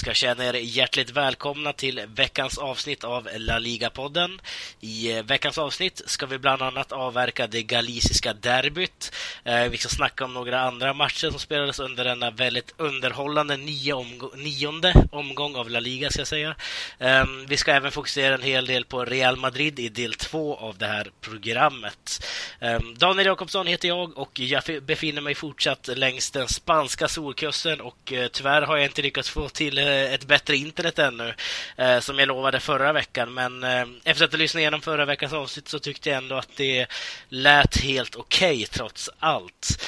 Ni 0.00 0.02
ska 0.02 0.14
känna 0.14 0.44
er 0.44 0.54
hjärtligt 0.54 1.10
välkomna 1.10 1.72
till 1.72 2.02
veckans 2.14 2.58
avsnitt 2.58 3.04
av 3.04 3.28
La 3.36 3.58
Liga-podden. 3.58 4.40
I 4.80 5.12
eh, 5.12 5.24
veckans 5.24 5.58
avsnitt 5.58 6.02
ska 6.06 6.26
vi 6.26 6.38
bland 6.38 6.62
annat 6.62 6.92
avverka 6.92 7.46
det 7.46 7.62
galiciska 7.62 8.32
derbyt. 8.32 9.12
Eh, 9.44 9.64
vi 9.64 9.76
ska 9.76 9.88
snacka 9.88 10.24
om 10.24 10.34
några 10.34 10.60
andra 10.60 10.94
matcher 10.94 11.30
som 11.30 11.38
spelades 11.38 11.78
under 11.78 12.04
denna 12.04 12.30
väldigt 12.30 12.74
underhållande 12.76 13.56
nio 13.56 13.92
omg 13.92 14.22
nionde 14.34 14.94
omgång 15.12 15.56
av 15.56 15.70
La 15.70 15.80
Liga, 15.80 16.10
ska 16.10 16.20
jag 16.20 16.28
säga. 16.28 16.54
Ehm, 16.98 17.46
vi 17.46 17.56
ska 17.56 17.72
även 17.72 17.92
fokusera 17.92 18.34
en 18.34 18.42
hel 18.42 18.66
del 18.66 18.84
på 18.84 19.04
Real 19.04 19.36
Madrid 19.36 19.78
i 19.78 19.88
del 19.88 20.14
två 20.14 20.56
av 20.56 20.78
det 20.78 20.86
här 20.86 21.10
programmet. 21.20 22.26
Ehm, 22.60 22.94
Daniel 22.98 23.26
Jakobsson 23.26 23.66
heter 23.66 23.88
jag 23.88 24.18
och 24.18 24.40
jag 24.40 24.62
befinner 24.82 25.20
mig 25.20 25.34
fortsatt 25.34 25.88
längs 25.94 26.30
den 26.30 26.48
spanska 26.48 27.08
solkusten 27.08 27.80
och 27.80 28.12
eh, 28.12 28.28
tyvärr 28.28 28.62
har 28.62 28.76
jag 28.76 28.86
inte 28.86 29.02
lyckats 29.02 29.30
få 29.30 29.48
till 29.48 29.89
Eh, 29.90 30.14
ett 30.14 30.26
bättre 30.26 30.56
internet 30.56 30.98
ännu, 30.98 31.34
eh, 31.76 31.98
som 31.98 32.18
jag 32.18 32.28
lovade 32.28 32.60
förra 32.60 32.92
veckan. 32.92 33.34
Men 33.34 33.64
eh, 33.64 33.84
efter 34.04 34.24
att 34.24 34.32
ha 34.32 34.38
lyssnat 34.38 34.60
igenom 34.60 34.80
förra 34.80 35.04
veckans 35.04 35.32
avsnitt 35.32 35.68
så 35.68 35.78
tyckte 35.78 36.08
jag 36.08 36.18
ändå 36.18 36.36
att 36.36 36.56
det 36.56 36.86
lät 37.28 37.76
helt 37.76 38.16
okej 38.16 38.54
okay, 38.54 38.66
trots 38.66 39.10
allt. 39.18 39.84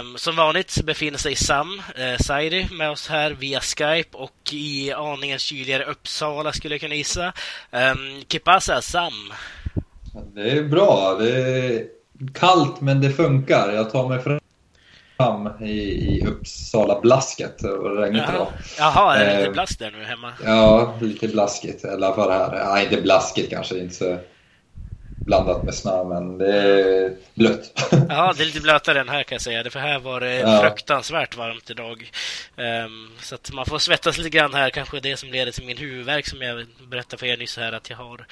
Um, 0.00 0.18
som 0.18 0.36
vanligt 0.36 0.82
befinner 0.84 1.18
sig 1.18 1.36
Sam 1.36 1.82
eh, 1.96 2.12
uh, 2.12 2.16
Sairi 2.18 2.68
med 2.72 2.90
oss 2.90 3.08
här 3.08 3.30
via 3.30 3.60
Skype 3.60 4.16
och 4.16 4.52
i 4.52 4.92
aningen 4.92 5.38
kyligare 5.38 5.84
Uppsala 5.84 6.52
skulle 6.52 6.74
jag 6.74 6.80
kunna 6.80 6.94
gissa. 6.94 7.32
Um, 7.70 8.24
Kipasa, 8.28 8.82
Sam? 8.82 9.32
Det 10.34 10.50
är 10.50 10.62
bra. 10.62 11.16
Det 11.20 11.30
är 11.30 11.86
kallt 12.34 12.80
men 12.80 13.00
det 13.00 13.10
funkar. 13.10 13.72
Jag 13.72 13.90
tar 13.90 14.08
mig 14.08 14.22
fram 14.22 14.40
fram 15.16 15.50
i, 15.60 15.70
i 15.70 16.26
Uppsala-blasket 16.26 17.62
och 17.62 17.96
det 17.96 18.02
regnade 18.02 18.32
idag. 18.32 18.46
Jaha, 18.78 19.16
är 19.16 19.24
det 19.24 19.36
lite 19.36 19.46
eh, 19.46 19.52
blask 19.52 19.78
där 19.78 19.90
nu 19.90 20.04
hemma? 20.04 20.32
Ja, 20.44 20.94
lite 21.00 21.28
blaskigt. 21.28 21.84
I 21.84 21.88
alla 21.88 22.14
fall 22.14 22.30
här. 22.30 22.64
Nej, 22.74 22.84
inte 22.84 23.02
blaskigt 23.02 23.50
kanske. 23.50 23.78
Inte 23.78 23.94
så 23.94 24.18
blandat 25.16 25.64
med 25.64 25.74
snö, 25.74 26.04
men 26.04 26.38
det 26.38 26.56
är 26.56 27.16
blött. 27.34 27.90
Ja, 28.08 28.34
det 28.36 28.42
är 28.42 28.46
lite 28.46 28.60
blötare 28.60 29.00
än 29.00 29.08
här 29.08 29.22
kan 29.22 29.34
jag 29.34 29.42
säga. 29.42 29.70
För 29.70 29.80
här 29.80 29.98
var 29.98 30.20
det 30.20 30.34
ja. 30.34 30.60
fruktansvärt 30.60 31.36
varmt 31.36 31.70
idag. 31.70 32.10
Um, 32.56 33.10
så 33.20 33.34
att 33.34 33.52
man 33.52 33.66
får 33.66 33.78
svettas 33.78 34.18
lite 34.18 34.30
grann 34.30 34.54
här. 34.54 34.70
Kanske 34.70 35.00
det 35.00 35.16
som 35.16 35.28
leder 35.28 35.52
till 35.52 35.66
min 35.66 35.76
huvudvärk 35.76 36.26
som 36.26 36.42
jag 36.42 36.66
berättade 36.88 37.20
för 37.20 37.26
er 37.26 37.36
nyss 37.36 37.56
här 37.56 37.72
att 37.72 37.90
jag 37.90 37.96
har. 37.96 38.26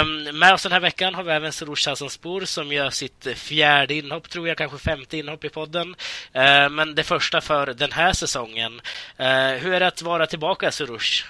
Um, 0.00 0.38
med 0.38 0.54
oss 0.54 0.62
den 0.62 0.72
här 0.72 0.80
veckan 0.80 1.14
har 1.14 1.22
vi 1.22 1.32
även 1.32 1.52
Soroush 1.52 1.88
Hassanspor 1.88 2.44
som 2.44 2.72
gör 2.72 2.90
sitt 2.90 3.26
fjärde 3.34 3.94
inhopp, 3.94 4.30
tror 4.30 4.48
jag, 4.48 4.56
kanske 4.56 4.78
femte 4.78 5.16
inhopp 5.16 5.44
i 5.44 5.48
podden. 5.48 5.88
Uh, 6.36 6.68
men 6.68 6.94
det 6.94 7.02
första 7.02 7.40
för 7.40 7.66
den 7.66 7.92
här 7.92 8.12
säsongen. 8.12 8.80
Uh, 9.20 9.26
hur 9.60 9.72
är 9.72 9.80
det 9.80 9.86
att 9.86 10.02
vara 10.02 10.26
tillbaka, 10.26 10.70
Soroush? 10.70 11.24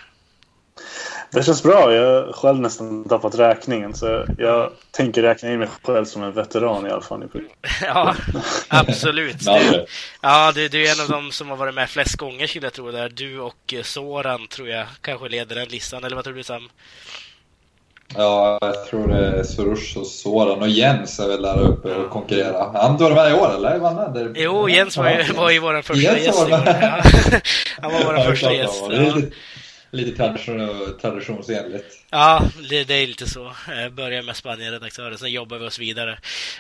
Det 1.31 1.43
känns 1.43 1.63
bra. 1.63 1.95
Jag 1.95 2.27
har 2.27 2.33
själv 2.33 2.61
nästan 2.61 3.05
tappat 3.05 3.35
räkningen. 3.35 3.95
Så 3.95 4.25
jag 4.39 4.71
tänker 4.91 5.23
räkna 5.23 5.53
in 5.53 5.59
mig 5.59 5.69
själv 5.83 6.05
som 6.05 6.23
en 6.23 6.33
veteran 6.33 6.87
i 6.87 6.91
alla 6.91 7.03
fall. 7.03 7.25
ja, 7.83 8.15
absolut. 8.69 9.45
Du, 9.45 9.87
ja, 10.21 10.53
du, 10.55 10.69
du, 10.69 10.87
är 10.87 10.93
en 10.93 11.01
av 11.01 11.09
dem 11.09 11.33
som 11.33 11.49
har 11.49 11.57
varit 11.57 11.75
med 11.75 11.91
flest 11.91 12.17
gånger 12.17 12.47
skulle 12.47 12.67
jag 12.67 12.73
tro. 12.73 12.91
Där. 12.91 13.09
Du 13.09 13.41
och 13.41 13.75
Soran 13.83 14.47
tror 14.47 14.69
jag 14.69 14.87
kanske 15.01 15.29
leder 15.29 15.57
den 15.57 15.69
listan. 15.69 16.05
Eller 16.05 16.17
vad 16.17 16.25
tror 16.25 16.35
du 16.35 16.43
Sam? 16.43 16.69
Ja, 18.17 18.59
jag 18.61 18.87
tror 18.87 19.09
det 19.09 19.27
är 19.27 19.43
Sorush 19.43 19.99
och 19.99 20.07
Soran 20.07 20.63
och 20.63 20.69
Jens 20.69 21.21
är 21.21 21.29
väl 21.29 21.43
där 21.43 21.61
uppe 21.61 21.95
och 21.95 22.11
konkurrerar. 22.11 22.73
Han 22.75 22.97
var 22.97 23.11
med 23.11 23.31
i 23.31 23.35
år 23.35 23.55
eller? 23.55 23.79
Vann 23.79 23.97
han 23.97 24.13
där? 24.13 24.33
Jo, 24.37 24.69
Jens 24.69 24.97
var 24.97 25.11
ju, 25.11 25.33
var 25.33 25.51
ju 25.51 25.59
vår 25.59 25.83
första 25.83 26.03
Jens 26.03 26.27
gäst. 26.27 26.39
Var 26.39 26.49
med. 26.49 26.63
Han 27.81 27.93
var 27.93 28.05
vår 28.05 28.25
första 28.25 28.53
gäst. 28.53 28.83
Ja 28.91 29.21
lite 29.91 30.17
tradition, 30.17 30.59
traditionsenligt. 31.01 32.06
Ja, 32.19 32.43
det, 32.69 32.85
det, 32.85 32.95
är 32.95 33.07
lite 33.07 33.27
så. 33.27 33.53
Jag 33.69 33.93
börjar 33.93 34.23
med 34.23 34.37
Spanien-redaktören, 34.37 35.19
sen 35.19 35.31
jobbar 35.31 35.59
vi 35.59 35.67
oss 35.67 35.79
vidare. 35.79 36.13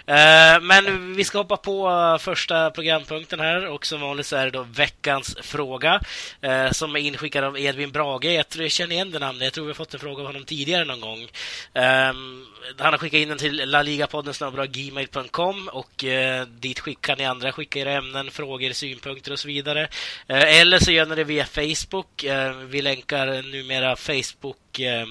Eh, 0.06 0.60
men 0.62 1.14
vi 1.16 1.24
ska 1.24 1.38
hoppa 1.38 1.56
på 1.56 1.90
eh, 1.90 2.18
första 2.18 2.70
programpunkten 2.70 3.40
här 3.40 3.66
och 3.66 3.86
som 3.86 4.00
vanligt 4.00 4.26
så 4.26 4.36
är 4.36 4.44
det 4.44 4.50
då 4.50 4.62
veckans 4.62 5.36
fråga 5.42 6.00
eh, 6.40 6.70
som 6.70 6.96
är 6.96 7.00
inskickad 7.00 7.44
av 7.44 7.58
Edvin 7.58 7.92
Brage. 7.92 8.24
Jag, 8.24 8.48
tror 8.48 8.64
jag 8.64 8.72
känner 8.72 8.92
igen 8.92 9.10
det 9.10 9.18
namnet. 9.18 9.42
Jag 9.42 9.52
tror 9.52 9.64
vi 9.64 9.70
har 9.70 9.74
fått 9.74 9.94
en 9.94 10.00
fråga 10.00 10.20
av 10.20 10.26
honom 10.26 10.44
tidigare 10.44 10.84
någon 10.84 11.00
gång. 11.00 11.28
Ehm, 11.74 12.46
han 12.78 12.92
har 12.92 12.98
skickat 12.98 13.18
in 13.18 13.28
den 13.28 13.38
till 13.38 13.70
laligapodden 13.70 14.34
gmail.com 14.68 15.68
och 15.72 16.04
dit 16.48 16.80
skickar 16.80 17.16
ni 17.16 17.24
andra 17.24 17.52
skicka 17.52 17.78
era 17.78 17.92
ämnen, 17.92 18.30
frågor, 18.30 18.72
synpunkter 18.72 19.32
och 19.32 19.38
så 19.38 19.48
vidare. 19.48 19.88
eller 20.26 20.78
så 20.78 20.92
gör 20.92 21.06
ni 21.06 21.14
det 21.14 21.24
via 21.24 21.44
Facebook. 21.44 22.24
vi 22.68 22.82
länkar 22.82 23.42
numera 23.42 23.96
Facebook 23.96 24.65
Eh, 24.80 25.06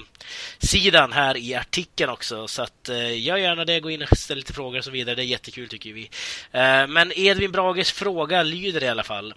sidan 0.58 1.12
här 1.12 1.36
i 1.36 1.54
artikeln 1.54 2.10
också. 2.10 2.48
Så 2.48 2.62
att 2.62 2.88
eh, 2.88 3.20
gör 3.20 3.36
gärna 3.36 3.64
det, 3.64 3.80
gå 3.80 3.90
in 3.90 4.02
och 4.02 4.18
ställ 4.18 4.36
lite 4.36 4.52
frågor 4.52 4.78
och 4.78 4.84
så 4.84 4.90
vidare. 4.90 5.14
Det 5.14 5.22
är 5.22 5.26
jättekul 5.26 5.68
tycker 5.68 5.92
vi. 5.92 6.10
Eh, 6.52 6.86
men 6.86 7.12
Edvin 7.16 7.52
Brages 7.52 7.92
fråga 7.92 8.42
lyder 8.42 8.84
i 8.84 8.88
alla 8.88 9.02
fall. 9.02 9.34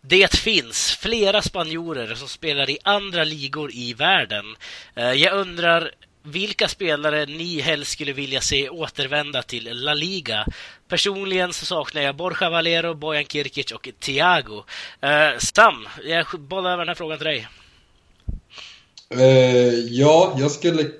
Det 0.00 0.34
finns 0.36 0.96
flera 0.96 1.42
spanjorer 1.42 2.14
som 2.14 2.28
spelar 2.28 2.70
i 2.70 2.78
andra 2.84 3.24
ligor 3.24 3.70
i 3.74 3.94
världen. 3.94 4.56
Jag 4.94 5.32
undrar 5.32 5.90
vilka 6.22 6.68
spelare 6.68 7.26
ni 7.26 7.60
helst 7.60 7.92
skulle 7.92 8.12
vilja 8.12 8.40
se 8.40 8.68
återvända 8.68 9.42
till 9.42 9.68
La 9.72 9.94
Liga. 9.94 10.46
Personligen 10.88 11.52
så 11.52 11.66
saknar 11.66 12.02
jag 12.02 12.16
Borja 12.16 12.50
Valero, 12.50 12.94
Bojan 12.94 13.24
Kirkic 13.24 13.72
och 13.72 13.88
Thiago. 13.98 14.64
Eh, 15.00 15.38
Sam, 15.38 15.88
jag 16.04 16.26
bollar 16.38 16.72
över 16.72 16.78
den 16.78 16.88
här 16.88 16.94
frågan 16.94 17.18
till 17.18 17.26
dig. 17.26 17.48
Uh, 19.14 19.74
ja, 19.88 20.36
jag 20.38 20.50
skulle 20.50 20.90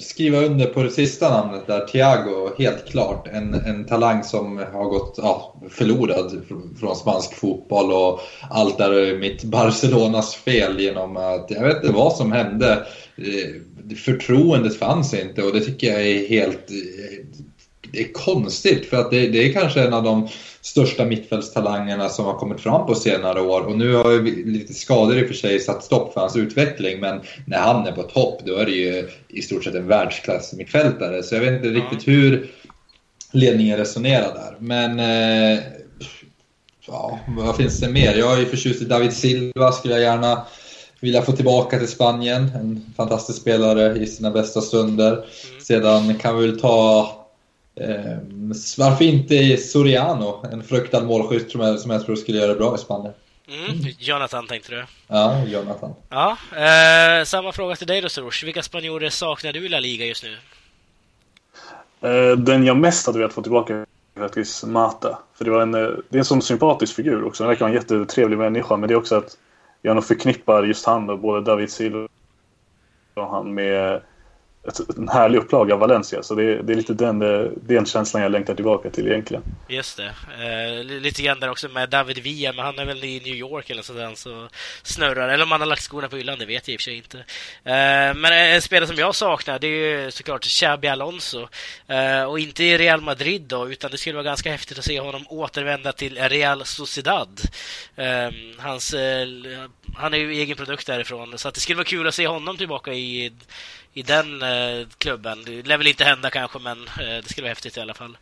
skriva 0.00 0.40
under 0.40 0.66
på 0.66 0.82
det 0.82 0.90
sista 0.90 1.30
namnet 1.30 1.66
där, 1.66 1.86
Thiago, 1.86 2.50
helt 2.58 2.88
klart. 2.88 3.28
En, 3.28 3.54
en 3.54 3.84
talang 3.84 4.24
som 4.24 4.58
har 4.58 4.84
gått 4.84 5.14
ja, 5.22 5.60
förlorad 5.70 6.42
från 6.80 6.96
spansk 6.96 7.34
fotboll 7.34 7.92
och 7.92 8.20
allt 8.50 8.80
är 8.80 9.18
mitt 9.18 9.44
Barcelonas 9.44 10.34
fel 10.34 10.80
genom 10.80 11.16
att, 11.16 11.50
jag 11.50 11.62
vet 11.62 11.76
inte 11.76 11.92
vad 11.92 12.12
som 12.12 12.32
hände. 12.32 12.86
Eh, 13.16 13.94
förtroendet 13.96 14.76
fanns 14.78 15.14
inte 15.14 15.42
och 15.42 15.52
det 15.52 15.60
tycker 15.60 15.86
jag 15.86 16.06
är 16.06 16.28
helt 16.28 16.70
eh, 16.70 17.26
det 17.92 18.00
är 18.00 18.12
konstigt 18.12 18.86
för 18.86 18.96
att 18.96 19.10
det, 19.10 19.28
det, 19.28 19.48
är 19.48 19.52
kanske 19.52 19.82
en 19.82 19.92
av 19.92 20.02
de 20.02 20.28
största 20.66 21.04
mittfältstalangerna 21.04 22.08
som 22.08 22.24
har 22.24 22.34
kommit 22.34 22.60
fram 22.60 22.86
på 22.86 22.94
senare 22.94 23.40
år 23.40 23.60
och 23.60 23.78
nu 23.78 23.94
har 23.94 24.10
ju 24.10 24.44
lite 24.52 24.74
skador 24.74 25.18
i 25.18 25.24
och 25.24 25.26
för 25.26 25.34
sig 25.34 25.60
satt 25.60 25.84
stopp 25.84 26.12
för 26.12 26.20
hans 26.20 26.36
utveckling 26.36 27.00
men 27.00 27.20
när 27.46 27.58
han 27.58 27.86
är 27.86 27.92
på 27.92 28.02
topp 28.02 28.40
då 28.46 28.54
är 28.54 28.64
det 28.64 28.70
ju 28.70 29.08
i 29.28 29.42
stort 29.42 29.64
sett 29.64 29.74
en 29.74 29.86
världsklass 29.86 30.52
mittfältare 30.52 31.22
så 31.22 31.34
jag 31.34 31.40
vet 31.40 31.52
inte 31.52 31.68
riktigt 31.68 32.08
hur 32.08 32.50
ledningen 33.32 33.76
resonerar 33.76 34.34
där 34.34 34.56
men 34.58 35.00
eh, 35.00 35.60
ja, 36.86 37.18
vad 37.28 37.56
finns 37.56 37.80
det 37.80 37.88
mer? 37.88 38.14
Jag 38.14 38.32
är 38.32 38.40
ju 38.40 38.46
förtjust 38.46 38.82
i 38.82 38.84
David 38.84 39.12
Silva, 39.12 39.72
skulle 39.72 39.94
jag 39.94 40.02
gärna 40.02 40.46
vilja 41.00 41.22
få 41.22 41.32
tillbaka 41.32 41.78
till 41.78 41.88
Spanien. 41.88 42.50
En 42.54 42.94
fantastisk 42.96 43.40
spelare 43.40 43.98
i 43.98 44.06
sina 44.06 44.30
bästa 44.30 44.60
stunder. 44.60 45.12
Mm. 45.12 45.26
Sedan 45.60 46.14
kan 46.14 46.38
vi 46.38 46.46
väl 46.46 46.60
ta 46.60 47.25
Eh, 47.80 48.18
varför 48.78 49.04
inte 49.04 49.56
Soriano? 49.56 50.46
En 50.52 50.62
fruktad 50.62 51.00
målskytt 51.00 51.50
som 51.50 51.60
jag, 51.60 51.78
som 51.78 51.90
jag 51.90 52.04
tror 52.04 52.16
skulle 52.16 52.38
göra 52.38 52.52
det 52.52 52.58
bra 52.58 52.74
i 52.74 52.78
Spanien. 52.78 53.14
Mm, 53.48 53.94
Jonathan 53.98 54.46
tänkte 54.46 54.74
du? 54.74 54.84
Ja, 55.08 55.44
Jonathan. 55.46 55.94
Ja, 56.08 56.36
eh, 56.52 57.24
samma 57.24 57.52
fråga 57.52 57.76
till 57.76 57.86
dig 57.86 58.00
då 58.00 58.08
Soros. 58.08 58.42
Vilka 58.42 58.62
spanjorer 58.62 59.10
saknar 59.10 59.52
du 59.52 59.66
i 59.66 59.68
La 59.68 59.80
Liga 59.80 60.06
just 60.06 60.24
nu? 60.24 60.36
Eh, 62.00 62.36
den 62.36 62.64
jag 62.64 62.76
mest 62.76 63.06
hade 63.06 63.18
velat 63.18 63.32
få 63.32 63.42
tillbaka 63.42 63.74
är 63.74 63.86
faktiskt 64.18 64.64
Mata. 64.64 65.18
För 65.34 65.44
det, 65.44 65.50
var 65.50 65.62
en, 65.62 65.74
eh, 65.74 65.80
det 66.08 66.16
är 66.16 66.18
en 66.18 66.24
sån 66.24 66.42
sympatisk 66.42 66.94
figur 66.94 67.24
också. 67.24 67.42
Han 67.42 67.48
verkar 67.48 67.60
vara 67.60 67.70
en 67.70 67.76
jättetrevlig 67.76 68.38
människa. 68.38 68.76
Men 68.76 68.88
det 68.88 68.94
är 68.94 68.98
också 68.98 69.16
att 69.16 69.38
jag 69.82 69.94
nog 69.94 70.04
förknippar 70.04 70.64
just 70.64 70.86
han 70.86 71.10
och 71.10 71.18
både 71.18 71.50
David 71.50 71.70
Silva 71.70 72.08
och 73.14 73.30
han 73.30 73.54
med 73.54 74.00
ett, 74.68 74.98
en 74.98 75.08
härlig 75.08 75.38
upplaga 75.38 75.74
av 75.74 75.80
Valencia. 75.80 76.22
Så 76.22 76.34
det, 76.34 76.62
det 76.62 76.72
är 76.72 76.76
lite 76.76 76.94
den, 76.94 77.22
eh, 77.22 77.50
den 77.56 77.86
känslan 77.86 78.22
jag 78.22 78.32
längtar 78.32 78.54
tillbaka 78.54 78.90
till 78.90 79.06
egentligen. 79.06 79.42
Just 79.68 79.96
det. 79.96 80.12
Eh, 80.44 80.84
lite 80.84 81.22
grann 81.22 81.40
där 81.40 81.50
också 81.50 81.68
med 81.68 81.88
David 81.88 82.18
Villa, 82.18 82.52
men 82.52 82.64
han 82.64 82.78
är 82.78 82.84
väl 82.84 83.04
i 83.04 83.20
New 83.24 83.34
York 83.34 83.70
eller 83.70 83.82
sådär 83.82 84.12
så 84.14 84.48
snurrar. 84.82 85.28
Eller 85.28 85.44
om 85.44 85.50
han 85.50 85.60
har 85.60 85.68
lagt 85.68 85.82
skorna 85.82 86.08
på 86.08 86.16
hyllan, 86.16 86.38
det 86.38 86.46
vet 86.46 86.68
jag 86.68 86.74
i 86.74 86.76
och 86.76 86.80
för 86.80 86.84
sig 86.84 86.96
inte. 86.96 87.18
Eh, 87.64 88.14
men 88.14 88.24
en 88.24 88.62
spelare 88.62 88.86
som 88.86 88.96
jag 88.96 89.14
saknar, 89.14 89.58
det 89.58 89.66
är 89.66 90.04
ju 90.04 90.10
såklart 90.10 90.44
Xabi 90.44 90.88
Alonso. 90.88 91.48
Eh, 91.86 92.22
och 92.22 92.38
inte 92.38 92.64
i 92.64 92.78
Real 92.78 93.00
Madrid 93.00 93.42
då, 93.42 93.70
utan 93.70 93.90
det 93.90 93.98
skulle 93.98 94.14
vara 94.14 94.24
ganska 94.24 94.50
häftigt 94.50 94.78
att 94.78 94.84
se 94.84 95.00
honom 95.00 95.24
återvända 95.28 95.92
till 95.92 96.18
Real 96.18 96.64
Sociedad. 96.64 97.40
Eh, 97.96 98.30
hans, 98.58 98.94
eh, 98.94 99.26
han 99.96 100.14
är 100.14 100.18
ju 100.18 100.32
egen 100.32 100.56
produkt 100.56 100.86
därifrån, 100.86 101.38
så 101.38 101.48
att 101.48 101.54
det 101.54 101.60
skulle 101.60 101.76
vara 101.76 101.84
kul 101.84 102.08
att 102.08 102.14
se 102.14 102.26
honom 102.26 102.56
tillbaka 102.56 102.92
i 102.92 103.32
i 103.96 104.02
den 104.02 104.42
eh, 104.42 104.86
klubben. 104.98 105.44
Det 105.46 105.66
lär 105.66 105.78
väl 105.78 105.86
inte 105.86 106.04
hända 106.04 106.30
kanske, 106.30 106.58
men 106.58 106.78
eh, 106.82 107.22
det 107.22 107.28
skulle 107.28 107.44
vara 107.44 107.50
häftigt 107.50 107.76
i 107.76 107.80
alla 107.80 107.94
fall. 107.94 108.16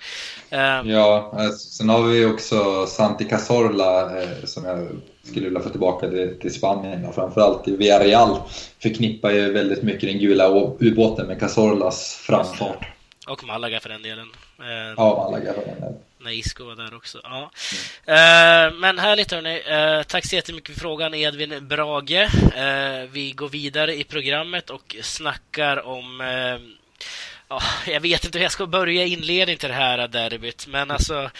Eh, 0.50 0.82
ja, 0.84 1.34
eh, 1.38 1.50
sen 1.50 1.88
har 1.88 2.02
vi 2.02 2.24
också 2.24 2.86
Santi 2.86 3.24
Cazorla 3.24 4.22
eh, 4.22 4.44
som 4.44 4.64
jag 4.64 4.88
skulle 5.22 5.44
vilja 5.44 5.60
få 5.60 5.68
tillbaka 5.68 6.08
till, 6.08 6.38
till 6.40 6.54
Spanien. 6.54 7.04
Och 7.04 7.14
framförallt 7.14 7.68
i 7.68 7.76
Villarreal 7.76 8.38
förknippar 8.82 9.30
ju 9.30 9.52
väldigt 9.52 9.82
mycket 9.82 10.10
den 10.10 10.18
gula 10.18 10.48
ubåten 10.80 11.26
med 11.26 11.40
Cazorlas 11.40 12.14
framfart. 12.14 12.86
Och 13.26 13.44
Malaga 13.44 13.80
för 13.80 13.88
den 13.88 14.02
delen. 14.02 14.26
Ja, 14.96 15.30
Malaga 15.30 15.52
för 15.52 15.60
den 15.60 15.80
delen 15.80 15.94
när 16.24 16.30
Isco 16.30 16.64
var 16.64 16.76
där 16.76 16.94
också. 16.94 17.20
Ja. 17.22 17.50
Mm. 18.06 18.80
men 18.80 18.98
härligt 18.98 19.32
hörni. 19.32 19.58
Uh, 19.58 20.02
tack 20.02 20.26
så 20.26 20.36
jättemycket 20.36 20.74
för 20.74 20.80
frågan 20.80 21.14
Edvin 21.14 21.68
Brage. 21.68 22.28
Uh, 22.56 23.10
vi 23.10 23.32
går 23.36 23.48
vidare 23.48 23.94
i 23.94 24.04
programmet 24.04 24.70
och 24.70 24.96
snackar 25.02 25.86
om 25.86 26.20
jag 27.86 28.00
vet 28.00 28.24
inte 28.24 28.38
hur 28.38 28.42
jag 28.42 28.52
ska 28.52 28.66
börja 28.66 29.04
inledningen 29.04 29.58
till 29.58 29.68
det 29.68 29.74
här 29.74 30.08
derbyt, 30.08 30.66
men 30.66 30.90
alltså 30.90 31.30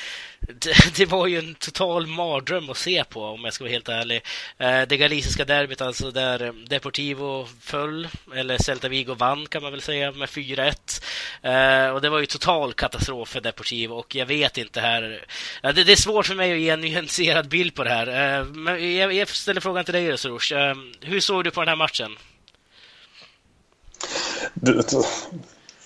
det, 0.41 0.97
det, 0.97 1.07
var 1.07 1.27
ju 1.27 1.39
en 1.39 1.55
total 1.55 2.07
mardröm 2.07 2.71
att 2.71 2.77
se 2.77 3.05
på 3.05 3.25
om 3.25 3.45
jag 3.45 3.55
ska 3.55 3.65
vara 3.65 3.73
helt 3.73 3.89
ärlig. 3.89 4.23
Eh, 4.59 4.83
det 4.83 4.97
galiciska 4.97 5.45
derbyt 5.45 5.81
alltså 5.81 6.11
där 6.11 6.53
Deportivo 6.69 7.49
föll, 7.61 8.09
eller 8.35 8.59
Celta 8.59 8.89
Vigo 8.89 9.15
vann 9.15 9.47
kan 9.47 9.63
man 9.63 9.73
väl 9.73 9.83
säga 9.83 10.13
med 10.13 10.29
4-1. 10.29 11.03
Eh, 11.43 11.95
och 11.95 12.01
det 12.01 12.09
var 12.09 12.19
ju 12.19 12.27
total 12.27 12.73
katastrof 12.73 13.29
för 13.29 13.41
Deportivo 13.41 13.95
och 13.95 14.15
jag 14.15 14.27
vet 14.27 14.59
inte 14.59 14.81
här. 14.81 15.27
Det, 15.63 15.73
det 15.73 15.93
är 15.93 15.97
svårt 15.97 16.27
för 16.27 16.35
mig 16.35 16.53
att 16.53 16.59
ge 16.59 16.71
en 16.71 16.81
nyanserad 16.81 17.49
bild 17.49 17.75
på 17.75 17.85
det 17.85 17.91
här. 17.91 18.39
Eh, 18.39 18.45
men 18.45 18.97
jag, 18.97 19.13
jag 19.13 19.29
ställer 19.29 19.61
frågan 19.61 19.85
till 19.85 19.95
dig 19.95 20.13
Ösrush. 20.13 20.55
Hur 21.01 21.21
såg 21.21 21.45
du 21.45 21.51
på 21.51 21.61
den 21.61 21.69
här 21.69 21.77
matchen? 21.77 22.17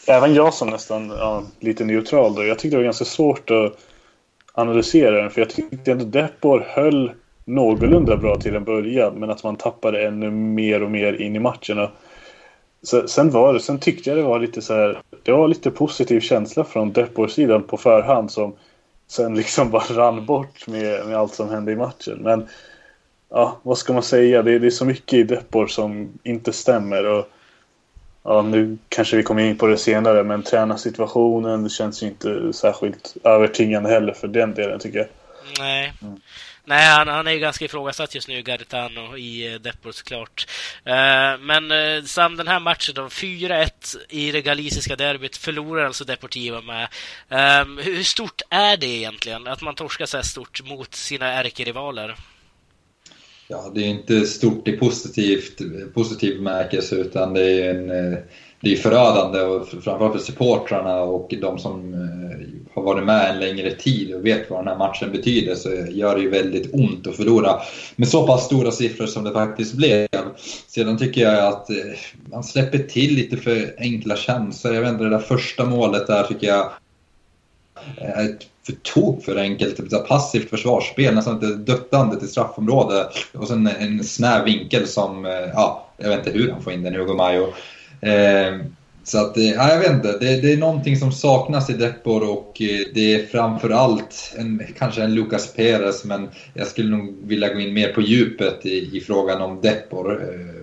Även 0.09 0.35
jag 0.35 0.55
som 0.55 0.69
nästan 0.69 1.11
ja, 1.11 1.43
lite 1.61 1.85
neutral 1.85 2.35
då, 2.35 2.45
jag 2.45 2.59
tyckte 2.59 2.77
det 2.77 2.81
var 2.81 2.85
ganska 2.85 3.05
svårt 3.05 3.51
att 3.51 3.73
analysera 4.53 5.23
den. 5.23 5.31
För 5.31 5.41
jag 5.41 5.51
tyckte 5.51 5.93
ändå 5.93 6.05
Depor 6.05 6.65
höll 6.69 7.13
någorlunda 7.45 8.17
bra 8.17 8.37
till 8.37 8.57
en 8.57 8.65
början. 8.65 9.15
Men 9.15 9.31
att 9.31 9.45
man 9.45 9.57
tappade 9.57 10.07
ännu 10.07 10.31
mer 10.31 10.83
och 10.83 10.91
mer 10.91 11.13
in 11.13 11.37
i 11.37 11.39
matcherna. 11.39 11.91
Sen, 13.07 13.31
var 13.31 13.55
det, 13.55 13.61
sen 13.61 13.79
tyckte 13.79 14.11
jag 14.11 14.19
det 14.19 14.23
var 14.23 14.39
lite 14.39 14.63
så 14.63 14.75
här, 14.75 15.03
Det 15.23 15.33
var 15.33 15.49
lite 15.49 15.71
positiv 15.71 16.21
känsla 16.21 16.65
från 16.65 16.93
Depors 16.93 17.33
sidan 17.33 17.63
på 17.63 17.77
förhand 17.77 18.31
som 18.31 18.55
sen 19.09 19.35
liksom 19.35 19.71
bara 19.71 19.83
rann 19.83 20.27
bort 20.27 20.67
med, 20.67 21.07
med 21.07 21.17
allt 21.17 21.35
som 21.35 21.49
hände 21.49 21.73
i 21.73 21.77
matchen. 21.77 22.19
Men 22.21 22.47
ja, 23.31 23.57
vad 23.63 23.79
ska 23.79 23.93
man 23.93 24.03
säga? 24.03 24.43
Det, 24.43 24.59
det 24.59 24.67
är 24.67 24.71
så 24.71 24.85
mycket 24.85 25.13
i 25.13 25.23
Depor 25.23 25.67
som 25.67 26.09
inte 26.23 26.53
stämmer. 26.53 27.07
Och 27.07 27.29
ja, 28.29 28.43
nu 28.43 28.79
kanske 28.89 29.17
vi 29.17 29.23
kommer 29.23 29.43
in 29.43 29.59
på 29.59 29.67
det 29.67 29.79
senare, 29.79 30.25
men 30.25 30.43
tränarsituationen 30.43 31.69
känns 31.69 32.03
ju 32.03 32.07
inte 32.07 32.53
särskilt 32.53 33.17
övertygande 33.25 33.89
heller 33.89 34.13
för 34.13 34.29
den 34.29 34.55
delen 34.55 34.81
tycker 34.81 34.99
jag. 34.99 35.09
Nej. 35.59 35.93
Mm. 36.03 36.21
Nej, 36.65 36.87
han, 36.87 37.09
han 37.09 37.27
är 37.27 37.31
ju 37.31 37.39
ganska 37.39 37.65
ifrågasatt 37.65 38.15
just 38.15 38.29
nu, 38.29 38.43
Garitano, 38.43 39.17
i 39.17 39.55
uh, 39.55 39.61
Depor 39.61 39.93
såklart. 39.93 40.47
Uh, 40.87 41.41
men 41.41 41.73
uh, 41.73 42.05
Sam, 42.05 42.37
den 42.37 42.49
här 42.49 42.61
matchen 42.61 42.95
då, 42.95 43.07
4-1 43.07 43.71
i 44.09 44.33
det 44.33 44.43
galiciska 44.43 44.97
derbyt, 44.97 45.37
förlorar 45.37 45.85
alltså 45.85 46.05
Deportiva 46.05 46.61
med. 46.61 46.89
Um, 47.63 47.79
hur 47.79 48.03
stort 48.03 48.43
är 48.51 48.77
det 48.77 48.87
egentligen, 48.87 49.47
att 49.47 49.63
man 49.63 49.75
torskar 49.75 50.07
så 50.07 50.17
här 50.17 50.25
stort 50.25 50.63
mot 50.65 50.95
sina 50.95 51.27
ärkerivaler? 51.27 52.17
Ja, 53.49 53.73
det 53.75 53.81
är 53.81 53.87
inte 53.87 54.27
stort 54.27 54.69
i 54.69 54.73
positivt, 54.73 55.61
positiv 55.95 56.37
bemärkelse 56.37 56.97
utan 56.97 57.35
det 57.35 57.51
är 57.51 57.75
en 57.75 57.91
eh, 57.91 58.19
det 58.61 58.73
är 58.73 58.77
förödande 58.77 59.41
och 59.41 59.69
framförallt 59.69 60.13
för 60.13 60.19
supportrarna 60.19 61.01
och 61.01 61.35
de 61.41 61.59
som 61.59 61.95
eh, 61.95 62.75
har 62.75 62.83
varit 62.83 63.07
med 63.07 63.31
en 63.31 63.41
längre 63.41 63.71
tid 63.71 64.15
och 64.15 64.27
vet 64.27 64.51
vad 64.51 64.61
den 64.61 64.69
här 64.69 64.79
matchen 64.79 65.13
betyder 65.13 65.55
så 65.55 65.71
gör 65.91 66.15
det 66.15 66.23
ju 66.23 66.31
väldigt 66.31 66.75
ont 66.75 67.07
att 67.07 67.17
förlora 67.17 67.61
med 67.97 68.09
så 68.09 68.27
pass 68.27 68.45
stora 68.45 68.71
siffror 68.71 69.07
som 69.07 69.25
det 69.25 69.33
faktiskt 69.33 69.75
blev. 69.75 70.07
Sedan 70.67 70.99
tycker 70.99 71.21
jag 71.21 71.47
att 71.47 71.71
eh, 71.71 71.77
man 72.31 72.45
släpper 72.45 72.79
till 72.79 73.15
lite 73.15 73.37
för 73.37 73.75
enkla 73.79 74.17
chanser. 74.17 74.73
Jag 74.73 74.81
vet 74.81 74.91
inte, 74.91 75.05
det 75.05 75.11
där 75.11 75.19
första 75.19 75.65
målet 75.65 76.07
där 76.07 76.23
tycker 76.23 76.47
jag 76.47 76.71
Eh, 78.01 78.25
ett 78.25 78.47
för 78.69 78.73
tok 78.73 79.25
för 79.25 79.37
enkelt. 79.37 79.77
Typ 79.77 80.09
passivt 80.09 80.51
försvarsspel, 80.51 81.15
nästan 81.15 81.37
ett 81.37 81.67
döttande 81.67 82.19
till 82.19 82.29
straffområde. 82.29 83.09
Och 83.35 83.49
sen 83.49 83.67
en 83.67 84.05
snäv 84.05 84.45
vinkel 84.45 84.87
som, 84.87 85.27
eh, 85.27 85.33
ja, 85.33 85.89
jag 85.97 86.09
vet 86.09 86.27
inte 86.27 86.39
hur 86.39 86.51
han 86.51 86.63
får 86.63 86.73
in 86.73 86.83
den, 86.83 86.95
Hugo 86.95 87.15
Mayo. 87.15 87.53
Eh, 88.01 88.67
så 89.05 89.19
att, 89.19 89.37
eh, 89.37 89.51
ja, 89.51 89.71
jag 89.71 89.79
vet 89.79 89.91
inte. 89.91 90.19
Det, 90.19 90.41
det, 90.41 90.53
är 90.53 90.57
någonting 90.57 90.97
som 90.97 91.13
saknas 91.13 91.71
i 91.71 91.73
Depor 91.73 92.31
och 92.31 92.53
det 92.95 93.15
är 93.15 93.27
framförallt 93.27 94.35
en, 94.39 94.63
kanske 94.79 95.03
en 95.03 95.15
Lucas 95.15 95.55
Perez 95.55 96.05
men 96.05 96.29
jag 96.55 96.67
skulle 96.67 96.97
nog 96.97 97.17
vilja 97.23 97.55
gå 97.55 97.61
in 97.61 97.75
mer 97.75 97.93
på 97.93 98.01
djupet 98.01 98.67
i, 98.67 98.97
i 98.97 99.01
frågan 99.01 99.43
om 99.43 99.61
Depor. 99.61 100.23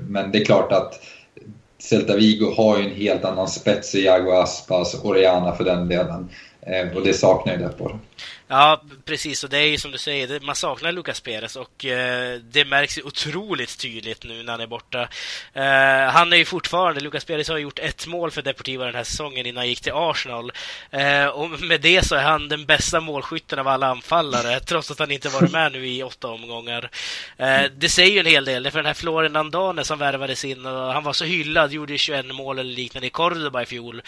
Men 0.09 0.31
det 0.31 0.41
är 0.41 0.45
klart 0.45 0.71
att 0.71 0.99
Celta 1.77 2.15
Vigo 2.15 2.53
har 2.57 2.77
ju 2.77 2.83
en 2.83 2.95
helt 2.95 3.25
annan 3.25 3.47
spets 3.47 3.95
i 3.95 3.99
Iago 3.99 4.31
Aspas, 4.31 5.03
Oriana 5.03 5.55
för 5.55 5.63
den 5.63 5.87
delen. 5.87 6.29
Eh, 6.65 6.97
och 6.97 7.03
det 7.03 7.13
saknar 7.13 7.53
ju 7.53 7.59
Depor. 7.59 7.99
Ja, 8.47 8.81
precis. 9.05 9.43
Och 9.43 9.49
det 9.49 9.57
är 9.57 9.67
ju 9.67 9.77
som 9.77 9.91
du 9.91 9.97
säger, 9.97 10.39
man 10.39 10.55
saknar 10.55 10.91
Lucas 10.91 11.19
Perez 11.19 11.55
och 11.55 11.85
eh, 11.85 12.39
det 12.39 12.65
märks 12.65 12.97
ju 12.97 13.01
otroligt 13.01 13.79
tydligt 13.79 14.23
nu 14.23 14.43
när 14.43 14.51
han 14.51 14.61
är 14.61 14.67
borta. 14.67 15.09
Eh, 15.53 16.11
han 16.11 16.33
är 16.33 16.37
ju 16.37 16.45
fortfarande, 16.45 17.01
Lucas 17.01 17.25
Perez 17.25 17.49
har 17.49 17.57
gjort 17.57 17.79
ett 17.79 18.07
mål 18.07 18.31
för 18.31 18.41
Deportivo 18.41 18.83
den 18.83 18.95
här 18.95 19.03
säsongen 19.03 19.45
innan 19.45 19.57
han 19.57 19.67
gick 19.67 19.81
till 19.81 19.91
Arsenal. 19.95 20.51
Eh, 20.91 21.25
och 21.25 21.61
med 21.61 21.81
det 21.81 22.05
så 22.05 22.15
är 22.15 22.23
han 22.23 22.49
den 22.49 22.65
bästa 22.65 22.99
målskytten 22.99 23.59
av 23.59 23.67
alla 23.67 23.87
anfallare, 23.87 24.59
trots 24.65 24.91
att 24.91 24.99
han 24.99 25.11
inte 25.11 25.29
varit 25.29 25.51
med 25.51 25.71
nu 25.71 25.87
i 25.87 26.03
åtta 26.03 26.27
omgångar. 26.27 26.89
Eh, 27.37 27.63
det 27.77 27.89
säger 27.89 28.11
ju 28.11 28.19
en 28.19 28.25
hel 28.25 28.45
del, 28.45 28.71
för 28.71 28.79
den 28.79 28.85
här 28.85 28.93
Florian 28.93 29.35
Andane 29.35 29.83
som 29.83 29.99
värvades 29.99 30.45
in 30.45 30.65
och 30.65 30.93
han 30.93 31.03
var 31.03 31.13
så 31.13 31.25
hyllad, 31.25 31.71
gjorde 31.71 31.97
21 31.97 32.25
mål 32.25 32.59
eller 32.59 32.75
liknande 32.75 33.07
i 33.07 33.09
Cordoba 33.09 33.61
i 33.61 33.65
fjol. 33.65 34.01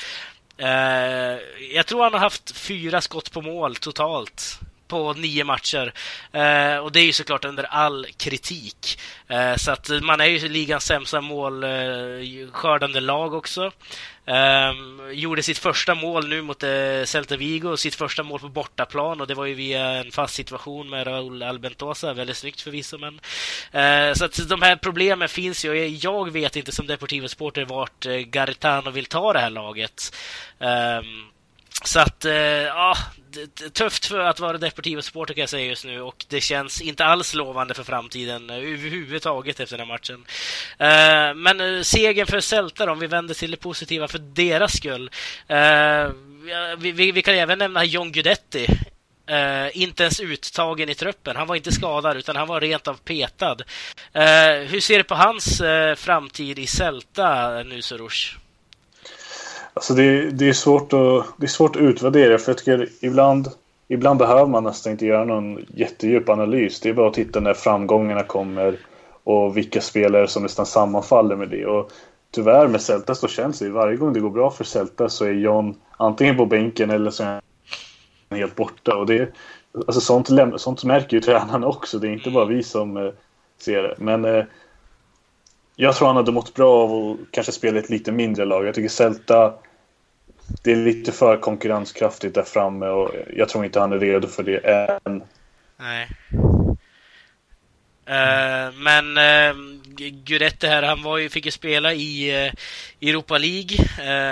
Eh, 0.58 1.38
jag 1.74 1.86
tror 1.86 2.04
han 2.04 2.14
har 2.14 2.20
haft 2.20 2.52
fyra 2.52 3.02
skott 3.02 3.32
på 3.32 3.42
mål 3.42 3.76
totalt 3.76 4.60
på 4.88 5.14
nio 5.14 5.44
matcher. 5.44 5.94
Eh, 6.32 6.78
och 6.78 6.92
det 6.92 7.00
är 7.00 7.06
ju 7.06 7.14
såklart 7.14 7.46
under 7.46 7.64
all 7.64 8.08
kritik. 8.18 9.00
Eh, 9.28 9.56
så 9.56 9.72
att 9.72 9.90
man 10.02 10.22
är 10.22 10.26
ju 10.26 10.50
ligans 10.50 10.86
sämsta 10.86 11.22
målskördande 11.22 13.00
eh, 13.00 13.04
lag 13.04 13.34
också. 13.34 13.72
Um, 14.30 15.02
gjorde 15.12 15.44
sitt 15.44 15.58
första 15.58 15.96
mål 15.96 16.28
nu 16.28 16.42
mot 16.42 16.64
uh, 16.64 17.04
Celta 17.06 17.38
Vigo, 17.38 17.78
sitt 17.78 17.96
första 17.96 18.24
mål 18.24 18.40
på 18.40 18.50
bortaplan 18.50 19.22
och 19.22 19.28
det 19.28 19.34
var 19.34 19.46
ju 19.46 19.54
via 19.54 19.86
en 19.90 20.12
fast 20.12 20.34
situation 20.34 20.90
med 20.90 21.08
Raúl 21.08 21.44
Albentosa. 21.44 22.14
Väldigt 22.14 22.38
snyggt 22.38 22.62
förvisso, 22.62 22.98
men 22.98 23.14
uh, 23.14 24.14
så 24.14 24.26
att 24.26 24.50
de 24.50 24.62
här 24.62 24.76
problemen 24.76 25.30
finns 25.30 25.66
ju. 25.66 25.88
Jag 25.88 26.32
vet 26.32 26.56
inte 26.56 26.72
som 26.72 26.88
Deportivo-supporter 26.88 27.66
vart 27.66 28.06
uh, 28.06 28.18
Garitano 28.18 28.92
vill 28.92 29.06
ta 29.06 29.34
det 29.34 29.40
här 29.40 29.50
laget. 29.50 30.16
Um, 30.60 31.32
så 31.84 32.00
att, 32.00 32.26
ja, 32.68 32.98
tufft 33.74 34.06
för 34.06 34.20
att 34.20 34.40
vara 34.40 34.58
Deportivo-supporter 34.58 35.34
kan 35.34 35.42
jag 35.42 35.50
säga 35.50 35.66
just 35.66 35.86
nu 35.86 36.02
och 36.02 36.26
det 36.30 36.42
känns 36.42 36.82
inte 36.82 37.06
alls 37.06 37.34
lovande 37.34 37.74
för 37.74 37.84
framtiden 37.84 38.50
eh, 38.50 38.56
överhuvudtaget 38.56 39.60
efter 39.60 39.78
den 39.78 39.88
här 39.88 39.94
matchen. 39.94 40.26
Eh, 40.78 41.36
men 41.36 41.78
eh, 41.78 41.82
segern 41.82 42.28
för 42.28 42.40
Celta 42.40 42.92
om 42.92 43.00
vi 43.00 43.08
vänder 43.08 43.34
till 43.34 43.52
det 43.52 43.58
positiva 43.58 44.08
för 44.08 44.20
deras 44.20 44.78
skull. 44.78 45.12
Vi, 46.78 46.92
vi, 46.92 47.12
vi 47.12 47.22
kan 47.22 47.36
även 47.36 47.60
nämna 47.60 47.84
John 47.84 48.12
Guidetti. 48.12 48.68
Uh, 49.32 49.78
inte 49.78 50.04
ens 50.04 50.20
uttagen 50.20 50.90
i 50.90 50.96
truppen. 50.96 51.36
Han 51.36 51.48
var 51.48 51.56
inte 51.56 51.72
skadad, 51.72 52.18
utan 52.18 52.36
han 52.36 52.48
var 52.48 52.62
rent 52.62 52.88
av 52.88 52.94
petad. 52.94 53.58
Uh, 54.16 54.68
hur 54.68 54.80
ser 54.80 54.98
du 54.98 55.04
på 55.04 55.16
hans 55.16 55.62
uh, 55.62 55.96
framtid 55.96 56.60
i 56.60 56.68
Celta 56.68 57.64
nu, 57.64 57.82
Soroush? 57.82 58.38
Alltså 59.78 59.94
det, 59.94 60.32
det, 60.32 60.50
är 60.50 60.54
svårt 60.54 60.94
att, 60.94 61.26
det 61.38 61.46
är 61.46 61.48
svårt 61.48 61.76
att 61.76 61.82
utvärdera 61.82 62.38
för 62.38 62.52
jag 62.52 62.58
tycker 62.58 62.90
ibland, 63.02 63.48
ibland 63.88 64.20
behöver 64.20 64.46
man 64.46 64.64
nästan 64.64 64.92
inte 64.92 65.06
göra 65.06 65.26
någon 65.26 65.66
jättedjup 65.68 66.30
analys. 66.30 66.80
Det 66.80 66.90
är 66.90 66.94
bara 66.94 67.08
att 67.08 67.14
titta 67.14 67.40
när 67.40 67.54
framgångarna 67.54 68.24
kommer 68.24 68.80
och 69.24 69.58
vilka 69.58 69.82
spelare 69.82 70.28
som 70.28 70.44
nästan 70.44 70.66
sammanfaller 70.66 71.36
med 71.36 71.50
det. 71.50 71.66
Och 71.66 71.92
tyvärr 72.32 72.68
med 72.68 72.82
Celta 72.82 73.16
så 73.16 73.28
känns 73.28 73.60
det 73.60 73.70
varje 73.70 73.98
gång 73.98 74.14
det 74.14 74.20
går 74.20 74.30
bra 74.30 74.52
för 74.52 74.64
Celta 74.64 75.10
så 75.10 75.26
är 75.26 75.32
John 75.32 75.76
antingen 75.98 76.38
på 76.38 76.46
bänken 76.46 76.90
eller 76.90 77.12
så 77.12 77.24
är 77.24 77.28
han 78.30 78.40
helt 78.40 78.56
borta. 78.56 78.96
Och 78.96 79.06
det, 79.06 79.34
alltså 79.74 80.02
sånt, 80.02 80.30
sånt 80.58 80.84
märker 80.84 81.18
ju 81.18 81.22
tränarna 81.22 81.68
också. 81.68 82.00
Det 82.00 82.08
är 82.08 82.12
inte 82.12 82.32
bara 82.32 82.46
vi 82.46 82.64
som 82.64 82.98
eh, 82.98 83.12
ser 83.62 83.84
det. 83.84 83.96
Men 83.98 84.26
eh, 84.26 84.44
jag 85.76 85.96
tror 85.96 86.08
han 86.08 86.18
hade 86.18 86.32
mått 86.32 86.54
bra 86.54 86.84
av 86.84 87.12
att 87.12 87.32
kanske 87.32 87.52
spela 87.52 87.80
ett 87.80 87.90
lite 87.90 88.12
mindre 88.12 88.46
lag. 88.46 88.66
Jag 88.66 88.76
tycker 88.76 88.90
Celta 88.90 89.54
det 90.64 90.72
är 90.72 90.76
lite 90.76 91.12
för 91.12 91.38
konkurrenskraftigt 91.38 92.36
där 92.36 92.44
framme 92.44 92.88
och 92.88 93.12
jag 93.36 93.50
tror 93.50 93.66
inte 93.66 93.80
han 93.80 93.92
är 93.92 94.00
redo 94.00 94.28
för 94.28 94.44
det 94.44 94.58
än. 94.58 95.24
Nej. 95.78 96.08
Uh, 98.10 98.74
men 98.76 99.18
uh, 99.18 99.56
Guidetti 100.24 100.68
här, 100.68 100.84
han 100.84 101.04
var 101.04 101.18
ju, 101.18 101.30
fick 101.30 101.46
ju 101.46 101.52
spela 101.52 101.94
i 101.94 102.46
uh, 102.46 102.54
Europa 103.10 103.38
League 103.38 103.78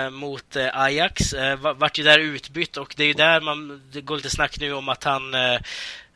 uh, 0.06 0.10
mot 0.10 0.56
Ajax. 0.72 1.32
Eh, 1.32 1.74
vart 1.74 1.98
ju 1.98 2.02
där 2.02 2.18
utbytt 2.18 2.76
och 2.76 2.94
det 2.96 3.02
är 3.02 3.06
ju 3.06 3.12
där 3.12 3.40
man, 3.40 3.82
det 3.92 4.00
går 4.00 4.16
lite 4.16 4.30
snack 4.30 4.60
nu 4.60 4.72
om 4.72 4.88
att 4.88 5.04
han 5.04 5.34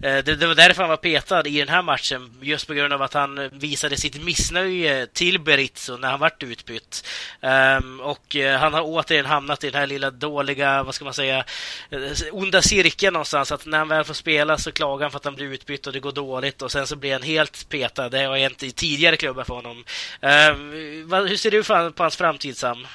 Eh, 0.03 0.25
det, 0.25 0.37
det, 0.37 0.47
var 0.47 0.55
därför 0.55 0.83
han 0.83 0.91
var 0.91 0.97
petad 0.97 1.47
i 1.47 1.59
den 1.59 1.69
här 1.69 1.83
matchen, 1.83 2.31
just 2.41 2.67
på 2.67 2.75
grund 2.75 2.93
av 2.93 3.03
att 3.03 3.15
han 3.15 3.49
visade 3.53 3.97
sitt 3.97 4.23
missnöje 4.23 5.07
till 5.07 5.41
Berizzo 5.41 5.97
när 5.97 6.11
han 6.11 6.21
vart 6.21 6.43
utbytt. 6.43 7.07
Um, 7.41 8.01
och 8.01 8.37
eh, 8.37 8.59
han 8.59 8.75
har 8.75 8.83
återigen 8.83 9.27
hamnat 9.27 9.65
i 9.65 9.71
den 9.71 9.81
här 9.81 9.87
lilla 9.87 10.11
dåliga, 10.11 10.83
vad 10.83 10.95
ska 10.95 11.05
man 11.05 11.15
säga, 11.15 11.45
eh, 11.91 12.01
onda 12.33 12.63
cirkeln 12.63 13.13
någonstans. 13.13 13.53
Att 13.53 13.67
när 13.67 13.79
han 13.79 13.89
väl 13.89 14.05
får 14.05 14.15
spela 14.15 14.59
så 14.59 14.73
klagar 14.73 15.05
han 15.05 15.11
för 15.11 15.19
att 15.19 15.25
han 15.25 15.35
blir 15.35 15.47
utbytt 15.47 15.87
och 15.87 15.93
det 15.93 16.01
går 16.01 16.13
dåligt 16.13 16.63
och 16.63 16.73
sen 16.73 16.87
så 16.87 16.97
blir 16.97 17.13
han 17.13 17.23
helt 17.23 17.69
petad. 17.69 18.09
Det 18.09 18.23
har 18.23 18.37
hänt 18.37 18.63
i 18.63 18.73
tidigare 18.73 19.17
klubbar 19.17 19.45
för 19.45 19.55
honom. 19.55 19.85
Um, 20.21 21.09
vad, 21.09 21.29
hur 21.29 21.37
ser 21.37 21.51
du 21.51 21.63
på 21.93 22.03
hans 22.03 22.17
framtid, 22.17 22.57
Sam? 22.57 22.87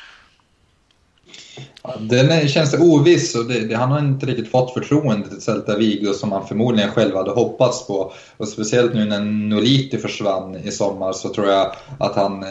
Den 1.99 2.31
är, 2.31 2.47
känns 2.47 2.73
oviss 2.73 3.35
och 3.35 3.45
det, 3.45 3.59
det, 3.59 3.75
han 3.75 3.91
har 3.91 3.99
inte 3.99 4.25
riktigt 4.25 4.51
fått 4.51 4.73
förtroende 4.73 5.29
till 5.29 5.41
Celta 5.41 5.77
Vigo 5.77 6.13
som 6.13 6.31
han 6.31 6.47
förmodligen 6.47 6.91
själv 6.91 7.15
hade 7.15 7.31
hoppats 7.31 7.87
på. 7.87 8.11
Och 8.37 8.47
speciellt 8.47 8.93
nu 8.93 9.05
när 9.05 9.19
Noliti 9.19 9.97
försvann 9.97 10.55
i 10.55 10.71
sommar 10.71 11.13
så 11.13 11.29
tror 11.29 11.47
jag 11.47 11.75
att 11.99 12.15
han 12.15 12.43
eh, 12.43 12.49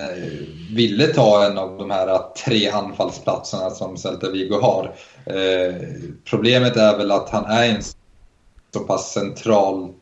ville 0.74 1.06
ta 1.06 1.46
en 1.46 1.58
av 1.58 1.78
de 1.78 1.90
här 1.90 2.18
tre 2.44 2.68
anfallsplatserna 2.68 3.70
som 3.70 3.96
Celta 3.96 4.30
Vigo 4.30 4.60
har. 4.60 4.94
Eh, 5.26 5.74
problemet 6.30 6.76
är 6.76 6.98
väl 6.98 7.10
att 7.10 7.30
han 7.30 7.44
är 7.44 7.68
en 7.68 7.82
så 8.74 8.80
pass 8.80 9.12
central 9.12 9.92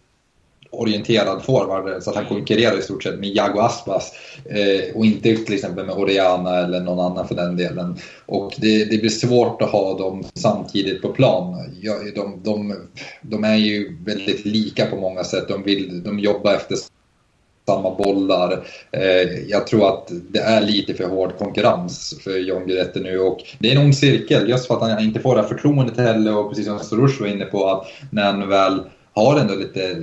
orienterad 0.73 1.45
forward 1.45 2.03
så 2.03 2.11
att 2.11 2.17
han 2.17 2.27
konkurrerar 2.27 2.79
i 2.79 2.83
stort 2.83 3.03
sett 3.03 3.21
med 3.21 3.29
Jago 3.29 3.61
Aspas 3.61 4.13
eh, 4.45 4.97
och 4.97 5.07
inte 5.07 5.37
till 5.37 5.55
exempel 5.55 5.87
med 5.87 5.95
Oriana 5.95 6.59
eller 6.59 6.81
någon 6.81 7.13
annan 7.13 7.29
för 7.29 7.35
den 7.35 7.57
delen. 7.57 7.97
Och 8.27 8.55
det, 8.57 8.85
det 8.85 8.99
blir 8.99 9.11
svårt 9.11 9.63
att 9.63 9.71
ha 9.71 9.99
dem 9.99 10.25
samtidigt 10.35 11.03
på 11.03 11.09
plan. 11.09 11.71
Ja, 11.81 11.95
de, 12.15 12.41
de, 12.43 12.75
de, 13.23 13.45
är 13.45 13.57
ju 13.57 13.97
väldigt 14.05 14.45
lika 14.45 14.87
på 14.87 14.97
många 14.97 15.25
sätt. 15.25 15.49
De, 15.49 15.63
vill, 15.63 16.03
de 16.03 16.19
jobbar 16.19 16.55
efter 16.55 16.77
samma 17.67 17.95
bollar. 17.95 18.67
Eh, 18.91 19.49
jag 19.49 19.67
tror 19.67 19.89
att 19.89 20.13
det 20.31 20.41
är 20.41 20.61
lite 20.61 20.95
för 20.95 21.09
hård 21.09 21.39
konkurrens 21.39 22.15
för 22.25 22.39
John 22.39 22.67
Guidetti 22.67 23.01
nu 23.01 23.19
och 23.19 23.39
det 23.59 23.71
är 23.71 23.77
en 23.77 23.83
ond 23.83 23.97
cirkel 23.97 24.49
just 24.49 24.67
för 24.67 24.75
att 24.75 24.91
han 24.91 25.05
inte 25.05 25.21
får 25.21 25.35
det 25.35 25.43
här 25.43 25.49
förtroendet 25.49 25.97
heller 25.97 26.37
och 26.37 26.49
precis 26.49 26.67
som 26.67 26.79
Soroush 26.79 27.21
var 27.21 27.29
inne 27.29 27.45
på 27.45 27.69
att 27.69 27.87
när 28.11 28.23
han 28.23 28.49
väl 28.49 28.81
har 29.15 29.41
ändå 29.41 29.55
lite 29.55 29.97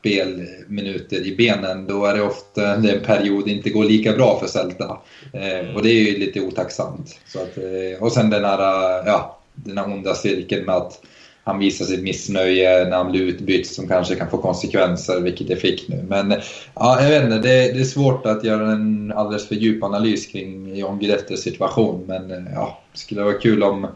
spelminuter 0.00 1.26
i 1.26 1.36
benen, 1.36 1.86
då 1.86 2.04
är 2.04 2.14
det 2.14 2.22
ofta 2.22 2.76
det 2.76 2.92
en 2.92 3.04
period 3.04 3.44
det 3.44 3.50
inte 3.50 3.70
går 3.70 3.84
lika 3.84 4.12
bra 4.12 4.38
för 4.40 4.46
Celta. 4.46 4.98
Eh, 5.32 5.74
och 5.74 5.82
det 5.82 5.90
är 5.90 6.12
ju 6.12 6.18
lite 6.18 6.40
otacksamt. 6.40 7.18
Så 7.26 7.38
att, 7.38 7.58
eh, 7.58 8.02
och 8.02 8.12
sen 8.12 8.30
den 8.30 8.44
här, 8.44 8.60
ja, 9.06 9.38
den 9.54 9.78
här 9.78 9.84
onda 9.86 10.14
cirkeln 10.14 10.64
med 10.64 10.74
att 10.74 11.00
han 11.44 11.58
visar 11.58 11.84
sitt 11.84 12.02
missnöje 12.02 12.84
när 12.84 12.96
han 12.96 13.10
blir 13.10 13.22
utbytt 13.22 13.66
som 13.66 13.88
kanske 13.88 14.14
kan 14.14 14.30
få 14.30 14.38
konsekvenser, 14.38 15.20
vilket 15.20 15.48
det 15.48 15.56
fick 15.56 15.88
nu. 15.88 16.04
Men 16.08 16.34
ja, 16.74 17.02
jag 17.02 17.10
vet 17.10 17.24
inte, 17.24 17.38
det, 17.38 17.72
det 17.72 17.80
är 17.80 17.84
svårt 17.84 18.26
att 18.26 18.44
göra 18.44 18.72
en 18.72 19.12
alldeles 19.16 19.48
för 19.48 19.54
djup 19.54 19.82
analys 19.82 20.26
kring 20.26 20.76
John 20.76 20.98
Guidettis 20.98 21.42
situation. 21.42 22.04
Men 22.06 22.48
ja, 22.54 22.82
det 22.92 22.98
skulle 22.98 23.22
vara 23.22 23.38
kul 23.38 23.62
om 23.62 23.86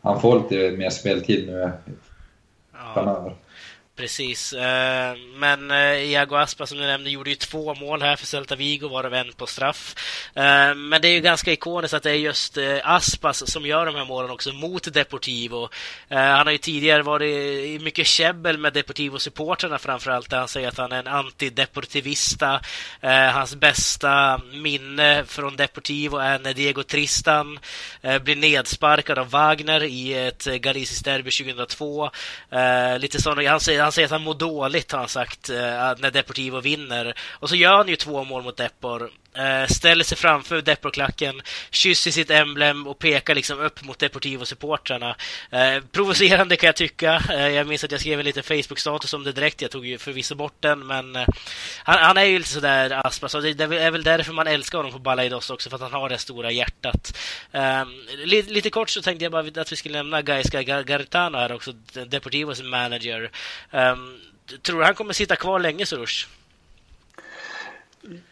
han 0.00 0.20
får 0.20 0.42
lite 0.42 0.76
mer 0.76 0.90
speltid 0.90 1.46
nu 1.46 1.70
framöver. 2.94 3.34
Precis. 4.00 4.52
Eh, 4.52 5.16
men 5.34 5.70
eh, 5.70 5.94
Iago 5.94 6.36
Aspa 6.36 6.66
som 6.66 6.78
du 6.78 6.84
nämnde 6.84 7.10
gjorde 7.10 7.30
ju 7.30 7.36
två 7.36 7.74
mål 7.74 8.02
här 8.02 8.16
för 8.16 8.26
Celta 8.26 8.56
Vigo, 8.56 8.88
varav 8.88 9.14
en 9.14 9.32
på 9.32 9.46
straff. 9.46 9.94
Eh, 10.34 10.74
men 10.74 11.02
det 11.02 11.08
är 11.08 11.12
ju 11.12 11.20
ganska 11.20 11.52
ikoniskt 11.52 11.94
att 11.94 12.02
det 12.02 12.10
är 12.10 12.14
just 12.14 12.58
Aspas 12.82 13.50
som 13.50 13.66
gör 13.66 13.86
de 13.86 13.94
här 13.94 14.04
målen 14.04 14.30
också 14.30 14.52
mot 14.52 14.94
Deportivo. 14.94 15.68
Han 16.08 16.46
har 16.46 16.50
ju 16.50 16.58
tidigare 16.58 17.02
varit 17.02 17.82
mycket 17.82 18.06
käbbel 18.06 18.58
med 18.58 18.72
Deportivo-supportrarna 18.72 19.78
framförallt, 19.78 20.30
där 20.30 20.38
han 20.38 20.48
säger 20.48 20.68
att 20.68 20.78
han 20.78 20.92
är 20.92 20.98
en 20.98 21.06
antideportivista. 21.06 22.60
Hans 23.32 23.54
bästa 23.54 24.40
minne 24.52 25.24
från 25.26 25.56
Deportivo 25.56 26.16
är 26.16 26.38
när 26.38 26.54
Diego 26.54 26.82
Tristan 26.82 27.58
blir 28.22 28.36
nedsparkad 28.36 29.18
av 29.18 29.30
Wagner 29.30 29.82
i 29.82 30.26
ett 30.26 30.44
galisiskt 30.44 31.04
derby 31.04 31.30
2002. 31.30 32.10
Lite 32.98 33.22
sådana, 33.22 33.50
han 33.50 33.60
säger 33.60 33.89
han 33.90 33.94
säger 33.94 34.06
att 34.06 34.12
han 34.12 34.22
mår 34.22 34.34
dåligt, 34.34 34.92
har 34.92 34.98
han 34.98 35.08
sagt, 35.08 35.50
eh, 35.50 35.56
när 35.98 36.10
Deportivo 36.10 36.60
vinner. 36.60 37.14
Och 37.30 37.48
så 37.48 37.56
gör 37.56 37.76
han 37.76 37.88
ju 37.88 37.96
två 37.96 38.24
mål 38.24 38.42
mot 38.42 38.56
Depor. 38.56 39.10
Eh, 39.34 39.66
ställer 39.66 40.04
sig 40.04 40.18
framför 40.18 40.62
Deporklacken, 40.62 41.42
kysser 41.70 42.10
sitt 42.10 42.30
emblem 42.30 42.86
och 42.86 42.98
pekar 42.98 43.34
liksom 43.34 43.60
upp 43.60 43.84
mot 43.84 43.98
Deportivo-supportrarna. 43.98 45.14
Eh, 45.50 45.82
provocerande 45.92 46.56
kan 46.56 46.66
jag 46.66 46.76
tycka. 46.76 47.22
Eh, 47.30 47.48
jag 47.48 47.66
minns 47.66 47.84
att 47.84 47.92
jag 47.92 48.00
skrev 48.00 48.18
en 48.18 48.24
liten 48.24 48.42
Facebook-status 48.42 49.14
om 49.14 49.24
det 49.24 49.32
direkt. 49.32 49.62
Jag 49.62 49.70
tog 49.70 49.86
ju 49.86 49.98
förvisso 49.98 50.34
bort 50.34 50.56
den, 50.60 50.86
men 50.86 51.16
eh, 51.16 51.26
han, 51.84 51.98
han 51.98 52.16
är 52.16 52.24
ju 52.24 52.38
lite 52.38 52.50
sådär 52.50 53.06
Aspas. 53.06 53.32
Så 53.32 53.40
det 53.40 53.60
är 53.60 53.90
väl 53.90 54.02
därför 54.02 54.32
man 54.32 54.46
älskar 54.46 54.78
honom 54.78 54.92
på 54.92 54.98
Balaidos 54.98 55.50
också, 55.50 55.70
för 55.70 55.76
att 55.76 55.82
han 55.82 55.92
har 55.92 56.08
det 56.08 56.18
stora 56.18 56.50
hjärtat. 56.50 57.16
Ehm, 57.52 57.88
lite, 58.24 58.50
lite 58.52 58.70
kort 58.70 58.90
så 58.90 59.02
tänkte 59.02 59.24
jag 59.24 59.32
bara 59.32 59.60
att 59.62 59.72
vi 59.72 59.76
skulle 59.76 59.98
nämna 59.98 60.22
Gaisca 60.22 60.62
Garitano 60.62 61.38
här 61.38 61.52
också, 61.52 61.72
Deportivos 62.06 62.62
manager. 62.62 63.30
Ehm, 63.70 64.20
tror 64.62 64.78
du 64.78 64.84
han 64.84 64.94
kommer 64.94 65.12
sitta 65.12 65.36
kvar 65.36 65.60
länge, 65.60 65.86
Sorush? 65.86 66.26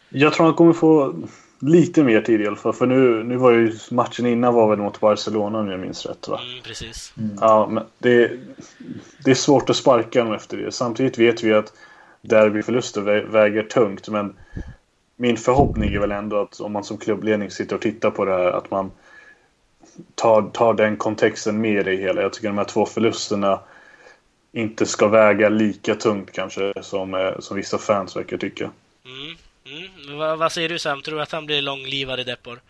Jag 0.09 0.33
tror 0.33 0.45
han 0.45 0.55
kommer 0.55 0.73
få 0.73 1.13
lite 1.59 2.03
mer 2.03 2.21
tid 2.21 2.41
i 2.41 2.47
alla 2.47 2.55
fall. 2.55 2.73
För 2.73 2.85
nu, 2.85 3.23
nu 3.23 3.37
var 3.37 3.51
ju 3.51 3.73
matchen 3.91 4.25
innan 4.25 4.53
var 4.53 4.69
väl 4.69 4.79
mot 4.79 4.99
Barcelona 4.99 5.59
om 5.59 5.69
jag 5.69 5.79
minns 5.79 6.05
rätt 6.05 6.27
va? 6.27 6.39
Mm, 6.49 6.63
precis. 6.63 7.13
Mm. 7.17 7.37
Ja, 7.41 7.67
men 7.71 7.83
det, 7.97 8.31
det 9.25 9.31
är 9.31 9.35
svårt 9.35 9.69
att 9.69 9.75
sparka 9.75 10.19
honom 10.19 10.35
efter 10.35 10.57
det. 10.57 10.71
Samtidigt 10.71 11.17
vet 11.17 11.43
vi 11.43 11.53
att 11.53 11.73
derbyförluster 12.21 13.01
väger 13.31 13.63
tungt. 13.63 14.09
Men 14.09 14.33
min 15.15 15.37
förhoppning 15.37 15.93
är 15.93 15.99
väl 15.99 16.11
ändå 16.11 16.41
att 16.41 16.59
om 16.59 16.71
man 16.71 16.83
som 16.83 16.97
klubbledning 16.97 17.51
sitter 17.51 17.75
och 17.75 17.81
tittar 17.81 18.11
på 18.11 18.25
det 18.25 18.31
här 18.31 18.51
att 18.51 18.71
man 18.71 18.91
tar, 20.15 20.41
tar 20.41 20.73
den 20.73 20.97
kontexten 20.97 21.61
med 21.61 21.87
i 21.87 21.95
hela. 21.95 22.21
Jag 22.21 22.33
tycker 22.33 22.47
de 22.47 22.57
här 22.57 22.65
två 22.65 22.85
förlusterna 22.85 23.59
inte 24.51 24.85
ska 24.85 25.07
väga 25.07 25.49
lika 25.49 25.95
tungt 25.95 26.31
kanske 26.31 26.73
som, 26.81 27.13
eh, 27.13 27.39
som 27.39 27.57
vissa 27.57 27.77
fans 27.77 28.15
verkar 28.15 28.37
tycka. 28.37 28.71
Mm. 29.05 29.37
Mm. 29.71 30.17
Vad, 30.17 30.39
vad, 30.39 30.51
säger 30.51 30.69
du 30.69 30.79
Sam? 30.79 31.01
Tror 31.01 31.15
du 31.15 31.21
att 31.21 31.31
han 31.31 31.45
blir 31.45 31.61
långlivad 31.61 32.19
i 32.19 32.23
Depor? 32.23 32.61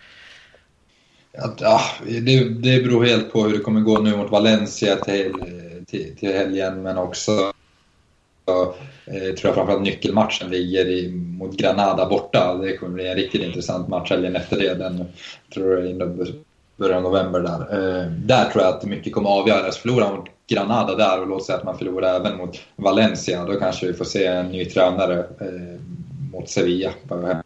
Ja, 1.31 1.81
det, 2.05 2.49
det 2.49 2.83
beror 2.83 3.05
helt 3.05 3.31
på 3.31 3.43
hur 3.43 3.53
det 3.53 3.63
kommer 3.63 3.81
gå 3.81 3.99
nu 3.99 4.17
mot 4.17 4.31
Valencia 4.31 4.95
till, 4.95 5.33
till, 5.87 6.15
till 6.15 6.33
helgen 6.33 6.81
men 6.81 6.97
också 6.97 7.53
eh, 8.47 9.33
tror 9.35 9.39
jag 9.43 9.55
framförallt 9.55 9.83
nyckelmatchen 9.83 10.49
ligger 10.49 10.85
i, 10.85 11.09
mot 11.11 11.57
Granada 11.57 12.09
borta. 12.09 12.53
Det 12.53 12.77
kommer 12.77 12.93
bli 12.93 13.07
en 13.07 13.15
riktigt 13.15 13.43
intressant 13.43 13.87
match 13.87 14.09
helgen 14.09 14.35
efter 14.35 14.57
det. 14.57 14.73
Den 14.73 15.05
tror 15.53 15.79
jag 15.79 15.89
är 15.89 16.33
början 16.77 17.05
av 17.05 17.11
november 17.11 17.39
där. 17.39 17.61
Eh, 17.61 18.11
där 18.11 18.49
tror 18.49 18.63
jag 18.63 18.73
att 18.73 18.85
mycket 18.85 19.13
kommer 19.13 19.29
avgöras. 19.29 19.77
Förlorar 19.77 20.15
mot 20.15 20.25
Granada 20.47 20.95
där 20.95 21.21
och 21.21 21.27
låt 21.27 21.45
säga 21.45 21.57
att 21.57 21.63
man 21.63 21.77
förlorar 21.77 22.15
även 22.15 22.37
mot 22.37 22.59
Valencia. 22.75 23.45
Då 23.45 23.59
kanske 23.59 23.87
vi 23.87 23.93
får 23.93 24.05
se 24.05 24.25
en 24.25 24.45
ny 24.45 24.65
tränare 24.65 25.17
eh, 25.19 25.79
mot 26.39 26.49
Sevilla. 26.49 26.93
Eh, 27.11 27.39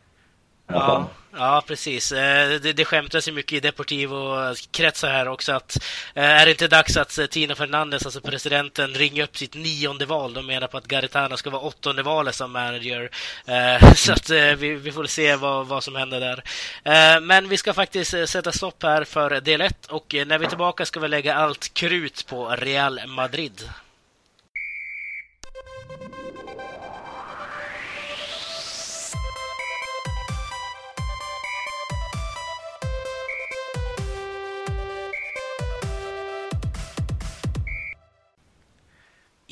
ja, 0.68 1.10
ja, 1.32 1.64
precis. 1.68 2.12
Eh, 2.12 2.60
det, 2.60 2.74
det 2.74 2.86
skämtas 2.86 3.28
ju 3.28 3.32
mycket 3.32 3.58
i 3.58 3.60
Deportivo-kretsar 3.60 5.10
här 5.10 5.28
också 5.28 5.52
att 5.52 5.78
eh, 6.14 6.24
är 6.24 6.46
det 6.46 6.52
inte 6.52 6.68
dags 6.68 6.98
att 6.98 7.20
Tino 7.30 7.56
Fernandes, 7.56 8.06
alltså 8.06 8.22
presidenten, 8.22 8.94
ringer 8.94 9.24
upp 9.24 9.38
sitt 9.38 9.56
nionde 9.56 10.06
val? 10.06 10.34
De 10.34 10.46
menar 10.46 10.68
på 10.68 10.78
att 10.78 10.88
Garitano 10.88 11.38
ska 11.38 11.50
vara 11.50 11.62
åttonde 11.62 12.04
valet 12.04 12.36
som 12.36 12.52
manager. 12.52 13.10
Så 13.96 14.14
att 14.14 14.30
vi, 14.30 14.76
vi 14.76 14.92
får 14.92 15.06
se 15.06 15.36
vad, 15.36 15.68
vad 15.68 15.84
som 15.84 15.96
händer 15.96 16.20
där. 16.20 16.44
Men 17.20 17.50
vi 17.50 17.58
ska 17.58 17.74
faktiskt 17.74 18.30
sätta 18.30 18.52
stopp 18.52 18.84
här 18.84 19.04
för 19.04 19.42
del 19.42 19.62
1 19.62 19.86
och 19.86 20.16
när 20.28 20.38
vi 20.38 20.46
är 20.46 20.50
tillbaka 20.50 20.86
ska 20.86 21.00
vi 21.00 21.08
lägga 21.08 21.36
allt 21.36 21.74
krut 21.74 22.26
på 22.28 22.50
Real 22.50 23.08
Madrid. 23.08 23.70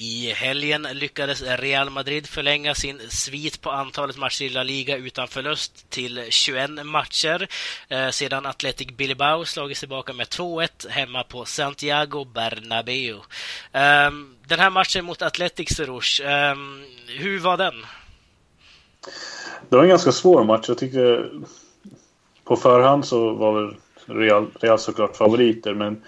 I 0.03 0.34
helgen 0.36 0.88
lyckades 0.93 1.41
Real 1.41 1.89
Madrid 1.89 2.27
förlänga 2.27 2.75
sin 2.75 3.00
svit 3.10 3.62
på 3.62 3.72
antalet 3.72 4.17
matcher 4.17 4.43
i 4.43 4.50
La 4.50 4.63
Liga 4.63 4.98
utan 4.98 5.27
förlust 5.27 5.89
till 5.89 6.25
21 6.29 6.70
matcher 6.86 7.48
eh, 7.88 8.10
sedan 8.10 8.46
Athletic 8.46 8.88
Bilbao 8.88 9.46
slagit 9.46 9.77
tillbaka 9.77 10.13
med 10.13 10.27
2-1 10.27 10.89
hemma 10.89 11.24
på 11.24 11.46
Santiago 11.46 12.25
Bernabéu. 12.25 13.15
Eh, 13.72 14.12
den 14.48 14.60
här 14.60 14.70
matchen 14.70 15.05
mot 15.05 15.22
Athletic 15.22 15.75
Serouche, 15.75 16.22
eh, 16.24 16.55
hur 17.08 17.39
var 17.39 17.58
den? 17.58 17.86
Det 19.70 19.75
var 19.75 19.84
en 19.84 19.89
ganska 19.89 20.12
svår 20.12 20.43
match. 20.43 20.65
Jag 20.67 20.77
tyckte 20.77 21.29
på 22.43 22.55
förhand 22.55 23.05
så 23.05 23.34
var 23.34 23.62
väl 23.62 23.75
Real, 24.05 24.48
Real 24.60 24.79
såklart 24.79 25.17
favoriter 25.17 25.74
men 25.74 26.01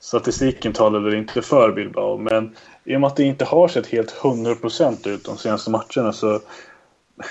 statistiken 0.00 0.72
talade 0.72 1.16
inte 1.16 1.42
för 1.42 1.72
Bilbao. 1.72 2.18
Men 2.18 2.56
i 2.84 2.96
och 2.96 3.00
med 3.00 3.08
att 3.08 3.16
det 3.16 3.24
inte 3.24 3.44
har 3.44 3.68
sett 3.68 3.86
helt 3.86 4.14
100% 4.14 5.08
ut 5.08 5.24
de 5.24 5.38
senaste 5.38 5.70
matcherna 5.70 6.12
så 6.12 6.40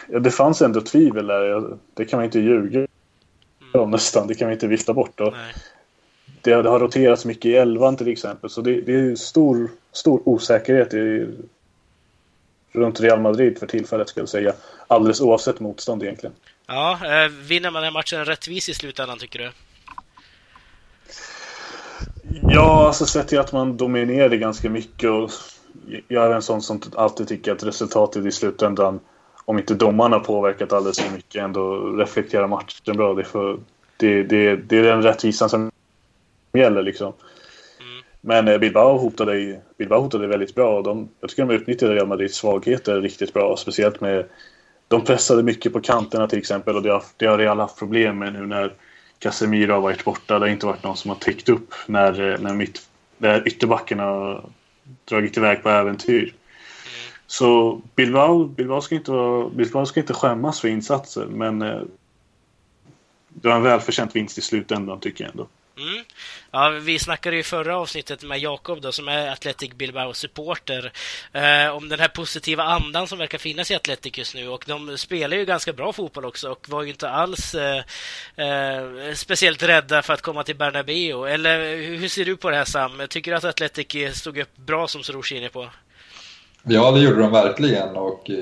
ja, 0.07 0.19
det 0.19 0.31
fanns 0.31 0.61
ändå 0.61 0.81
tvivel 0.81 1.27
där. 1.27 1.77
Det 1.93 2.05
kan 2.05 2.17
man 2.17 2.25
inte 2.25 2.39
ljuga 2.39 2.87
om 3.73 3.91
nästan. 3.91 4.27
Det 4.27 4.35
kan 4.35 4.47
vi 4.47 4.53
inte 4.53 4.67
vifta 4.67 4.93
bort. 4.93 5.11
Då. 5.15 5.33
Det, 6.41 6.61
det, 6.61 6.69
har 6.69 6.79
roterats 6.79 7.25
mycket 7.25 7.45
i 7.45 7.55
elvan 7.55 7.97
till 7.97 8.07
exempel. 8.07 8.49
Så 8.49 8.61
det, 8.61 8.81
det 8.81 8.93
är 8.93 9.15
stor, 9.15 9.71
stor 9.91 10.21
osäkerhet 10.25 10.93
i, 10.93 11.27
runt 12.71 12.99
Real 12.99 13.21
Madrid 13.21 13.59
för 13.59 13.67
tillfället 13.67 14.09
skulle 14.09 14.21
jag 14.21 14.29
säga. 14.29 14.53
Alldeles 14.87 15.21
oavsett 15.21 15.59
motstånd 15.59 16.03
egentligen. 16.03 16.35
Ja, 16.67 16.99
eh, 17.03 17.29
vinner 17.29 17.71
man 17.71 17.83
den 17.83 17.93
matchen 17.93 18.25
rättvis 18.25 18.69
i 18.69 18.73
slutändan 18.73 19.17
tycker 19.17 19.39
du? 19.39 19.51
Ja, 22.47 22.87
alltså 22.87 23.05
sett 23.05 23.27
till 23.27 23.39
att 23.39 23.51
man 23.51 23.77
dominerade 23.77 24.37
ganska 24.37 24.69
mycket 24.69 25.09
och 25.09 25.31
jag 26.07 26.25
är 26.25 26.35
en 26.35 26.41
sån 26.41 26.61
som 26.61 26.81
alltid 26.95 27.27
tycker 27.27 27.51
att 27.51 27.63
resultatet 27.63 28.25
i 28.25 28.31
slutändan 28.31 28.99
om 29.45 29.59
inte 29.59 29.73
domarna 29.73 30.19
påverkat 30.19 30.73
alldeles 30.73 30.99
för 30.99 31.15
mycket 31.15 31.43
ändå 31.43 31.75
reflekterar 31.75 32.47
matchen 32.47 32.97
bra. 32.97 33.13
Det 33.13 33.21
är, 33.21 33.23
för, 33.23 33.59
det, 33.97 34.23
det, 34.23 34.55
det 34.55 34.77
är 34.77 34.83
den 34.83 35.03
rättvisan 35.03 35.49
som 35.49 35.71
gäller 36.53 36.83
liksom. 36.83 37.13
Mm. 37.79 38.03
Men 38.21 38.47
eh, 38.47 38.57
Bilbao 38.57 38.97
hotade, 38.97 39.61
Bilbao 39.77 40.01
hotade 40.01 40.27
väldigt 40.27 40.55
bra. 40.55 40.77
Och 40.77 40.83
de, 40.83 41.09
jag 41.19 41.29
tycker 41.29 41.45
de 41.45 41.55
utnyttjade 41.55 41.95
Real 41.95 42.07
Madrids 42.07 42.35
svagheter 42.35 43.01
riktigt 43.01 43.33
bra. 43.33 43.57
Speciellt 43.57 44.01
med... 44.01 44.25
De 44.87 45.03
pressade 45.03 45.43
mycket 45.43 45.73
på 45.73 45.81
kanterna 45.81 46.27
till 46.27 46.39
exempel 46.39 46.75
och 46.75 46.81
det 46.81 46.89
har, 46.89 47.03
det 47.17 47.25
har 47.25 47.37
Real 47.37 47.59
haft 47.59 47.79
problem 47.79 48.19
med 48.19 48.33
nu 48.33 48.45
när 48.45 48.73
Casemiro 49.19 49.73
har 49.73 49.81
varit 49.81 50.05
borta. 50.05 50.39
Det 50.39 50.45
har 50.45 50.51
inte 50.51 50.65
varit 50.65 50.83
någon 50.83 50.97
som 50.97 51.09
har 51.09 51.17
täckt 51.17 51.49
upp 51.49 51.73
när, 51.87 52.37
när, 52.37 52.53
mitt, 52.53 52.89
när 53.17 53.47
ytterbackarna 53.47 54.03
har 54.03 54.43
dragit 55.05 55.37
iväg 55.37 55.63
på 55.63 55.69
äventyr. 55.69 56.33
Så 57.27 57.81
Bilbao, 57.95 58.45
Bilbao, 58.45 58.81
ska 58.81 58.95
inte 58.95 59.11
vara, 59.11 59.49
Bilbao 59.49 59.85
ska 59.85 59.99
inte 59.99 60.13
skämmas 60.13 60.59
för 60.59 60.67
insatser 60.67 61.25
men 61.25 61.61
eh, 61.61 61.81
det 63.29 63.47
var 63.47 63.55
en 63.55 63.63
välförtjänt 63.63 64.15
vinst 64.15 64.37
i 64.37 64.41
slutändan 64.41 64.99
tycker 64.99 65.23
jag 65.23 65.31
ändå. 65.31 65.47
Mm. 65.79 66.03
Ja, 66.51 66.69
vi 66.69 66.99
snackade 66.99 67.35
ju 67.35 67.43
förra 67.43 67.77
avsnittet 67.77 68.23
med 68.23 68.39
Jakob 68.39 68.81
då, 68.81 68.91
som 68.91 69.07
är 69.07 69.31
Athletic 69.31 69.71
Bilbao-supporter 69.73 70.91
eh, 71.33 71.75
om 71.75 71.89
den 71.89 71.99
här 71.99 72.07
positiva 72.07 72.63
andan 72.63 73.07
som 73.07 73.17
verkar 73.17 73.37
finnas 73.37 73.71
i 73.71 73.75
Athletic 73.75 74.17
just 74.17 74.35
nu. 74.35 74.47
Och 74.47 74.63
de 74.67 74.97
spelar 74.97 75.37
ju 75.37 75.45
ganska 75.45 75.73
bra 75.73 75.93
fotboll 75.93 76.25
också 76.25 76.51
och 76.51 76.69
var 76.69 76.83
ju 76.83 76.89
inte 76.89 77.09
alls 77.09 77.55
eh, 77.55 77.83
eh, 78.35 79.13
speciellt 79.13 79.63
rädda 79.63 80.01
för 80.01 80.13
att 80.13 80.21
komma 80.21 80.43
till 80.43 80.55
Bernabéu. 80.55 81.25
Eller 81.25 81.75
hur 81.75 82.07
ser 82.07 82.25
du 82.25 82.37
på 82.37 82.49
det 82.49 82.55
här 82.55 82.65
Sam? 82.65 83.01
Tycker 83.09 83.31
du 83.31 83.37
att 83.37 83.43
Athletic 83.43 84.17
stod 84.17 84.37
upp 84.37 84.57
bra 84.57 84.87
som 84.87 85.03
Soroush 85.03 85.33
är 85.33 85.37
inne 85.37 85.49
på? 85.49 85.69
Ja, 86.63 86.91
det 86.91 86.99
gjorde 86.99 87.21
de 87.21 87.31
verkligen 87.31 87.95
och 87.95 88.29
eh, 88.29 88.35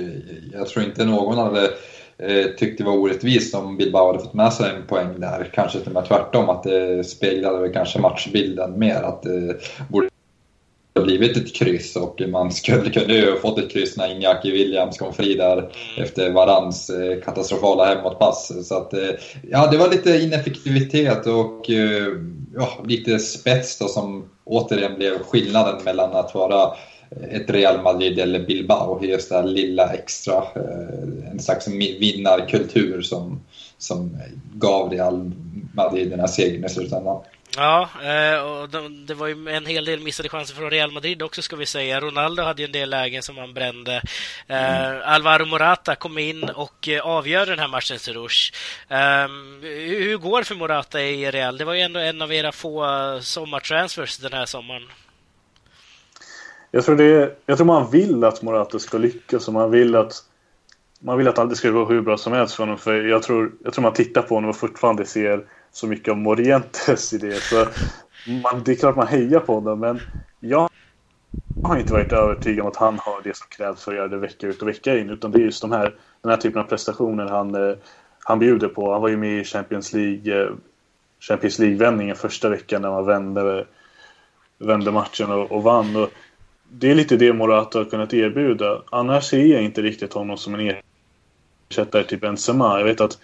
jag 0.53 0.67
tror 0.67 0.86
inte 0.86 1.06
någon 1.06 1.38
hade 1.38 1.74
Eh, 2.19 2.45
tyckte 2.57 2.83
det 2.83 2.89
var 2.89 2.97
orättvist 2.97 3.55
om 3.55 3.77
Bilbao 3.77 4.07
hade 4.07 4.19
fått 4.19 4.33
med 4.33 4.53
sig 4.53 4.75
en 4.75 4.88
poäng 4.88 5.19
där. 5.19 5.50
Kanske 5.53 5.79
till 5.79 5.88
och 5.88 5.93
med 5.93 6.05
tvärtom, 6.05 6.50
att 6.50 6.63
det 6.63 7.03
speglade 7.03 7.59
väl 7.59 7.74
kanske 7.74 8.00
matchbilden 8.00 8.79
mer. 8.79 9.01
Att 9.01 9.24
det 9.24 9.55
borde 9.89 10.09
ha 10.95 11.03
blivit 11.05 11.38
ett 11.38 11.55
kryss 11.55 11.95
och 11.95 12.21
man 12.27 12.51
skulle 12.51 12.89
kunde 12.89 13.13
ju 13.13 13.31
ha 13.31 13.39
fått 13.39 13.59
ett 13.59 13.71
kryss 13.71 13.97
när 13.97 14.07
Iñaki 14.07 14.51
Williams 14.51 14.97
kom 14.97 15.13
fri 15.13 15.33
där 15.33 15.69
efter 15.97 16.31
Varans 16.31 16.89
eh, 16.89 17.21
katastrofala 17.21 17.86
hemåtpass. 17.86 18.67
Så 18.67 18.77
att, 18.77 18.93
eh, 18.93 19.09
ja, 19.50 19.67
det 19.71 19.77
var 19.77 19.89
lite 19.89 20.17
ineffektivitet 20.17 21.27
och 21.27 21.69
ja, 22.56 22.69
lite 22.88 23.19
spets 23.19 23.80
då 23.80 23.88
som 23.88 24.30
återigen 24.43 24.95
blev 24.95 25.23
skillnaden 25.23 25.84
mellan 25.84 26.15
att 26.15 26.36
vara 26.36 26.73
Eh, 27.10 27.36
ett 27.36 27.50
Real 27.50 27.82
Madrid 27.82 28.20
eller 28.20 28.39
Bilbao. 28.39 29.06
Just 29.06 29.30
det 29.30 29.36
här 29.36 29.43
lilla 29.43 29.93
extra, 29.93 30.36
eh, 30.36 31.32
en 31.32 31.39
slags 31.39 31.67
vinnarkultur 31.67 33.02
som, 33.02 33.41
som 33.78 34.17
gav 34.54 34.91
Real 34.91 35.32
Madrid 35.74 36.10
den 36.10 36.20
här 36.20 36.28
segern 36.28 36.65
i 36.65 36.70
slutändan. 36.70 37.22
Ja, 37.56 37.89
eh, 38.04 38.41
och 38.41 38.70
det 39.08 39.13
var 39.13 39.28
ju 39.28 39.50
en 39.50 39.65
hel 39.65 39.86
del 39.86 40.00
missade 40.00 40.30
chanser 40.30 40.56
från 40.56 40.70
Real 40.70 40.91
Madrid 40.91 41.22
också 41.22 41.41
ska 41.41 41.56
vi 41.56 41.65
säga. 41.65 42.00
Ronaldo 42.00 42.43
hade 42.43 42.62
ju 42.62 42.65
en 42.65 42.72
del 42.72 42.89
lägen 42.89 43.24
som 43.24 43.38
han 43.38 43.54
brände. 43.54 44.02
Mm. 44.48 45.02
Alvaro 45.06 45.46
Morata 45.46 45.96
kom 45.96 46.17
in 46.17 46.43
och 46.43 46.89
avgör 47.04 47.46
den 47.46 47.60
här 47.60 47.67
matchen 47.67 47.98
till 47.98 48.17
ehm, 48.89 49.60
hur 49.62 50.17
går 50.17 50.39
det 50.39 50.46
för 50.46 50.56
Morata 50.56 51.02
i 51.02 51.32
Real? 51.32 51.58
Det 51.58 51.65
var 51.65 51.74
ju 51.74 51.82
ändå 51.82 52.00
en 52.00 52.22
av 52.22 52.34
era 52.34 52.52
få 52.52 52.86
sommartransfers 53.22 54.17
den 54.17 54.34
här 54.34 54.46
sommaren. 54.46 54.84
Jag 56.77 56.85
tror, 56.85 56.95
det, 56.95 57.35
jag 57.45 57.57
tror 57.57 57.67
man 57.67 57.91
vill 57.91 58.23
att 58.23 58.41
Morata 58.41 58.79
ska 58.79 58.97
lyckas 58.97 59.47
och 59.47 59.53
man 59.53 59.71
vill 59.71 59.95
att 59.95 60.13
man 60.99 61.17
vill 61.17 61.27
att 61.27 61.49
det 61.49 61.55
ska 61.55 61.69
gå 61.69 61.85
hur 61.85 62.01
bra 62.01 62.17
som 62.17 62.33
helst 62.33 62.55
för 62.55 62.63
honom. 62.63 62.77
För 62.77 63.03
jag 63.03 63.23
tror, 63.23 63.51
jag 63.63 63.73
tror 63.73 63.83
man 63.83 63.93
tittar 63.93 64.21
på 64.21 64.35
honom 64.35 64.49
och 64.49 64.55
fortfarande 64.55 65.05
ser 65.05 65.45
så 65.71 65.87
mycket 65.87 66.11
av 66.11 66.17
Morientes 66.17 67.13
i 67.13 67.17
det. 67.17 67.33
Så 67.33 67.65
man, 68.43 68.63
det 68.65 68.71
är 68.71 68.75
klart 68.75 68.95
man 68.95 69.07
hejar 69.07 69.39
på 69.39 69.53
honom, 69.53 69.79
men 69.79 69.99
jag 70.39 70.69
har 71.61 71.77
inte 71.77 71.93
varit 71.93 72.13
övertygad 72.13 72.61
om 72.61 72.67
att 72.67 72.77
han 72.77 72.99
har 72.99 73.21
det 73.23 73.37
som 73.37 73.47
krävs 73.49 73.83
för 73.83 73.91
att 73.91 73.97
göra 73.97 74.07
det 74.07 74.17
vecka 74.17 74.47
ut 74.47 74.61
och 74.61 74.67
vecka 74.67 74.97
in. 74.97 75.09
Utan 75.09 75.31
det 75.31 75.37
är 75.37 75.43
just 75.43 75.61
de 75.61 75.71
här, 75.71 75.95
den 76.21 76.29
här 76.29 76.37
typen 76.37 76.61
av 76.61 76.65
prestationer 76.65 77.25
han, 77.25 77.55
eh, 77.55 77.75
han 78.23 78.39
bjuder 78.39 78.67
på. 78.67 78.91
Han 78.91 79.01
var 79.01 79.09
ju 79.09 79.17
med 79.17 79.39
i 79.39 79.43
Champions 79.43 79.93
League 79.93 80.41
eh, 80.41 80.49
Champions 81.19 81.59
League-vändningen 81.59 82.15
första 82.15 82.49
veckan 82.49 82.81
när 82.81 82.91
man 82.91 83.05
vände, 83.05 83.65
vände 84.59 84.91
matchen 84.91 85.31
och, 85.31 85.51
och 85.51 85.63
vann. 85.63 85.95
Och 85.95 86.09
det 86.69 86.91
är 86.91 86.95
lite 86.95 87.17
det 87.17 87.34
Morata 87.34 87.77
har 87.77 87.86
kunnat 87.86 88.13
erbjuda. 88.13 88.82
Annars 88.89 89.23
ser 89.23 89.45
jag 89.45 89.63
inte 89.63 89.82
riktigt 89.82 90.13
honom 90.13 90.38
som 90.38 90.56
en 90.56 90.73
ersättare 91.69 92.03
till 92.03 92.19
Benzema. 92.19 92.80
Jag 92.80 92.86
vet 92.86 93.01
att 93.01 93.17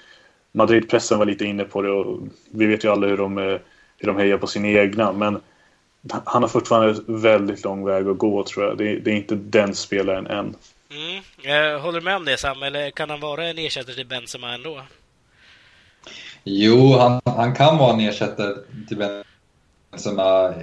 Madrid-pressen 0.51 1.19
var 1.19 1.25
lite 1.25 1.45
inne 1.45 1.63
på 1.63 1.81
det 1.81 1.91
och 1.91 2.19
vi 2.51 2.65
vet 2.65 2.83
ju 2.83 2.91
alla 2.91 3.07
hur 3.07 3.17
de, 3.17 3.37
hur 3.97 4.07
de 4.07 4.17
hejar 4.17 4.37
på 4.37 4.47
sin 4.47 4.65
egna. 4.65 5.11
Men 5.11 5.41
han 6.25 6.41
har 6.41 6.49
fortfarande 6.49 7.01
väldigt 7.07 7.63
lång 7.63 7.85
väg 7.85 8.07
att 8.07 8.17
gå 8.17 8.43
tror 8.43 8.65
jag. 8.65 8.77
Det, 8.77 8.99
det 8.99 9.11
är 9.11 9.15
inte 9.15 9.35
den 9.35 9.75
spelaren 9.75 10.27
än. 10.27 10.55
Mm. 10.91 11.23
Jag 11.41 11.79
håller 11.79 12.01
med 12.01 12.15
om 12.15 12.25
det 12.25 12.37
Sam, 12.37 12.63
eller 12.63 12.91
kan 12.91 13.09
han 13.09 13.19
vara 13.19 13.45
en 13.45 13.57
ersättare 13.57 13.95
till 13.95 14.07
Benzema 14.07 14.53
ändå? 14.53 14.81
Jo, 16.43 16.97
han, 16.97 17.21
han 17.25 17.55
kan 17.55 17.77
vara 17.77 17.93
en 17.93 17.99
ersättare 17.99 18.53
till 18.87 18.97
Benzema 18.97 19.23
Benzema 19.93 20.53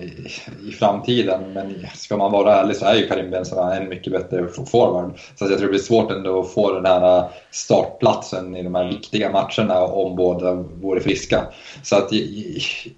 i, 0.68 0.72
framtiden. 0.72 1.52
Men 1.52 1.86
ska 1.94 2.16
man 2.16 2.32
vara 2.32 2.56
ärlig 2.56 2.76
så 2.76 2.84
är 2.84 2.94
ju 2.94 3.08
Karim 3.08 3.30
Benzema 3.30 3.74
en 3.74 3.88
mycket 3.88 4.12
bättre 4.12 4.48
forward. 4.48 5.18
Så 5.36 5.44
jag 5.44 5.48
tror 5.48 5.60
det 5.60 5.68
blir 5.68 5.78
svårt 5.78 6.10
ändå 6.10 6.40
att 6.40 6.52
få 6.52 6.72
den 6.72 6.84
här 6.84 7.30
startplatsen 7.50 8.56
i 8.56 8.62
de 8.62 8.74
här 8.74 8.88
viktiga 8.88 9.30
matcherna 9.30 9.82
om 9.82 10.16
båda 10.16 10.52
vore 10.54 11.00
friska. 11.00 11.44
Så 11.82 11.96
att 11.96 12.12
jag, 12.12 12.26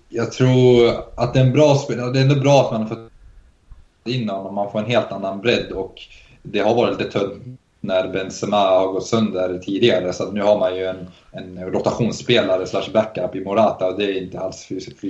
jag 0.09 0.33
tror 0.33 0.91
att 1.15 1.35
det 1.35 1.41
är 1.41 1.45
en 1.45 1.53
bra 1.53 1.75
spelare. 1.75 2.13
Det 2.13 2.19
är 2.19 2.23
ändå 2.23 2.41
bra 2.41 2.61
att 2.61 2.73
man 2.73 2.83
har 2.83 2.89
fått 2.89 3.11
in 4.05 4.29
honom. 4.29 4.55
Man 4.55 4.73
får 4.73 4.79
en 4.79 4.91
helt 4.91 5.13
annan 5.13 5.41
bredd 5.41 5.73
och 5.73 5.95
det 6.43 6.59
har 6.59 6.75
varit 6.75 6.99
lite 6.99 7.11
tunt 7.11 7.59
när 7.81 8.09
Benzema 8.09 8.57
har 8.57 8.93
gått 8.93 9.07
sönder 9.07 9.59
tidigare. 9.59 10.13
Så 10.13 10.33
nu 10.33 10.43
har 10.43 10.59
man 10.59 10.77
ju 10.77 10.85
en, 10.85 11.09
en 11.31 11.71
rotationsspelare 11.71 12.67
slash 12.67 12.93
backup 12.93 13.37
i 13.37 13.41
Morata 13.41 13.89
och 13.89 13.99
det 13.99 14.05
är 14.05 14.23
inte 14.23 14.41
alls 14.41 14.67
fysiskt 14.67 15.01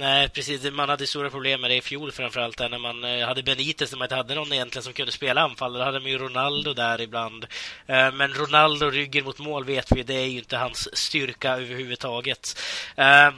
Nej, 0.00 0.28
precis. 0.28 0.72
Man 0.72 0.88
hade 0.88 1.06
stora 1.06 1.30
problem 1.30 1.60
med 1.60 1.70
det 1.70 1.76
i 1.76 1.80
fjol 1.80 2.12
framförallt 2.12 2.58
när 2.58 2.78
man 2.78 3.04
eh, 3.04 3.26
hade 3.26 3.42
Benitez, 3.42 3.92
när 3.92 3.98
man 3.98 4.06
inte 4.06 4.14
hade 4.14 4.34
någon 4.34 4.52
egentligen 4.52 4.82
som 4.82 4.92
kunde 4.92 5.12
spela 5.12 5.40
anfall. 5.40 5.72
Då 5.72 5.82
hade 5.82 6.00
man 6.00 6.10
ju 6.10 6.18
Ronaldo 6.18 6.74
där 6.74 7.00
ibland. 7.00 7.46
Eh, 7.86 8.12
men 8.12 8.34
Ronaldo 8.34 8.90
ryggen 8.90 9.24
mot 9.24 9.38
mål 9.38 9.64
vet 9.64 9.92
vi, 9.92 10.02
det 10.02 10.14
är 10.14 10.26
ju 10.26 10.38
inte 10.38 10.56
hans 10.56 10.96
styrka 10.96 11.52
överhuvudtaget. 11.52 12.60
Eh, 12.96 13.30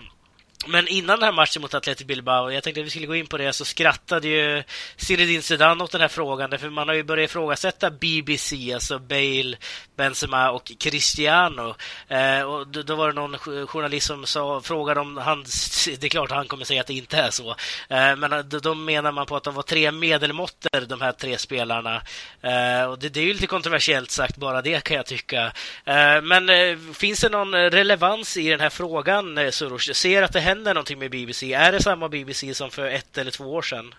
men 0.67 0.89
innan 0.89 1.19
den 1.19 1.25
här 1.25 1.33
matchen 1.33 1.63
mot 1.63 1.75
Athletic 1.75 2.07
Bilbao, 2.07 2.51
jag 2.51 2.63
tänkte 2.63 2.81
att 2.81 2.87
vi 2.87 2.91
skulle 2.91 3.07
gå 3.07 3.17
in 3.17 3.27
på 3.27 3.39
det, 3.39 3.53
så 3.53 3.65
skrattade 3.65 4.29
ju 4.29 4.63
Zinedine 4.97 5.43
Zidane 5.43 5.85
åt 5.85 5.93
den 5.93 6.01
här 6.01 6.09
frågan. 6.09 6.59
För 6.59 6.71
man 6.71 6.89
har 6.89 6.95
ju 6.95 7.03
börjat 7.03 7.31
ifrågasätta 7.31 7.91
BBC, 7.91 8.73
alltså 8.75 8.99
Bale, 8.99 9.57
Benzema 9.97 10.51
och 10.51 10.73
Cristiano. 10.79 11.75
Eh, 12.09 12.43
och 12.43 12.67
då, 12.67 12.83
då, 12.83 12.95
var 12.95 13.09
det 13.09 13.15
någon 13.15 13.39
journalist 13.67 14.07
som 14.07 14.27
sa, 14.27 14.61
frågade 14.61 15.01
om 15.01 15.17
han... 15.17 15.45
Det 15.99 16.07
är 16.07 16.09
klart 16.09 16.31
han 16.31 16.49
kommer 16.49 16.65
säga 16.65 16.81
att 16.81 16.87
det 16.87 16.95
inte 16.95 17.17
är 17.17 17.31
så. 17.31 17.51
Eh, 17.89 18.17
men 18.17 18.49
då, 18.49 18.59
då, 18.59 18.75
menar 18.75 19.13
man 19.13 19.27
på 19.27 19.37
att 19.37 19.45
de 19.45 19.55
var 19.55 19.63
tre 19.63 19.93
medelmåttor, 19.93 20.81
de 20.87 21.01
här 21.01 21.13
tre 21.13 21.39
spelarna. 21.39 22.03
Eh, 22.43 22.85
och 22.85 22.99
det, 22.99 23.09
det, 23.09 23.21
är 23.21 23.25
ju 23.25 23.33
lite 23.33 23.47
kontroversiellt 23.47 24.11
sagt, 24.11 24.37
bara 24.37 24.63
det 24.63 24.85
kan 24.85 24.97
jag 24.97 25.07
tycka. 25.07 25.53
Eh, 25.85 26.23
men 26.23 26.49
eh, 26.49 26.79
finns 26.95 27.21
det 27.21 27.29
någon 27.29 27.55
relevans 27.55 28.37
i 28.37 28.49
den 28.49 28.61
här 28.61 28.71
frågan, 28.71 29.39
eh, 29.39 29.51
Soros? 29.51 29.73
Soros? 29.73 29.97
Ser 29.97 30.23
att 30.23 30.33
det 30.33 30.41
händer 30.53 30.75
någonting 30.75 30.99
med 30.99 31.11
BBC? 31.11 31.53
Är 31.53 31.73
det 31.73 31.83
samma 31.83 32.09
BBC 32.09 32.55
som 32.55 32.71
för 32.71 32.87
ett 32.87 33.19
eller 33.19 33.31
två 33.31 33.45
år 33.45 33.63
sedan? 33.63 33.95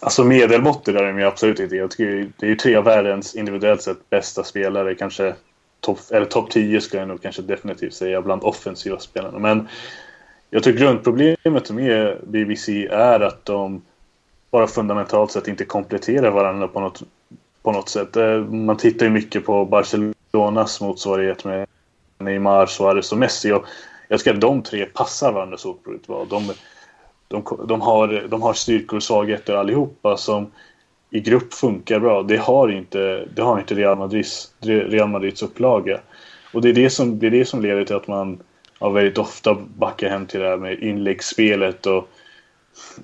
Alltså 0.00 0.24
medelmåttig 0.24 0.96
är 0.96 1.12
de 1.12 1.24
absolut 1.24 1.60
inte. 1.60 1.76
Jag 1.76 1.90
tycker 1.90 2.30
det 2.36 2.46
är 2.46 2.50
ju 2.50 2.56
tre 2.56 2.76
av 2.76 2.84
världens 2.84 3.34
individuellt 3.34 3.82
sett 3.82 4.10
bästa 4.10 4.44
spelare. 4.44 4.94
Kanske 4.94 5.34
topp 5.80 5.98
top 6.28 6.50
10 6.50 6.80
skulle 6.80 7.02
jag 7.02 7.08
nog 7.08 7.22
kanske 7.22 7.42
definitivt 7.42 7.94
säga 7.94 8.22
bland 8.22 8.42
offensiva 8.42 8.98
spelarna. 8.98 9.38
Men 9.38 9.68
jag 10.50 10.62
tror 10.62 10.74
grundproblemet 10.74 11.70
med 11.70 12.18
BBC 12.26 12.86
är 12.86 13.20
att 13.20 13.44
de 13.44 13.82
bara 14.50 14.66
fundamentalt 14.66 15.32
sett 15.32 15.48
inte 15.48 15.64
kompletterar 15.64 16.30
varandra 16.30 16.68
på 16.68 16.80
något, 16.80 17.02
på 17.62 17.72
något 17.72 17.88
sätt. 17.88 18.16
Eh, 18.16 18.38
man 18.40 18.76
tittar 18.76 19.06
ju 19.06 19.12
mycket 19.12 19.44
på 19.44 19.64
Barcelonas 19.64 20.80
motsvarighet 20.80 21.44
med 21.44 21.66
Neymar, 22.20 22.66
Suarez 22.66 23.12
och 23.12 23.18
Messi. 23.18 23.52
Och 23.52 23.64
jag 24.08 24.18
tycker 24.18 24.34
att 24.34 24.40
de 24.40 24.62
tre 24.62 24.86
passar 24.86 25.32
varandra 25.32 25.56
så 25.56 25.70
otroligt 25.70 26.06
bra. 26.06 26.26
De, 26.30 26.52
de, 27.28 27.44
de, 27.68 27.80
har, 27.80 28.26
de 28.28 28.42
har 28.42 28.52
styrkor 28.52 28.96
och 28.96 29.02
svagheter 29.02 29.54
allihopa 29.54 30.16
som 30.16 30.50
i 31.10 31.20
grupp 31.20 31.54
funkar 31.54 32.00
bra. 32.00 32.22
Det 32.22 32.36
har 32.36 32.68
inte, 32.68 33.28
det 33.34 33.42
har 33.42 33.58
inte 33.58 33.74
Real, 33.74 33.98
Madrids, 33.98 34.52
Real 34.60 35.08
Madrids 35.08 35.42
upplaga. 35.42 36.00
Och 36.52 36.62
det 36.62 36.68
är 36.68 36.74
det, 36.74 36.90
som, 36.90 37.18
det 37.18 37.26
är 37.26 37.30
det 37.30 37.44
som 37.44 37.62
leder 37.62 37.84
till 37.84 37.96
att 37.96 38.08
man 38.08 38.42
ja, 38.78 38.88
väldigt 38.88 39.18
ofta 39.18 39.54
backar 39.54 40.08
hem 40.08 40.26
till 40.26 40.40
det 40.40 40.48
här 40.48 40.56
med 40.56 40.82
inläggsspelet 40.82 41.86
och 41.86 42.08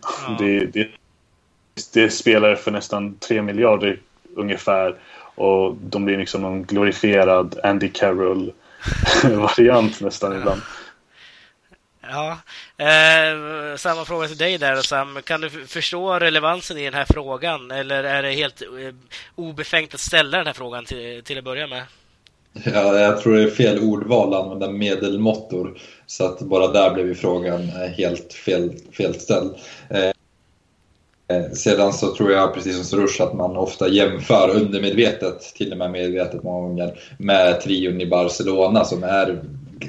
ja. 0.03 0.37
det, 0.39 0.67
det, 0.67 0.89
det 1.95 2.11
spelar 2.11 2.55
för 2.55 2.71
nästan 2.71 3.15
3 3.15 3.43
miljarder 3.43 3.99
ungefär 4.35 4.95
och 5.35 5.75
de 5.75 6.05
blir 6.05 6.19
liksom 6.19 6.43
någon 6.43 6.63
glorifierad 6.63 7.61
Andy 7.63 7.89
Carroll-variant 9.23 10.01
nästan 10.01 10.37
ibland. 10.37 10.63
Ja, 12.09 12.39
eh, 12.77 13.77
samma 13.77 14.05
fråga 14.05 14.29
till 14.29 14.37
dig 14.37 14.59
där 14.59 14.77
Sam. 14.77 15.19
Kan 15.25 15.41
du 15.41 15.51
förstå 15.51 16.19
relevansen 16.19 16.79
i 16.79 16.85
den 16.85 16.95
här 16.95 17.07
frågan 17.11 17.71
eller 17.71 18.05
är 18.05 18.23
det 18.23 18.33
helt 18.33 18.63
eh, 18.63 18.69
obefängt 19.35 19.95
att 19.95 20.01
ställa 20.01 20.39
den 20.39 20.47
här 20.47 20.55
frågan 20.55 20.85
till, 20.85 21.23
till 21.25 21.39
att 21.39 21.45
börja 21.45 21.67
med? 21.67 21.83
Ja, 22.65 22.99
jag 22.99 23.21
tror 23.21 23.37
det 23.37 23.43
är 23.43 23.51
fel 23.51 23.79
ordval 23.79 24.35
att 24.35 24.43
använda 24.43 24.71
medelmåttor. 24.71 25.79
Så 26.07 26.25
att 26.25 26.41
bara 26.41 26.73
där 26.73 26.95
blev 26.95 27.07
ju 27.07 27.15
frågan 27.15 27.61
eh, 27.61 27.91
helt 27.97 28.33
fel, 28.33 28.73
felställd. 28.93 29.55
Eh, 29.91 30.11
Eh, 31.29 31.53
sedan 31.53 31.93
så 31.93 32.15
tror 32.15 32.33
jag, 32.33 32.55
precis 32.55 32.77
som 32.77 32.85
Sorush, 32.85 33.23
att 33.23 33.35
man 33.35 33.57
ofta 33.57 33.89
jämför 33.89 34.51
undermedvetet, 34.55 35.41
till 35.41 35.73
och 35.73 35.79
med 35.79 35.91
medvetet 35.91 36.43
många 36.43 36.69
gånger, 36.69 36.99
med 37.19 37.61
trion 37.61 38.01
i 38.01 38.07
Barcelona 38.07 38.85
som 38.85 39.05
är 39.05 39.43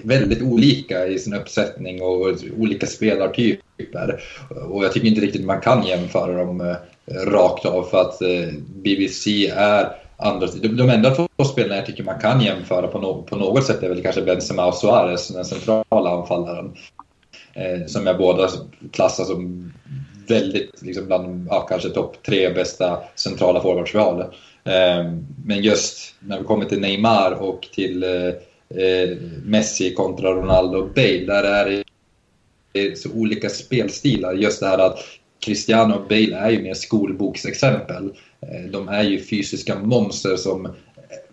väldigt 0.04 0.42
olika 0.42 1.08
i 1.08 1.20
sin 1.20 1.34
uppsättning 1.34 2.02
och 2.02 2.28
olika 2.58 2.86
spelartyper. 2.86 4.24
Och 4.70 4.84
jag 4.84 4.94
tycker 4.94 5.08
inte 5.08 5.22
riktigt 5.22 5.46
man 5.46 5.62
kan 5.62 5.86
jämföra 5.86 6.46
dem 6.46 6.62
eh, 6.62 6.76
rakt 7.14 7.66
av 7.66 7.84
för 7.84 8.02
att 8.02 8.22
eh, 8.22 8.54
BBC 8.68 9.48
är 9.48 9.90
andra, 10.18 10.48
de 10.62 10.90
enda 10.90 11.16
två 11.16 11.44
spelarna 11.46 11.76
jag 11.76 11.86
tycker 11.86 12.04
man 12.04 12.20
kan 12.20 12.42
jämföra 12.42 12.88
på, 12.88 13.00
no, 13.00 13.24
på 13.30 13.36
något 13.36 13.66
sätt 13.66 13.84
är 13.84 13.90
väl 13.90 14.04
kanske 14.04 14.22
Benzema 14.22 14.66
och 14.66 14.76
Suarez, 14.76 15.28
den 15.28 15.46
centrala 15.46 16.10
anfallaren. 16.10 16.74
Eh, 17.54 17.86
som 17.88 18.08
jag 18.08 18.18
båda 18.18 18.50
klassar 18.92 19.24
som 19.24 19.74
väldigt, 20.28 20.82
liksom 20.82 21.06
bland 21.06 21.48
ja, 21.50 21.62
kanske 21.62 21.90
topp 21.90 22.18
tre 22.26 22.50
bästa 22.50 23.00
centrala 23.16 23.62
forwards 23.62 23.96
vi 23.96 24.00
ehm, 24.00 24.06
har. 24.06 24.34
Men 25.46 25.62
just 25.62 26.16
när 26.20 26.40
vi 26.40 26.44
kommer 26.44 26.66
till 26.66 26.82
Neymar 26.82 27.32
och 27.32 27.68
till 27.74 28.04
eh, 28.04 28.28
eh, 28.84 29.18
Messi 29.44 29.94
kontra 29.94 30.32
Ronaldo 30.32 30.78
och 30.78 30.90
Bale, 30.94 31.26
där 31.26 31.44
är 31.44 31.84
det 32.72 32.98
så 32.98 33.12
olika 33.12 33.50
spelstilar. 33.50 34.34
Just 34.34 34.60
det 34.60 34.68
här 34.68 34.80
att 34.80 35.00
Cristiano 35.40 35.96
och 35.96 36.08
Bale 36.08 36.36
är 36.36 36.50
ju 36.50 36.62
mer 36.62 36.74
skolboksexempel. 36.74 38.14
Ehm, 38.42 38.72
de 38.72 38.88
är 38.88 39.04
ju 39.04 39.20
fysiska 39.20 39.76
monster 39.80 40.36
som 40.36 40.74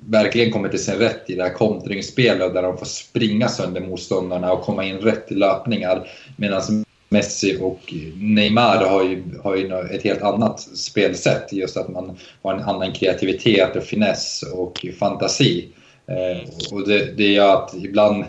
verkligen 0.01 0.53
kommer 0.53 0.69
till 0.69 0.85
sin 0.85 0.95
rätt 0.95 1.31
i 1.31 1.35
det 1.35 1.43
här 1.43 1.53
kontringsspelet 1.53 2.55
där 2.55 2.63
de 2.63 2.79
får 2.79 2.87
springa 2.87 3.49
sönder 3.49 3.81
motståndarna 3.81 4.53
och 4.53 4.63
komma 4.63 4.85
in 4.85 4.99
rätt 4.99 5.33
i 5.33 5.35
löpningar. 5.35 6.09
Medan 6.37 6.84
Messi 7.15 7.59
och 7.61 7.95
Neymar 8.17 8.85
har 8.85 9.05
ju, 9.05 9.23
har 9.43 9.57
ju 9.57 9.73
ett 9.91 10.03
helt 10.03 10.23
annat 10.23 10.61
spelsätt. 10.61 11.53
Just 11.53 11.77
att 11.77 11.89
man 11.89 12.19
har 12.43 12.55
en 12.55 12.63
annan 12.63 12.93
kreativitet 12.93 13.77
och 13.77 13.83
finess 13.83 14.45
och 14.53 14.87
fantasi. 14.99 15.69
Eh, 16.07 16.73
och 16.73 16.89
det, 16.89 17.17
det 17.17 17.33
gör 17.33 17.55
att 17.55 17.75
ibland 17.75 18.25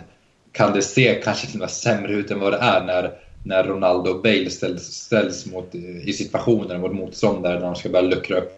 kan 0.52 0.72
det 0.72 0.82
se 0.82 1.20
kanske 1.24 1.46
till 1.46 1.56
och 1.56 1.60
med 1.60 1.70
sämre 1.70 2.12
ut 2.12 2.30
än 2.30 2.40
vad 2.40 2.52
det 2.52 2.58
är 2.58 2.84
när, 2.84 3.10
när 3.42 3.64
Ronaldo 3.64 4.10
och 4.10 4.22
Bale 4.22 4.50
ställs, 4.50 4.82
ställs 4.82 5.46
mot, 5.46 5.74
i 6.04 6.12
situationer 6.12 6.78
mot 6.78 6.94
motståndare 6.94 7.54
när 7.54 7.66
de 7.66 7.74
ska 7.74 7.88
börja 7.88 8.08
luckra 8.08 8.38
upp 8.38 8.56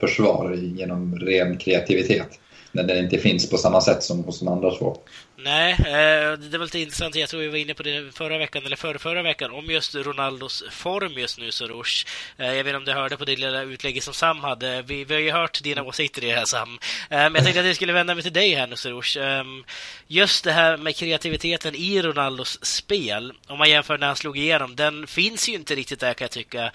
försvar 0.00 0.54
genom 0.54 1.16
ren 1.18 1.56
kreativitet 1.56 2.40
när 2.74 2.82
den 2.82 2.98
inte 2.98 3.18
finns 3.18 3.50
på 3.50 3.58
samma 3.58 3.80
sätt 3.80 4.02
som 4.02 4.24
hos 4.24 4.38
de 4.38 4.48
andra 4.48 4.70
två. 4.70 4.96
Nej, 5.36 5.72
eh, 5.72 6.38
det 6.38 6.58
var 6.58 6.64
lite 6.64 6.78
intressant. 6.78 7.14
Jag 7.14 7.28
tror 7.28 7.40
vi 7.40 7.48
var 7.48 7.56
inne 7.56 7.74
på 7.74 7.82
det 7.82 8.14
förra 8.14 8.38
veckan, 8.38 8.62
eller 8.66 8.76
förra, 8.76 8.98
förra 8.98 9.22
veckan, 9.22 9.50
om 9.50 9.64
just 9.70 9.94
Ronaldos 9.94 10.64
form 10.70 11.12
just 11.12 11.38
nu, 11.38 11.52
Soroush. 11.52 12.06
Eh, 12.38 12.46
jag 12.46 12.64
vet 12.64 12.66
inte 12.66 12.76
om 12.76 12.84
du 12.84 12.92
hörde 12.92 13.16
på 13.16 13.24
det 13.24 13.36
lilla 13.36 13.62
utlägget 13.62 14.04
som 14.04 14.14
Sam 14.14 14.38
hade. 14.38 14.82
Vi, 14.82 15.04
vi 15.04 15.14
har 15.14 15.20
ju 15.20 15.30
hört 15.30 15.62
dina 15.62 15.82
åsikter 15.82 16.24
i 16.24 16.26
det 16.26 16.34
här, 16.34 16.44
Sam. 16.44 16.78
Eh, 17.10 17.18
men 17.18 17.34
jag 17.34 17.44
tänkte 17.44 17.60
att 17.60 17.66
jag 17.66 17.76
skulle 17.76 17.92
vända 17.92 18.14
mig 18.14 18.22
till 18.22 18.32
dig 18.32 18.54
här 18.54 18.66
nu, 18.66 18.76
Soroush. 18.76 19.18
Ehm, 19.18 19.64
just 20.06 20.44
det 20.44 20.52
här 20.52 20.76
med 20.76 20.96
kreativiteten 20.96 21.74
i 21.74 22.02
Ronaldos 22.02 22.64
spel, 22.64 23.32
om 23.46 23.58
man 23.58 23.70
jämför 23.70 23.98
när 23.98 24.06
han 24.06 24.16
slog 24.16 24.38
igenom, 24.38 24.76
den 24.76 25.06
finns 25.06 25.48
ju 25.48 25.52
inte 25.52 25.74
riktigt 25.74 26.00
där 26.00 26.14
kan 26.14 26.24
jag 26.24 26.30
tycka. 26.30 26.72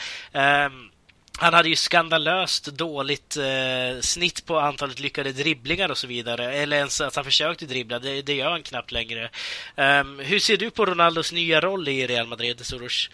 Han 1.41 1.53
hade 1.53 1.69
ju 1.69 1.75
skandalöst 1.75 2.65
dåligt 2.65 3.37
eh, 3.37 4.01
snitt 4.01 4.45
på 4.45 4.59
antalet 4.59 4.99
lyckade 4.99 5.31
dribblingar 5.31 5.91
och 5.91 5.97
så 5.97 6.07
vidare. 6.07 6.53
Eller 6.53 6.77
ens 6.77 7.01
att 7.01 7.15
han 7.15 7.25
försökte 7.25 7.65
dribbla, 7.65 7.99
det, 7.99 8.21
det 8.21 8.33
gör 8.33 8.51
han 8.51 8.63
knappt 8.63 8.91
längre. 8.91 9.29
Um, 9.77 10.19
hur 10.19 10.39
ser 10.39 10.57
du 10.57 10.69
på 10.69 10.85
Ronaldos 10.85 11.33
nya 11.33 11.61
roll 11.61 11.87
i 11.87 12.07
Real 12.07 12.27
Madrid, 12.27 12.65
Soros? 12.65 13.09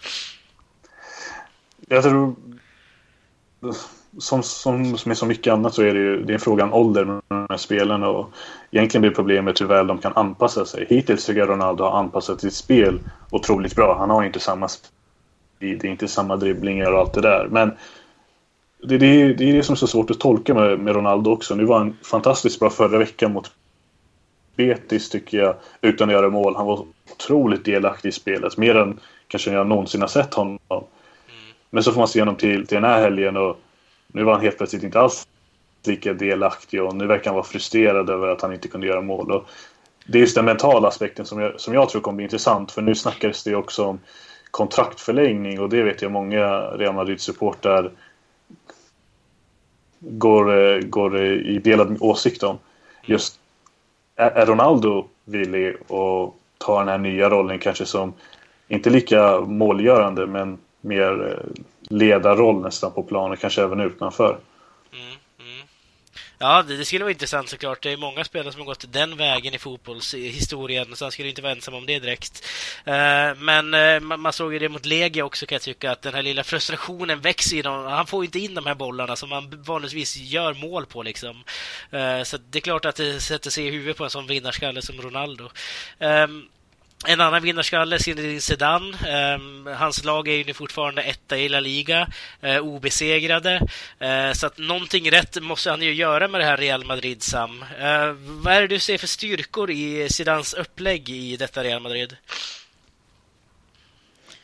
Jag 1.88 2.02
tror... 2.02 2.36
Som, 4.18 4.42
som 4.42 4.96
med 5.06 5.18
så 5.18 5.26
mycket 5.26 5.52
annat 5.52 5.74
så 5.74 5.82
är 5.82 5.94
det 5.94 6.00
ju 6.00 6.22
det 6.24 6.32
är 6.32 6.34
en 6.34 6.40
fråga 6.40 6.64
om 6.64 6.72
ålder 6.72 7.04
med 7.04 7.22
de 7.28 7.46
här 7.50 7.56
spelarna. 7.56 8.08
Och 8.08 8.30
egentligen 8.70 9.02
blir 9.02 9.10
problemet 9.10 9.60
hur 9.60 9.66
väl 9.66 9.86
de 9.86 9.98
kan 9.98 10.12
anpassa 10.16 10.64
sig. 10.64 10.86
Hittills 10.88 11.26
tycker 11.26 11.40
jag 11.40 11.48
Ronaldo 11.48 11.84
har 11.84 11.98
anpassat 11.98 12.40
sitt 12.40 12.54
spel 12.54 13.00
otroligt 13.30 13.76
bra. 13.76 13.98
Han 13.98 14.10
har 14.10 14.24
inte 14.24 14.40
samma 14.40 14.68
det 15.58 15.66
är 15.66 15.86
inte 15.86 16.08
samma 16.08 16.36
dribblingar 16.36 16.92
och 16.92 17.00
allt 17.00 17.14
det 17.14 17.20
där. 17.20 17.48
Men 17.50 17.72
det, 18.82 18.98
det, 18.98 19.32
det 19.32 19.50
är 19.50 19.52
det 19.52 19.62
som 19.62 19.72
är 19.72 19.76
så 19.76 19.86
svårt 19.86 20.10
att 20.10 20.20
tolka 20.20 20.54
med, 20.54 20.78
med 20.78 20.94
Ronaldo 20.94 21.30
också. 21.30 21.54
Nu 21.54 21.64
var 21.64 21.78
han 21.78 21.96
fantastiskt 22.02 22.60
bra 22.60 22.70
förra 22.70 22.98
veckan 22.98 23.32
mot 23.32 23.50
Betis 24.56 25.10
tycker 25.10 25.38
jag, 25.38 25.54
utan 25.80 26.08
att 26.08 26.12
göra 26.12 26.30
mål. 26.30 26.56
Han 26.56 26.66
var 26.66 26.86
otroligt 27.12 27.64
delaktig 27.64 28.08
i 28.08 28.12
spelet. 28.12 28.56
Mer 28.56 28.76
än 28.76 29.00
kanske 29.28 29.52
jag 29.52 29.66
någonsin 29.66 30.00
har 30.00 30.08
sett 30.08 30.34
honom. 30.34 30.58
Mm. 30.70 30.84
Men 31.70 31.82
så 31.82 31.92
får 31.92 32.00
man 32.00 32.08
se 32.08 32.20
honom 32.20 32.36
till, 32.36 32.66
till 32.66 32.74
den 32.74 32.84
här 32.84 33.00
helgen 33.00 33.36
och 33.36 33.60
nu 34.06 34.22
var 34.22 34.32
han 34.32 34.42
helt 34.42 34.56
plötsligt 34.56 34.82
inte 34.82 35.00
alls 35.00 35.26
lika 35.86 36.12
delaktig 36.12 36.82
och 36.82 36.96
nu 36.96 37.06
verkar 37.06 37.24
han 37.24 37.34
vara 37.34 37.44
frustrerad 37.44 38.10
över 38.10 38.28
att 38.28 38.42
han 38.42 38.52
inte 38.52 38.68
kunde 38.68 38.86
göra 38.86 39.00
mål. 39.00 39.32
Och 39.32 39.48
det 40.06 40.18
är 40.18 40.20
just 40.20 40.36
den 40.36 40.44
mentala 40.44 40.88
aspekten 40.88 41.26
som 41.26 41.40
jag, 41.40 41.60
som 41.60 41.74
jag 41.74 41.88
tror 41.88 42.00
kommer 42.02 42.16
bli 42.16 42.24
intressant 42.24 42.72
för 42.72 42.82
nu 42.82 42.94
snackades 42.94 43.44
det 43.44 43.54
också 43.54 43.84
om 43.84 44.00
kontraktförlängning 44.50 45.60
och 45.60 45.68
det 45.68 45.82
vet 45.82 46.02
jag 46.02 46.12
många 46.12 46.60
Real 46.60 46.94
Madrid-supportrar 46.94 47.90
går, 49.98 50.58
eh, 50.58 50.80
går 50.80 51.16
eh, 51.16 51.32
i 51.32 51.60
delad 51.64 51.96
åsikt 52.00 52.42
om. 52.42 52.58
Just 53.04 53.40
är 54.16 54.46
Ronaldo 54.46 55.04
villig 55.24 55.74
att 55.74 56.32
ta 56.58 56.78
den 56.78 56.88
här 56.88 56.98
nya 56.98 57.30
rollen 57.30 57.58
kanske 57.58 57.86
som 57.86 58.12
inte 58.68 58.90
lika 58.90 59.40
målgörande 59.40 60.26
men 60.26 60.58
mer 60.80 61.28
eh, 61.28 61.62
ledarroll 61.80 62.62
nästan 62.62 62.92
på 62.92 63.02
planen, 63.02 63.36
kanske 63.36 63.62
även 63.62 63.80
utanför. 63.80 64.38
Ja, 66.38 66.62
det, 66.62 66.76
det, 66.76 66.84
skulle 66.84 67.04
vara 67.04 67.12
intressant 67.12 67.48
såklart. 67.48 67.82
Det 67.82 67.92
är 67.92 67.96
många 67.96 68.24
spelare 68.24 68.52
som 68.52 68.60
har 68.60 68.66
gått 68.66 68.92
den 68.92 69.16
vägen 69.16 69.54
i 69.54 69.58
fotbollshistorien, 69.58 70.96
så 70.96 71.04
han 71.04 71.12
skulle 71.12 71.28
inte 71.28 71.42
vara 71.42 71.52
ensam 71.52 71.74
om 71.74 71.86
det 71.86 71.98
direkt. 71.98 72.46
Eh, 72.84 73.34
men 73.36 73.74
eh, 73.74 74.00
man 74.00 74.32
såg 74.32 74.52
ju 74.52 74.58
det 74.58 74.68
mot 74.68 74.86
Legia 74.86 75.24
också 75.24 75.46
kan 75.46 75.56
jag 75.56 75.62
tycka, 75.62 75.90
att 75.92 76.02
den 76.02 76.14
här 76.14 76.22
lilla 76.22 76.44
frustrationen 76.44 77.20
växer 77.20 77.56
i 77.56 77.62
dem. 77.62 77.84
Han 77.84 78.06
får 78.06 78.24
inte 78.24 78.38
in 78.38 78.54
de 78.54 78.66
här 78.66 78.74
bollarna 78.74 79.16
som 79.16 79.28
man 79.28 79.62
vanligtvis 79.62 80.16
gör 80.16 80.54
mål 80.54 80.86
på 80.86 81.02
liksom. 81.02 81.44
Eh, 81.90 82.22
så 82.22 82.38
det 82.50 82.58
är 82.58 82.60
klart 82.60 82.84
att 82.84 82.96
det 82.96 83.20
sätter 83.20 83.50
sig 83.50 83.66
i 83.66 83.70
huvudet 83.70 83.96
på 83.96 84.04
en 84.04 84.10
sån 84.10 84.26
vinnarskalle 84.26 84.82
som 84.82 85.00
Ronaldo. 85.00 85.48
Ehm, 85.98 86.48
en 87.08 87.20
annan 87.20 87.42
vinnarskalle, 87.42 87.98
Zinedine 87.98 88.40
Zidane. 88.40 88.96
Ehm, 89.08 89.66
hans 89.66 90.04
lag 90.04 90.28
är 90.28 90.32
ju 90.32 90.44
nu 90.44 90.54
fortfarande 90.54 91.02
etta 91.02 91.38
i 91.38 91.48
La 91.48 91.60
Liga, 91.60 92.08
eh, 92.40 92.58
obesegrade. 92.58 93.54
Eh, 93.98 94.32
så 94.32 94.46
att 94.46 94.58
någonting 94.58 95.10
rätt 95.10 95.42
måste 95.42 95.70
han 95.70 95.82
ju 95.82 95.94
göra 95.94 96.28
med 96.28 96.40
det 96.40 96.44
här 96.44 96.56
Real 96.56 96.84
Madrid, 96.84 97.22
Sam. 97.22 97.64
Eh, 97.80 98.14
vad 98.16 98.54
är 98.54 98.60
det 98.60 98.66
du 98.66 98.78
ser 98.78 98.98
för 98.98 99.06
styrkor 99.06 99.70
i 99.70 100.08
Zidanes 100.10 100.54
upplägg 100.54 101.08
i 101.08 101.36
detta 101.36 101.64
Real 101.64 101.82
Madrid? 101.82 102.16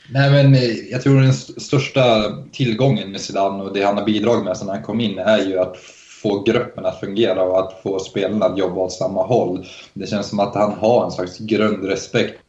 Nej, 0.07 0.31
men 0.31 0.59
jag 0.90 1.03
tror 1.03 1.20
den 1.20 1.35
största 1.35 2.33
tillgången 2.53 3.11
med 3.12 3.20
Zidane 3.20 3.62
och 3.62 3.75
det 3.75 3.83
han 3.83 3.96
har 3.96 4.05
bidragit 4.05 4.44
med 4.44 4.57
sedan 4.57 4.68
han 4.68 4.83
kom 4.83 5.01
in 5.01 5.18
är 5.18 5.38
ju 5.38 5.59
att 5.59 5.77
få 6.22 6.42
gruppen 6.42 6.87
att 6.87 7.01
fungera 7.01 7.42
och 7.42 7.59
att 7.59 7.83
få 7.83 7.98
spelarna 7.98 8.46
att 8.46 8.59
jobba 8.59 8.81
åt 8.81 8.92
samma 8.92 9.22
håll. 9.22 9.66
Det 9.92 10.07
känns 10.07 10.29
som 10.29 10.40
att 10.40 10.55
han 10.55 10.72
har 10.72 11.05
en 11.05 11.11
slags 11.11 11.38
grundrespekt 11.38 12.41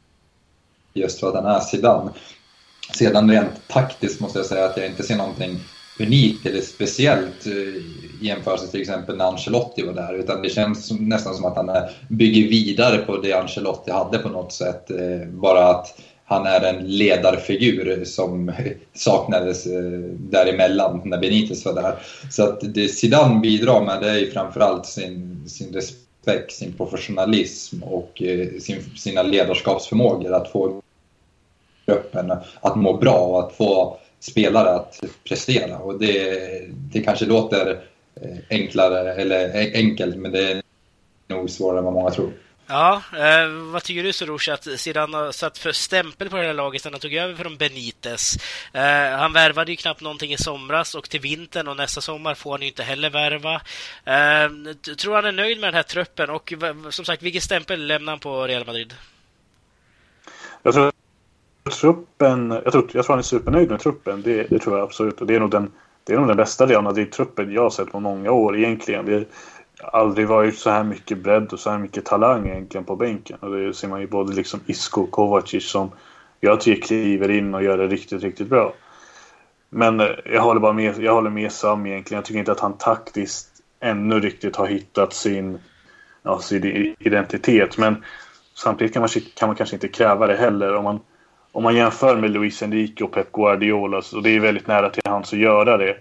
just 0.94 1.20
för 1.20 1.28
att 1.28 1.44
han 1.44 1.56
är 1.56 1.60
Zidane. 1.60 2.12
Sedan 2.98 3.32
rent 3.32 3.68
taktiskt 3.68 4.20
måste 4.20 4.40
jag 4.40 4.46
säga 4.46 4.66
att 4.66 4.78
jag 4.78 4.86
inte 4.86 5.04
ser 5.04 5.16
någonting 5.16 5.60
unikt 6.00 6.46
eller 6.46 6.62
speciellt 6.62 7.46
eh, 7.46 7.52
i 7.52 8.18
jämförelse 8.22 8.68
till 8.68 8.82
exempel 8.82 9.18
när 9.18 9.26
Ancelotti 9.26 9.82
var 9.82 9.94
där. 9.94 10.14
Utan 10.14 10.42
det 10.42 10.50
känns 10.50 10.92
nästan 10.92 11.36
som 11.36 11.46
att 11.46 11.56
han 11.56 11.70
eh, 11.70 11.84
bygger 12.10 12.50
vidare 12.50 12.98
på 12.98 13.18
det 13.18 13.34
Ancelotti 13.34 13.92
hade 13.92 14.18
på 14.18 14.30
något 14.30 14.54
sätt. 14.54 14.92
Eh, 14.92 15.28
bara 15.30 15.68
att 15.68 16.00
han 16.26 16.46
är 16.46 16.62
en 16.62 16.98
ledarfigur 16.98 18.06
som 18.06 18.52
saknades 18.94 19.64
däremellan 20.18 21.02
när 21.06 21.18
Benitez 21.18 21.66
var 21.66 21.74
där. 21.74 21.96
Så 22.32 22.44
att 22.44 22.60
det 22.62 22.88
Zidane 22.88 23.40
bidrar 23.40 23.86
med 23.86 24.02
det 24.02 24.10
är 24.10 24.18
ju 24.18 24.32
framförallt 24.32 24.86
sin, 24.86 25.44
sin 25.50 25.74
respekt, 25.74 26.03
sin 26.50 26.74
professionalism 26.74 27.84
och 27.84 28.22
eh, 28.22 28.48
sin, 28.60 28.82
sina 28.98 29.24
ledarskapsförmågor 29.24 30.34
att 30.34 30.52
få 30.52 30.82
gruppen 31.86 32.32
att 32.62 32.76
må 32.76 32.98
bra 32.98 33.18
och 33.18 33.40
att 33.40 33.54
få 33.56 33.98
spelare 34.20 34.70
att 34.70 35.04
prestera. 35.24 35.78
Och 35.78 36.00
det, 36.00 36.40
det 36.70 37.02
kanske 37.02 37.26
låter 37.26 37.84
eh, 38.16 38.38
enklare, 38.50 39.14
eller 39.14 39.72
enkelt, 39.74 40.16
men 40.16 40.32
det 40.32 40.52
är 40.52 40.62
nog 41.28 41.50
svårare 41.50 41.78
än 41.78 41.86
vad 41.86 41.94
många 41.94 42.10
tror. 42.10 42.32
Ja, 42.68 43.02
eh, 43.18 43.48
vad 43.72 43.84
tycker 43.84 44.04
du 44.04 44.14
Soroush 44.14 44.50
att 44.54 44.80
sedan 44.80 45.14
har 45.14 45.32
satt 45.32 45.58
för 45.58 45.72
stämpel 45.72 46.30
på 46.30 46.36
det 46.38 46.44
här 46.44 46.54
laget 46.54 46.82
sedan 46.82 46.94
han 46.94 47.00
tog 47.00 47.14
över 47.14 47.36
från 47.36 47.58
Benitez? 47.58 48.38
Eh, 48.74 49.18
han 49.20 49.34
värvade 49.34 49.72
ju 49.72 49.78
knappt 49.78 50.02
någonting 50.02 50.34
i 50.34 50.38
somras 50.38 50.96
och 50.96 51.10
till 51.10 51.20
vintern 51.20 51.68
och 51.68 51.78
nästa 51.78 52.02
sommar 52.02 52.36
får 52.36 52.52
han 52.52 52.62
ju 52.62 52.68
inte 52.68 52.84
heller 52.84 53.10
värva. 53.10 53.54
Eh, 54.06 54.74
tror 54.96 55.16
han 55.16 55.26
är 55.26 55.32
nöjd 55.32 55.60
med 55.60 55.68
den 55.68 55.76
här 55.76 55.84
truppen 55.84 56.30
och 56.30 56.54
som 56.90 57.06
sagt, 57.06 57.24
vilken 57.24 57.42
stämpel 57.42 57.88
lämnar 57.88 58.12
han 58.12 58.20
på 58.20 58.48
Real 58.48 58.66
Madrid? 58.66 58.94
Jag 60.64 60.74
tror 60.74 60.92
truppen, 61.72 62.52
jag 62.64 62.72
tror, 62.72 62.90
jag 62.92 63.06
tror 63.06 63.14
han 63.14 63.20
är 63.20 63.24
supernöjd 63.24 63.70
med 63.70 63.80
truppen. 63.80 64.22
Det, 64.22 64.44
det 64.44 64.60
tror 64.60 64.78
jag 64.78 64.84
absolut. 64.84 65.22
Och 65.22 65.28
det 65.28 65.36
är 65.36 65.40
nog 65.40 65.52
den, 65.52 65.72
det 66.04 66.14
är 66.14 66.18
nog 66.18 66.28
den 66.28 66.38
bästa 66.38 66.66
Real 66.66 66.84
Madrid-truppen 66.84 67.54
jag 67.54 67.62
har 67.62 67.70
sett 67.70 67.92
på 67.92 68.00
många 68.00 68.32
år 68.32 68.58
egentligen. 68.58 69.06
Det, 69.06 69.26
aldrig 69.84 70.28
varit 70.28 70.58
så 70.58 70.70
här 70.70 70.84
mycket 70.84 71.18
bredd 71.18 71.54
och 71.54 71.60
så 71.60 71.70
här 71.70 71.78
mycket 71.78 72.06
talang 72.06 72.50
egentligen 72.50 72.86
på 72.86 72.96
bänken. 72.96 73.38
Och 73.40 73.52
det 73.52 73.74
ser 73.74 73.88
man 73.88 74.02
ju 74.02 74.08
både 74.08 74.34
liksom 74.34 74.60
Isko 74.66 75.02
och 75.02 75.12
Kovacic 75.12 75.70
som 75.70 75.92
jag 76.40 76.62
tycker 76.62 76.88
kliver 76.88 77.32
in 77.32 77.56
och 77.56 77.64
gör 77.64 77.78
det 77.78 77.88
riktigt, 77.88 78.24
riktigt 78.24 78.48
bra. 78.48 78.74
Men 79.70 80.00
eh, 80.00 80.08
jag 80.26 80.42
håller 80.42 80.60
bara 80.60 80.74
med, 80.74 81.00
jag 81.00 81.14
håller 81.14 81.30
med 81.30 81.52
Sam 81.52 81.86
egentligen. 81.86 82.18
Jag 82.18 82.26
tycker 82.26 82.40
inte 82.40 82.52
att 82.52 82.60
han 82.60 82.78
taktiskt 82.78 83.50
ännu 83.80 84.20
riktigt 84.20 84.56
har 84.56 84.68
hittat 84.68 85.14
sin, 85.14 85.60
ja, 86.24 86.40
sin 86.40 86.96
identitet. 87.00 87.78
Men 87.78 88.04
samtidigt 88.56 88.94
kan 88.94 89.02
man, 89.02 89.10
kan 89.36 89.50
man 89.50 89.56
kanske 89.56 89.76
inte 89.76 89.88
kräva 89.88 90.28
det 90.28 90.36
heller. 90.36 90.76
Om 90.76 90.84
man, 90.84 91.00
om 91.52 91.64
man 91.64 91.76
jämför 91.76 92.16
med 92.16 92.32
Luis 92.32 92.64
Enrique 92.64 93.06
och 93.06 93.12
Pep 93.12 93.32
Guardiola, 93.32 94.02
och 94.16 94.24
det 94.24 94.30
är 94.30 94.40
väldigt 94.40 94.68
nära 94.68 94.90
till 94.90 95.04
hans 95.06 95.34
att 95.34 95.40
göra 95.40 95.78
det, 95.78 95.98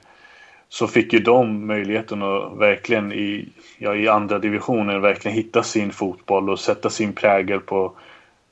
så 0.72 0.86
fick 0.86 1.12
ju 1.12 1.18
de 1.18 1.66
möjligheten 1.66 2.22
att 2.22 2.58
verkligen 2.58 3.12
i, 3.12 3.48
ja, 3.78 3.94
i 3.94 4.08
andra 4.08 4.38
divisioner 4.38 4.98
verkligen 4.98 5.36
hitta 5.36 5.62
sin 5.62 5.92
fotboll 5.92 6.50
och 6.50 6.60
sätta 6.60 6.90
sin 6.90 7.12
prägel 7.12 7.60
på, 7.60 7.92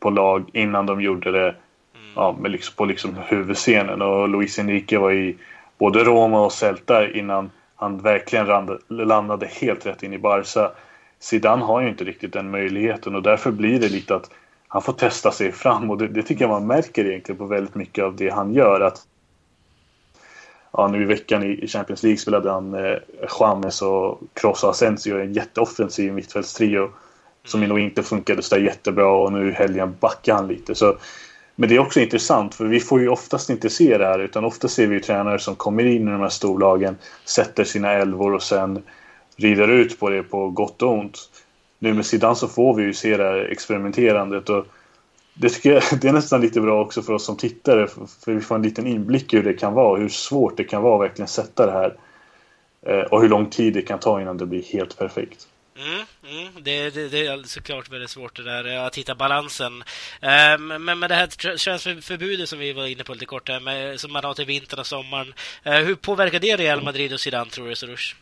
på 0.00 0.10
lag 0.10 0.50
innan 0.52 0.86
de 0.86 1.00
gjorde 1.00 1.30
det 1.30 1.54
ja, 2.14 2.36
med 2.40 2.50
liksom, 2.50 2.74
på 2.76 2.84
liksom 2.84 3.10
huvudscenen. 3.26 4.02
Och 4.02 4.28
Luis 4.28 4.58
Enrique 4.58 4.98
var 4.98 5.12
i 5.12 5.36
både 5.78 6.04
Roma 6.04 6.40
och 6.40 6.52
Celta 6.52 7.10
innan 7.10 7.50
han 7.76 7.98
verkligen 7.98 8.78
landade 8.88 9.46
helt 9.46 9.86
rätt 9.86 10.02
in 10.02 10.12
i 10.12 10.18
Barca. 10.18 10.70
Zidane 11.18 11.64
har 11.64 11.80
ju 11.80 11.88
inte 11.88 12.04
riktigt 12.04 12.32
den 12.32 12.50
möjligheten 12.50 13.14
och 13.14 13.22
därför 13.22 13.50
blir 13.50 13.80
det 13.80 13.88
lite 13.88 14.14
att 14.14 14.30
han 14.68 14.82
får 14.82 14.92
testa 14.92 15.30
sig 15.30 15.52
fram 15.52 15.90
och 15.90 15.98
det, 15.98 16.08
det, 16.08 16.22
tycker 16.22 16.44
jag 16.44 16.50
man 16.50 16.66
märker 16.66 17.04
egentligen 17.04 17.38
på 17.38 17.44
väldigt 17.44 17.74
mycket 17.74 18.04
av 18.04 18.16
det 18.16 18.30
han 18.30 18.52
gör. 18.52 18.80
Att, 18.80 19.06
ja, 20.72 20.88
nu 20.88 21.02
i 21.02 21.04
veckan 21.04 21.42
i 21.42 21.66
Champions 21.66 22.02
League 22.02 22.18
spelade 22.18 22.50
han 22.50 22.74
eh, 22.74 22.96
James 23.40 23.82
och 23.82 24.20
Kroos 24.34 24.64
och 24.64 24.70
Asensio 24.70 25.20
en 25.20 25.32
jätteoffensiv 25.32 26.12
mittfältstrio 26.12 26.90
som 27.44 27.60
nog 27.60 27.80
inte 27.80 28.02
funkade 28.02 28.42
så 28.42 28.58
jättebra 28.58 29.12
och 29.12 29.32
nu 29.32 29.48
i 29.48 29.52
helgen 29.52 29.96
backade 30.00 30.38
han 30.38 30.48
lite. 30.48 30.74
Så, 30.74 30.96
men 31.56 31.68
det 31.68 31.74
är 31.74 31.78
också 31.78 32.00
intressant 32.00 32.54
för 32.54 32.64
vi 32.64 32.80
får 32.80 33.00
ju 33.00 33.08
oftast 33.08 33.50
inte 33.50 33.70
se 33.70 33.98
det 33.98 34.06
här 34.06 34.18
utan 34.18 34.44
ofta 34.44 34.68
ser 34.68 34.86
vi 34.86 35.00
tränare 35.00 35.38
som 35.38 35.54
kommer 35.54 35.86
in 35.86 36.08
i 36.08 36.10
de 36.10 36.20
här 36.20 36.28
storlagen, 36.28 36.96
sätter 37.24 37.64
sina 37.64 37.92
elvor 37.92 38.34
och 38.34 38.42
sen 38.42 38.82
rider 39.36 39.68
ut 39.68 40.00
på 40.00 40.10
det 40.10 40.22
på 40.22 40.50
gott 40.50 40.82
och 40.82 40.98
ont 40.98 41.18
nu 41.78 41.94
med 41.94 42.06
Zidane 42.06 42.34
så 42.34 42.48
får 42.48 42.74
vi 42.74 42.82
ju 42.82 42.94
se 42.94 43.16
det 43.16 43.24
här 43.24 43.48
experimenterandet 43.52 44.48
och 44.48 44.66
det 45.34 45.48
tycker 45.48 45.72
jag 45.72 45.82
det 46.00 46.08
är 46.08 46.12
nästan 46.12 46.40
lite 46.40 46.60
bra 46.60 46.80
också 46.80 47.02
för 47.02 47.12
oss 47.12 47.24
som 47.24 47.36
tittare 47.36 47.86
för 47.86 48.32
vi 48.32 48.40
får 48.40 48.54
en 48.54 48.62
liten 48.62 48.86
inblick 48.86 49.34
i 49.34 49.36
hur 49.36 49.44
det 49.44 49.52
kan 49.52 49.74
vara, 49.74 50.00
hur 50.00 50.08
svårt 50.08 50.56
det 50.56 50.64
kan 50.64 50.82
vara 50.82 50.94
att 50.94 51.10
verkligen 51.10 51.28
sätta 51.28 51.66
det 51.66 51.72
här 51.72 51.96
eh, 52.86 53.04
och 53.04 53.22
hur 53.22 53.28
lång 53.28 53.50
tid 53.50 53.74
det 53.74 53.82
kan 53.82 53.98
ta 53.98 54.20
innan 54.20 54.36
det 54.36 54.46
blir 54.46 54.62
helt 54.62 54.98
perfekt. 54.98 55.46
Mm, 55.78 56.04
mm, 56.28 56.62
det, 56.62 56.90
det, 56.90 57.08
det, 57.08 57.26
är 57.26 57.42
såklart 57.42 57.90
väldigt 57.90 58.10
svårt 58.10 58.36
det 58.36 58.42
där 58.42 58.74
eh, 58.74 58.84
att 58.84 58.98
hitta 58.98 59.14
balansen. 59.14 59.72
Um, 59.72 60.84
men 60.84 60.98
med 60.98 61.10
det 61.10 61.14
här 61.14 61.26
transferförbudet 61.26 62.48
som 62.48 62.58
vi 62.58 62.72
var 62.72 62.86
inne 62.86 63.04
på 63.04 63.12
lite 63.12 63.26
kort 63.26 63.48
här, 63.48 63.60
med, 63.60 64.00
som 64.00 64.12
man 64.12 64.24
har 64.24 64.34
till 64.34 64.44
vintern 64.44 64.80
och 64.80 64.86
sommaren. 64.86 65.34
Uh, 65.66 65.72
hur 65.72 65.94
påverkar 65.94 66.38
det 66.38 66.56
Real 66.56 66.82
Madrid 66.82 67.12
och 67.12 67.20
Zidane 67.20 67.50
tror 67.50 67.68
du, 67.68 67.74
Sorush? 67.74 68.14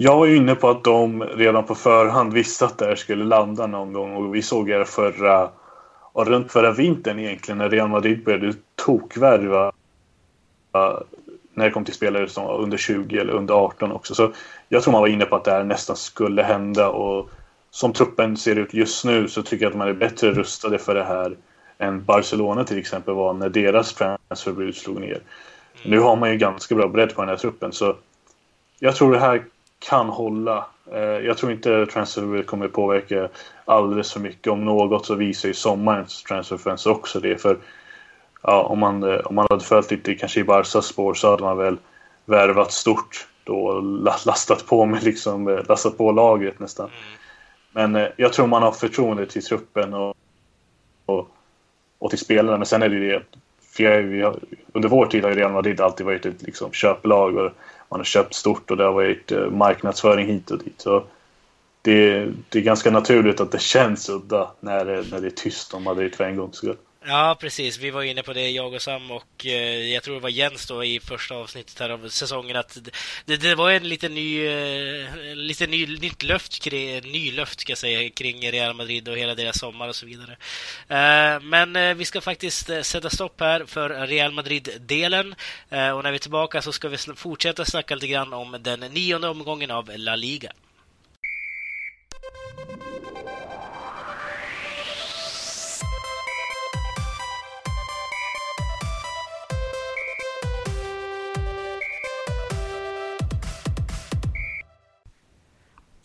Jag 0.00 0.16
var 0.16 0.26
ju 0.26 0.36
inne 0.36 0.54
på 0.54 0.68
att 0.68 0.84
de 0.84 1.22
redan 1.22 1.64
på 1.64 1.74
förhand 1.74 2.32
visste 2.32 2.64
att 2.64 2.78
det 2.78 2.84
här 2.84 2.94
skulle 2.94 3.24
landa 3.24 3.66
någon 3.66 3.92
gång 3.92 4.14
och 4.16 4.34
vi 4.34 4.42
såg 4.42 4.68
det 4.68 4.84
förra, 4.84 5.50
och 6.12 6.26
runt 6.26 6.52
förra 6.52 6.72
vintern 6.72 7.18
egentligen 7.18 7.58
när 7.58 7.70
Real 7.70 7.88
Madrid 7.88 8.24
började 8.24 8.54
tokvärva 8.76 9.72
när 11.54 11.64
det 11.64 11.70
kom 11.70 11.84
till 11.84 11.94
spelare 11.94 12.28
som 12.28 12.44
var 12.44 12.58
under 12.58 12.78
20 12.78 13.18
eller 13.18 13.32
under 13.32 13.54
18 13.54 13.92
också. 13.92 14.14
Så 14.14 14.32
jag 14.68 14.82
tror 14.82 14.92
man 14.92 15.00
var 15.00 15.08
inne 15.08 15.24
på 15.24 15.36
att 15.36 15.44
det 15.44 15.50
här 15.50 15.64
nästan 15.64 15.96
skulle 15.96 16.42
hända 16.42 16.88
och 16.88 17.30
som 17.70 17.92
truppen 17.92 18.36
ser 18.36 18.56
ut 18.56 18.74
just 18.74 19.04
nu 19.04 19.28
så 19.28 19.42
tycker 19.42 19.64
jag 19.64 19.70
att 19.70 19.78
man 19.78 19.88
är 19.88 19.92
bättre 19.92 20.32
rustade 20.32 20.78
för 20.78 20.94
det 20.94 21.04
här 21.04 21.36
än 21.78 22.04
Barcelona 22.04 22.64
till 22.64 22.78
exempel 22.78 23.14
var 23.14 23.32
när 23.32 23.48
deras 23.48 23.94
transferbud 23.94 24.76
slog 24.76 25.00
ner. 25.00 25.20
Nu 25.84 25.98
har 25.98 26.16
man 26.16 26.30
ju 26.30 26.36
ganska 26.36 26.74
bra 26.74 26.88
bredd 26.88 27.14
på 27.14 27.22
den 27.22 27.28
här 27.28 27.36
truppen 27.36 27.72
så 27.72 27.96
jag 28.78 28.96
tror 28.96 29.12
det 29.12 29.18
här 29.18 29.44
kan 29.78 30.08
hålla. 30.08 30.66
Eh, 30.92 31.00
jag 31.00 31.38
tror 31.38 31.52
inte 31.52 31.86
transferförbudet 31.86 32.46
kommer 32.46 32.68
påverka 32.68 33.28
alldeles 33.64 34.12
för 34.12 34.20
mycket. 34.20 34.52
Om 34.52 34.64
något 34.64 35.06
så 35.06 35.14
visar 35.14 35.48
ju 35.48 35.54
sommarens 35.54 36.22
transferfönster 36.22 36.90
också 36.90 37.20
det. 37.20 37.42
För 37.42 37.58
ja, 38.42 38.62
om, 38.62 38.78
man, 38.78 39.02
eh, 39.02 39.18
om 39.18 39.34
man 39.34 39.46
hade 39.50 39.64
följt 39.64 39.90
lite 39.90 40.14
kanske 40.14 40.40
i 40.40 40.44
Barcas 40.44 40.86
spår 40.86 41.14
så 41.14 41.30
hade 41.30 41.42
man 41.42 41.56
väl 41.56 41.76
värvat 42.24 42.72
stort 42.72 43.26
då 43.44 43.80
lastat 44.26 44.66
på 44.66 44.86
med 44.86 45.02
liksom, 45.02 45.48
eh, 45.48 45.64
lastat 45.68 45.98
på 45.98 46.12
lagret 46.12 46.58
nästan. 46.58 46.90
Men 47.72 48.08
jag 48.16 48.32
tror 48.32 48.46
man 48.46 48.62
har 48.62 48.72
förtroende 48.72 49.26
till 49.26 49.44
truppen 49.44 49.94
och, 49.94 50.16
och, 51.06 51.28
och 51.98 52.10
till 52.10 52.18
spelarna. 52.18 52.56
Men 52.56 52.66
sen 52.66 52.82
är 52.82 52.88
det 52.88 52.96
ju 52.96 53.10
det 53.10 53.22
Eh, 53.80 54.02
vi 54.02 54.32
under 54.72 54.88
vår 54.88 55.06
tid 55.06 55.22
har 55.22 55.30
ju 55.30 55.36
Real 55.36 55.52
Madrid 55.52 55.80
alltid 55.80 56.06
varit 56.06 56.26
ett 56.26 56.42
liksom, 56.42 56.72
köplag. 56.72 57.36
Och 57.36 57.50
man 57.88 58.00
har 58.00 58.04
köpt 58.04 58.34
stort 58.34 58.70
och 58.70 58.76
det 58.76 58.84
har 58.84 58.92
varit 58.92 59.32
eh, 59.32 59.50
marknadsföring 59.50 60.26
hit 60.26 60.50
och 60.50 60.58
dit. 60.58 60.80
Så 60.80 61.04
det, 61.82 62.28
det 62.48 62.58
är 62.58 62.62
ganska 62.62 62.90
naturligt 62.90 63.40
att 63.40 63.52
det 63.52 63.60
känns 63.60 64.08
udda 64.08 64.50
när, 64.60 64.84
när 64.84 65.20
det 65.20 65.26
är 65.26 65.30
tyst 65.30 65.74
om 65.74 65.84
Madrid 65.84 66.14
för 66.14 66.24
en 66.24 66.36
gångs 66.36 66.56
skull. 66.56 66.76
Ja, 67.06 67.36
precis. 67.40 67.78
Vi 67.78 67.90
var 67.90 68.02
inne 68.02 68.22
på 68.22 68.32
det, 68.32 68.50
jag 68.50 68.74
och 68.74 68.82
Sam 68.82 69.10
och 69.10 69.46
eh, 69.46 69.92
jag 69.92 70.02
tror 70.02 70.14
det 70.14 70.20
var 70.20 70.28
Jens 70.28 70.66
då 70.66 70.84
i 70.84 71.00
första 71.00 71.34
avsnittet 71.34 71.80
här 71.80 71.90
av 71.90 72.08
säsongen 72.08 72.56
att 72.56 72.78
det, 73.24 73.36
det 73.36 73.54
var 73.54 73.70
en 73.70 73.88
liten 73.88 74.14
ny, 74.14 74.46
eh, 74.46 75.34
lite 75.34 75.66
ny, 75.66 75.98
nytt 75.98 76.22
löft, 76.22 76.62
kring, 76.62 77.12
ny 77.12 77.32
löft 77.32 77.60
ska 77.60 77.70
jag 77.70 77.78
säga, 77.78 78.10
kring 78.10 78.52
Real 78.52 78.74
Madrid 78.74 79.08
och 79.08 79.16
hela 79.16 79.34
deras 79.34 79.58
sommar 79.58 79.88
och 79.88 79.96
så 79.96 80.06
vidare. 80.06 80.36
Eh, 80.88 81.40
men 81.40 81.76
eh, 81.76 81.94
vi 81.94 82.04
ska 82.04 82.20
faktiskt 82.20 82.70
eh, 82.70 82.80
sätta 82.80 83.10
stopp 83.10 83.40
här 83.40 83.64
för 83.64 84.06
Real 84.06 84.32
Madrid-delen 84.32 85.34
eh, 85.70 85.90
och 85.90 86.02
när 86.02 86.10
vi 86.10 86.16
är 86.16 86.18
tillbaka 86.18 86.62
så 86.62 86.72
ska 86.72 86.88
vi 86.88 86.96
fortsätta 86.96 87.64
snacka 87.64 87.94
lite 87.94 88.06
grann 88.06 88.32
om 88.32 88.56
den 88.60 88.80
nionde 88.80 89.28
omgången 89.28 89.70
av 89.70 89.90
La 89.96 90.16
Liga. 90.16 90.52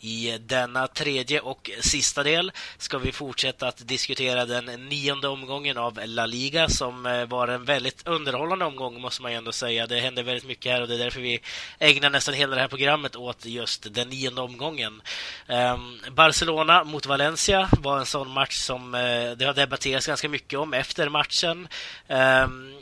I 0.04 0.38
denna 0.40 0.86
tredje 0.86 1.40
och 1.40 1.70
sista 1.80 2.22
del 2.22 2.52
ska 2.78 2.98
vi 2.98 3.12
fortsätta 3.12 3.68
att 3.68 3.88
diskutera 3.88 4.46
den 4.46 4.64
nionde 4.64 5.28
omgången 5.28 5.78
av 5.78 6.00
La 6.04 6.26
Liga 6.26 6.68
som 6.68 7.06
eh, 7.06 7.26
var 7.26 7.48
en 7.48 7.64
väldigt 7.64 8.08
underhållande 8.08 8.64
omgång 8.64 9.00
måste 9.00 9.22
man 9.22 9.32
ju 9.32 9.38
ändå 9.38 9.52
säga. 9.52 9.86
Det 9.86 10.00
hände 10.00 10.22
väldigt 10.22 10.46
mycket 10.46 10.72
här 10.72 10.82
och 10.82 10.88
det 10.88 10.94
är 10.94 10.98
därför 10.98 11.20
vi 11.20 11.40
ägnar 11.78 12.10
nästan 12.10 12.34
hela 12.34 12.54
det 12.54 12.60
här 12.60 12.68
programmet 12.68 13.16
åt 13.16 13.44
just 13.46 13.94
den 13.94 14.08
nionde 14.08 14.40
omgången. 14.40 15.02
Ehm, 15.46 16.00
Barcelona 16.10 16.84
mot 16.84 17.06
Valencia 17.06 17.68
var 17.78 17.98
en 17.98 18.06
sån 18.06 18.30
match 18.30 18.56
som 18.56 18.94
eh, 18.94 19.30
det 19.36 19.44
har 19.44 19.54
debatterats 19.54 20.06
ganska 20.06 20.28
mycket 20.28 20.58
om 20.58 20.74
efter 20.74 21.08
matchen. 21.08 21.68
Ehm, 22.08 22.73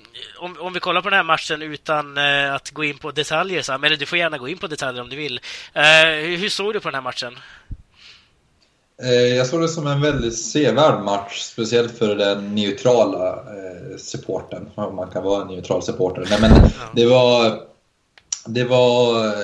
om, 0.42 0.56
om 0.60 0.72
vi 0.72 0.80
kollar 0.80 1.02
på 1.02 1.10
den 1.10 1.16
här 1.16 1.24
matchen 1.24 1.62
utan 1.62 2.18
uh, 2.18 2.54
att 2.54 2.70
gå 2.70 2.84
in 2.84 2.98
på 2.98 3.10
detaljer, 3.10 3.62
Sam, 3.62 3.84
eller 3.84 3.96
du 3.96 4.06
får 4.06 4.18
gärna 4.18 4.38
gå 4.38 4.48
in 4.48 4.58
på 4.58 4.66
detaljer 4.66 5.02
om 5.02 5.08
du 5.08 5.16
vill. 5.16 5.40
Uh, 5.76 5.82
hur, 6.28 6.36
hur 6.36 6.48
såg 6.48 6.72
du 6.72 6.80
på 6.80 6.88
den 6.88 6.94
här 6.94 7.02
matchen? 7.02 7.38
Eh, 9.02 9.36
jag 9.36 9.46
såg 9.46 9.60
det 9.60 9.68
som 9.68 9.86
en 9.86 10.00
väldigt 10.00 10.38
sevärd 10.38 11.04
match, 11.04 11.40
speciellt 11.40 11.98
för 11.98 12.14
den 12.14 12.54
neutrala 12.54 13.28
eh, 13.32 13.96
supporten. 13.98 14.70
Om 14.74 14.96
man 14.96 15.10
kan 15.10 15.22
vara 15.22 15.42
en 15.42 15.48
neutral 15.48 15.82
supporter. 15.82 16.26
Nej, 16.30 16.38
men 16.40 16.70
det 16.94 17.06
var, 17.06 17.60
det 18.46 18.64
var 18.64 19.34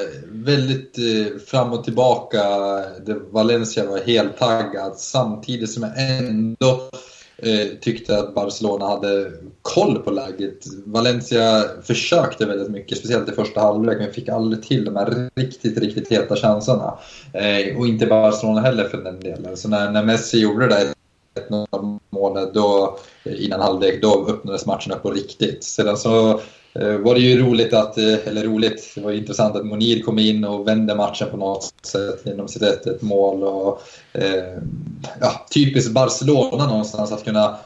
väldigt 0.44 0.98
eh, 0.98 1.38
fram 1.46 1.72
och 1.72 1.84
tillbaka. 1.84 2.42
Det, 3.06 3.14
Valencia 3.30 3.86
var 3.86 3.98
helt 3.98 4.38
taggad 4.38 4.98
samtidigt 4.98 5.70
som 5.70 5.82
jag 5.82 5.92
ändå 6.18 6.90
Eh, 7.42 7.66
tyckte 7.80 8.18
att 8.18 8.34
Barcelona 8.34 8.86
hade 8.86 9.32
koll 9.62 9.98
på 9.98 10.10
läget. 10.10 10.66
Valencia 10.84 11.64
försökte 11.82 12.46
väldigt 12.46 12.70
mycket, 12.70 12.98
speciellt 12.98 13.28
i 13.28 13.32
första 13.32 13.60
halvlek, 13.60 13.98
men 13.98 14.12
fick 14.12 14.28
aldrig 14.28 14.62
till 14.62 14.84
de 14.84 14.96
här 14.96 15.30
riktigt, 15.34 15.78
riktigt 15.78 16.08
heta 16.08 16.36
chanserna. 16.36 16.98
Eh, 17.32 17.78
och 17.78 17.86
inte 17.86 18.06
Barcelona 18.06 18.60
heller 18.60 18.84
för 18.84 18.98
den 18.98 19.20
delen. 19.20 19.56
Så 19.56 19.68
när, 19.68 19.90
när 19.90 20.04
Messi 20.04 20.38
gjorde 20.38 20.68
det 20.68 20.74
där 20.74 20.86
1 21.38 21.68
målet 22.10 22.54
då, 22.54 22.98
eh, 23.24 23.44
innan 23.44 23.60
halvlek, 23.60 24.02
då 24.02 24.26
öppnades 24.28 24.66
matchen 24.66 24.92
upp 24.92 25.02
på 25.02 25.10
riktigt. 25.10 25.64
Sedan 25.64 25.96
så 25.96 26.30
eh, 26.72 26.96
var 26.96 27.14
det 27.14 27.20
ju 27.20 27.46
roligt 27.46 27.74
att, 27.74 27.98
eh, 27.98 28.28
eller 28.28 28.42
roligt, 28.42 28.92
det 28.94 29.00
var 29.00 29.12
intressant 29.12 29.56
att 29.56 29.66
Monir 29.66 30.02
kom 30.02 30.18
in 30.18 30.44
och 30.44 30.68
vände 30.68 30.94
matchen 30.94 31.28
på 31.30 31.36
något 31.36 31.74
sätt 31.82 32.20
genom 32.24 32.48
sitt 32.48 32.62
1 32.62 33.02
mål. 33.02 33.44
Och, 33.44 33.82
eh, 34.12 34.58
ja, 35.20 35.46
typiskt 35.54 35.92
Barcelona 35.92 36.66
någonstans 36.66 37.12
att 37.12 37.24
kunna 37.24 37.56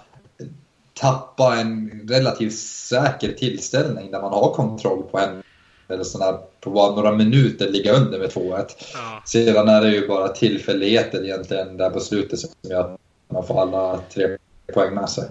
tappa 0.95 1.57
en 1.57 2.01
relativt 2.09 2.59
säker 2.59 3.33
tillställning 3.33 4.11
där 4.11 4.23
man 4.23 4.33
har 4.33 4.55
kontroll 4.55 5.03
på 5.03 5.19
en 5.19 5.43
eller 5.89 6.05
sådär, 6.05 6.39
på 6.61 6.71
bara 6.71 6.95
några 6.95 7.13
minuter 7.13 7.69
ligga 7.69 7.93
under 7.93 8.19
med 8.19 8.31
2-1. 8.31 8.67
Ja. 8.95 9.23
Sedan 9.27 9.69
är 9.69 9.81
det 9.81 9.91
ju 9.91 10.09
bara 10.09 10.29
tillfälligheter 10.29 11.25
egentligen 11.25 11.77
där 11.77 11.91
på 11.91 12.01
slutet 12.01 12.39
som 12.39 12.51
gör 12.63 12.81
att 12.81 13.01
man 13.29 13.47
får 13.47 13.63
alla 13.63 14.01
tre 14.15 14.37
poäng 14.75 14.95
med 14.95 15.11
sig. 15.11 15.25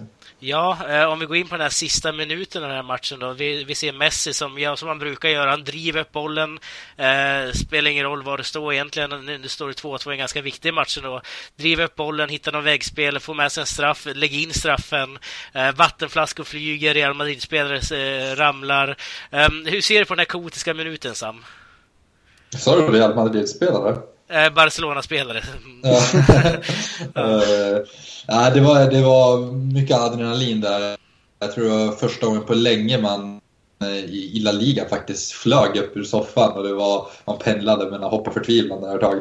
Ja, 0.44 0.78
eh, 0.88 1.04
om 1.04 1.18
vi 1.18 1.26
går 1.26 1.36
in 1.36 1.48
på 1.48 1.54
den 1.54 1.62
här 1.62 1.68
sista 1.68 2.12
minuten 2.12 2.62
av 2.62 2.68
den 2.68 2.76
här 2.76 2.82
matchen 2.82 3.18
då. 3.18 3.32
Vi, 3.32 3.64
vi 3.64 3.74
ser 3.74 3.92
Messi 3.92 4.32
som, 4.32 4.58
ja, 4.58 4.76
som 4.76 4.88
han 4.88 4.98
brukar 4.98 5.28
göra. 5.28 5.50
Han 5.50 5.64
driver 5.64 6.00
upp 6.00 6.12
bollen. 6.12 6.58
Eh, 6.96 7.52
spelar 7.54 7.90
ingen 7.90 8.04
roll 8.04 8.22
var 8.22 8.38
det 8.38 8.44
står 8.44 8.72
egentligen. 8.72 9.26
Nu 9.26 9.48
står 9.48 9.68
det 9.68 9.82
2-2 9.82 10.10
en 10.10 10.18
ganska 10.18 10.42
viktig 10.42 10.74
match 10.74 10.98
då. 11.02 11.20
Driver 11.56 11.84
upp 11.84 11.94
bollen, 11.94 12.28
hittar 12.28 12.52
någon 12.52 12.64
väggspel, 12.64 13.20
får 13.20 13.34
med 13.34 13.52
sig 13.52 13.60
en 13.60 13.66
straff, 13.66 14.06
lägger 14.14 14.38
in 14.38 14.52
straffen. 14.52 15.18
Eh, 15.52 15.72
vattenflaskor 15.74 16.44
flyger, 16.44 16.94
Real 16.94 17.14
Madrid-spelare 17.14 17.96
eh, 17.96 18.36
ramlar. 18.36 18.96
Eh, 19.30 19.48
hur 19.64 19.80
ser 19.80 19.98
du 19.98 20.04
på 20.04 20.14
den 20.14 20.18
här 20.18 20.24
kaotiska 20.24 20.74
minuten, 20.74 21.14
Sam? 21.14 21.44
Sa 22.58 22.76
du 22.76 22.92
Real 22.92 23.14
Madrid-spelare? 23.14 23.96
Eh, 24.32 24.54
Barcelona-spelare. 24.54 25.42
ja, 28.26 28.50
det, 28.50 28.60
var, 28.60 28.90
det 28.90 29.02
var 29.02 29.52
mycket 29.52 29.96
adrenalin 29.96 30.60
där. 30.60 30.96
Jag 31.38 31.52
tror 31.52 31.64
det 31.64 31.70
var 31.70 31.92
första 31.92 32.26
gången 32.26 32.42
på 32.42 32.54
länge 32.54 32.98
man 32.98 33.40
eh, 33.82 33.96
i, 33.96 34.40
La 34.44 34.52
Liga 34.52 34.88
faktiskt 34.88 35.32
flög 35.32 35.76
upp 35.76 35.96
ur 35.96 36.04
soffan 36.04 36.52
och 36.52 36.62
det 36.62 36.74
var, 36.74 37.06
man 37.24 37.38
pendlade 37.38 37.90
mellan 37.90 38.10
hopp 38.10 38.28
och 38.28 38.34
förtvivlan 38.34 38.80
där 38.80 38.94
ett 38.94 39.00
tag. 39.00 39.16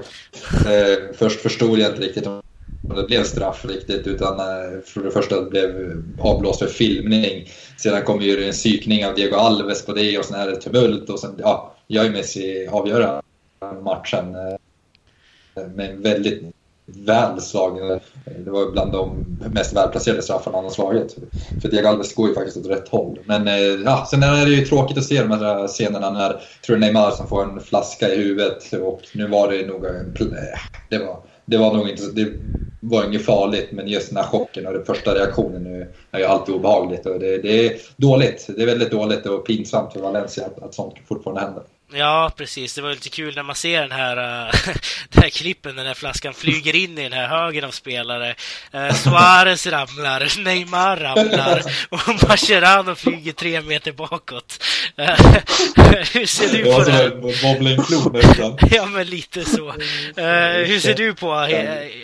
Eh, 0.74 1.16
först 1.18 1.42
förstod 1.42 1.80
jag 1.80 1.92
inte 1.92 2.02
riktigt 2.02 2.28
om 2.28 2.42
det 2.96 3.04
blev 3.04 3.24
straff 3.24 3.66
riktigt 3.66 4.08
utan 4.08 4.38
för 4.86 5.04
det 5.04 5.12
första 5.12 5.42
blev 5.42 6.04
avblåst 6.20 6.60
för 6.60 6.68
filmning. 6.68 7.50
Sedan 7.78 8.04
kom 8.04 8.22
ju 8.22 8.46
en 8.46 8.52
psykning 8.52 9.06
av 9.06 9.16
Diego 9.16 9.36
Alves 9.36 9.86
på 9.86 9.94
det 9.94 10.18
och 10.18 10.26
sen 10.26 10.40
är 10.40 10.48
det 10.48 10.56
tumult 10.56 11.10
och 11.10 11.20
sen 11.20 11.36
ja, 11.38 11.76
gör 11.88 12.04
ju 12.04 12.10
Messi 12.10 12.68
avgöra 12.72 13.22
matchen 13.84 14.36
med 15.76 15.98
väldigt 15.98 16.44
väl 16.86 17.42
slagen. 17.42 18.00
Det 18.46 18.52
var 18.52 18.72
bland 18.72 18.92
de 18.92 19.26
mest 19.54 19.76
välplacerade 19.76 20.22
straffarna 20.22 20.58
han 20.58 20.64
har 20.64 20.72
slagit. 20.72 21.16
För 21.62 21.70
Diego 21.70 21.88
Alves 21.88 22.16
går 22.16 22.30
ju 22.30 22.36
faktiskt 22.36 22.58
åt 22.58 22.70
rätt 22.70 22.90
håll. 22.90 23.20
Men 23.26 23.48
eh, 23.48 23.56
ja, 23.56 24.08
sen 24.10 24.24
är 24.24 24.46
det 24.46 24.52
ju 24.52 24.66
tråkigt 24.66 24.98
att 24.98 25.04
se 25.04 25.22
de 25.22 25.32
här 25.32 25.68
scenerna 25.68 26.10
när, 26.10 26.42
tror 26.66 26.78
Neymar 26.78 27.12
som 27.12 27.28
får 27.28 27.44
en 27.44 27.60
flaska 27.60 28.10
i 28.14 28.18
huvudet 28.18 28.74
och 28.74 29.02
nu 29.14 29.28
var 29.28 29.52
det 29.52 29.68
nog 29.68 29.86
en... 29.86 30.14
Eh, 30.20 30.60
det 30.90 30.98
var, 30.98 31.24
det 31.46 31.58
var 31.58 31.74
nog 31.74 31.90
inte... 31.90 32.04
Det 32.12 32.32
var 32.80 33.06
inget 33.06 33.26
farligt 33.26 33.72
men 33.72 33.88
just 33.88 34.10
den 34.10 34.18
här 34.18 34.24
chocken 34.24 34.68
och 34.68 34.74
den 34.74 34.86
första 34.86 35.16
reaktionen 35.16 35.66
är, 35.66 35.88
är 36.12 36.20
ju 36.20 36.26
alltid 36.26 36.56
obehagligt. 36.56 37.06
Och 37.06 37.20
det, 37.20 37.38
det 37.38 37.66
är 37.68 37.78
dåligt. 37.98 38.50
Det 38.56 38.62
är 38.62 38.66
väldigt 38.66 38.92
dåligt 38.92 39.26
och 39.26 39.46
pinsamt 39.46 39.94
för 39.94 40.00
Valencia 40.00 40.46
att, 40.46 40.64
att 40.64 40.74
sånt 40.74 40.94
fortfarande 41.08 41.42
händer. 41.42 41.64
Ja, 41.94 42.32
precis. 42.38 42.76
Det 42.76 42.82
var 42.82 42.90
lite 42.90 43.10
kul 43.10 43.36
när 43.36 43.44
man 43.44 43.56
ser 43.56 43.82
den 43.82 43.92
här, 43.92 44.18
uh, 44.18 44.54
den 45.10 45.24
här 45.24 45.30
klippen, 45.30 45.76
den 45.76 45.86
här 45.86 45.94
flaskan 45.94 46.34
flyger 46.34 46.76
in 46.76 46.98
i 46.98 47.04
den 47.04 47.14
här 47.14 47.28
högen 47.28 47.64
av 47.64 47.72
spelare. 47.72 48.36
Uh, 48.76 48.94
Suarez 48.94 49.68
ramlar, 49.68 50.40
Neymar 50.44 50.98
ramlar 50.98 51.62
och 51.90 52.00
Mascherano 52.30 52.96
flyger 52.96 53.32
tre 53.32 53.62
meter 53.62 53.92
bakåt. 53.92 54.64
Uh, 55.00 55.06
hur 56.14 56.26
ser 56.26 56.50
du 56.50 56.64
på 56.64 56.84
det? 56.84 56.92
Här? 56.92 58.12
nästan. 58.14 58.58
ja, 58.72 58.86
men 58.86 59.08
lite 59.08 59.46
så. 59.46 59.68
Uh, 59.68 60.66
hur 60.66 60.80
ser 60.80 60.94
du 60.94 61.14
på 61.14 61.34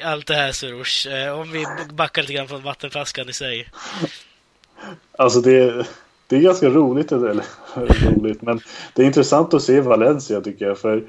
allt 0.03 0.27
det 0.27 0.35
här, 0.35 0.51
Surush? 0.51 1.07
om 1.33 1.51
vi 1.51 1.65
backar 1.93 2.21
lite 2.21 2.33
grann 2.33 2.47
från 2.47 2.63
vattenflaskan 2.63 3.29
i 3.29 3.33
sig. 3.33 3.67
Alltså, 5.17 5.41
det 5.41 5.85
det 6.27 6.35
är 6.35 6.41
ganska 6.41 6.69
roligt, 6.69 7.11
eller 7.11 7.45
roligt, 8.15 8.41
men 8.41 8.59
det 8.93 9.01
är 9.01 9.05
intressant 9.05 9.53
att 9.53 9.61
se 9.61 9.81
Valencia 9.81 10.41
tycker 10.41 10.65
jag. 10.65 10.77
För 10.77 11.03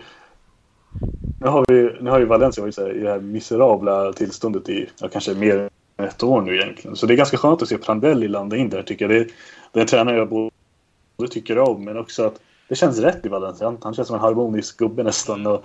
nu 1.41 1.47
har, 1.47 1.65
vi, 1.69 1.91
nu 2.01 2.11
har 2.11 2.19
ju 2.19 2.25
Valencia 2.25 2.65
varit 2.65 2.79
i 2.79 3.01
det 3.01 3.11
här 3.11 3.21
miserabla 3.21 4.13
tillståndet 4.13 4.69
i 4.69 4.89
ja, 5.01 5.09
kanske 5.09 5.35
mer 5.35 5.69
än 5.97 6.07
ett 6.07 6.23
år 6.23 6.41
nu 6.43 6.57
egentligen. 6.57 6.97
Så 6.97 7.07
det 7.07 7.15
är 7.15 7.17
ganska 7.17 7.37
skönt 7.37 7.63
att 7.63 7.69
se 7.69 7.79
Prandelli 7.79 8.29
landa 8.29 8.57
in 8.57 8.71
där 8.71 8.83
tycker 8.83 9.09
jag. 9.09 9.21
Det, 9.21 9.33
det 9.73 9.79
är 9.79 9.81
en 9.81 9.87
tränare 9.87 10.17
jag 10.17 10.29
både 10.29 11.31
tycker 11.31 11.59
om 11.59 11.85
men 11.85 11.99
också 11.99 12.27
att 12.27 12.41
det 12.69 12.75
känns 12.75 12.99
rätt 12.99 13.27
i 13.27 13.29
Valencia. 13.29 13.77
Han 13.83 13.95
känns 13.95 14.09
som 14.09 14.17
en 14.17 14.23
harmonisk 14.23 14.79
gubbe 14.79 15.03
nästan. 15.03 15.47
Och 15.47 15.65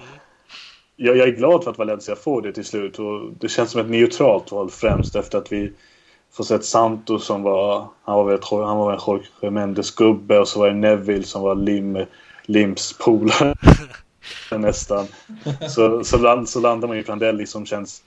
jag, 0.96 1.18
jag 1.18 1.28
är 1.28 1.32
glad 1.32 1.64
för 1.64 1.72
att 1.72 1.78
Valencia 1.78 2.16
får 2.16 2.42
det 2.42 2.54
till 2.54 2.66
slut 2.66 3.00
och 3.00 3.32
det 3.40 3.50
känns 3.50 3.72
som 3.72 3.82
ett 3.82 3.90
neutralt 3.90 4.52
val 4.52 4.70
främst 4.70 5.16
efter 5.16 5.38
att 5.38 5.52
vi 5.52 5.72
får 6.34 6.44
sett 6.44 6.66
Santos 6.66 7.26
som 7.26 7.44
var, 7.44 7.88
han 8.04 8.16
var 8.16 8.24
väl, 8.24 8.40
han 8.50 8.78
var 8.78 8.94
en 8.94 9.00
Jorge 9.08 9.52
Mendes 9.52 9.92
gubbe 9.92 10.40
och 10.40 10.48
så 10.48 10.60
var 10.60 10.68
det 10.68 10.76
Neville 10.76 11.24
som 11.24 11.42
var 11.42 11.56
Lim, 11.56 12.06
Lims 12.46 12.98
polare 13.00 13.56
nästan. 14.58 15.06
Så, 15.70 16.04
så, 16.04 16.18
land, 16.18 16.50
så 16.50 16.60
landar 16.60 16.88
man 16.88 16.98
ju 16.98 17.04
Prandelli 17.04 17.46
som 17.46 17.66
känns 17.66 18.04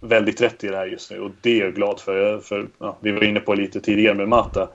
väldigt 0.00 0.40
rätt 0.40 0.64
i 0.64 0.68
det 0.68 0.76
här 0.76 0.86
just 0.86 1.10
nu 1.10 1.20
och 1.20 1.30
det 1.40 1.60
är 1.60 1.64
jag 1.64 1.74
glad 1.74 2.00
för. 2.00 2.38
för 2.38 2.68
ja, 2.78 2.96
vi 3.00 3.12
var 3.12 3.24
inne 3.24 3.40
på 3.40 3.54
lite 3.54 3.80
tidigare 3.80 4.14
med 4.14 4.28
Mata. 4.28 4.68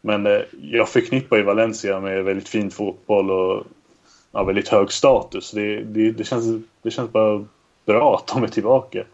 Men 0.00 0.26
eh, 0.26 0.40
jag 0.60 0.88
förknippar 0.88 1.36
ju 1.36 1.42
Valencia 1.42 2.00
med 2.00 2.24
väldigt 2.24 2.48
fin 2.48 2.70
fotboll 2.70 3.30
och 3.30 3.64
ja, 4.32 4.44
väldigt 4.44 4.68
hög 4.68 4.92
status. 4.92 5.50
Det, 5.50 5.82
det, 5.82 6.10
det, 6.10 6.24
känns, 6.24 6.64
det 6.82 6.90
känns 6.90 7.12
bara 7.12 7.44
bra 7.86 8.16
att 8.16 8.26
de 8.26 8.42
är 8.42 8.48
tillbaka. 8.48 9.04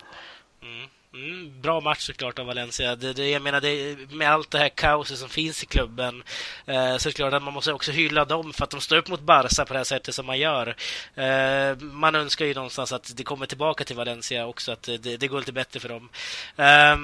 Bra 1.63 1.81
match 1.81 2.07
såklart 2.07 2.39
av 2.39 2.47
Valencia. 2.47 2.97
Det, 2.97 3.13
det, 3.13 3.31
jag 3.31 3.43
menar, 3.43 3.61
det, 3.61 3.97
med 4.11 4.31
allt 4.31 4.51
det 4.51 4.59
här 4.59 4.69
kaoset 4.69 5.19
som 5.19 5.29
finns 5.29 5.63
i 5.63 5.67
klubben 5.67 6.23
eh, 6.67 6.97
så 6.97 7.09
är 7.09 7.11
det 7.11 7.13
klart 7.13 7.33
att 7.33 7.43
man 7.43 7.55
måste 7.55 7.73
också 7.73 7.93
hylla 7.93 8.25
dem 8.25 8.53
för 8.53 8.65
att 8.65 8.71
de 8.71 8.81
står 8.81 8.97
upp 8.97 9.09
mot 9.09 9.21
Barca 9.21 9.65
på 9.65 9.73
det 9.73 9.79
här 9.79 9.85
sättet 9.85 10.15
som 10.15 10.27
man 10.27 10.39
gör. 10.39 10.77
Eh, 11.15 11.77
man 11.79 12.15
önskar 12.15 12.47
ju 12.47 12.55
någonstans 12.55 12.93
att 12.93 13.17
det 13.17 13.25
kommer 13.25 13.47
tillbaka 13.47 13.85
till 13.85 13.97
Valencia 13.97 14.47
också, 14.47 14.73
att 14.73 14.83
det, 14.83 15.17
det 15.17 15.29
går 15.29 15.39
lite 15.39 15.53
bättre 15.53 15.81
för 15.81 15.89
dem. 15.89 16.09
Eh, 16.57 16.97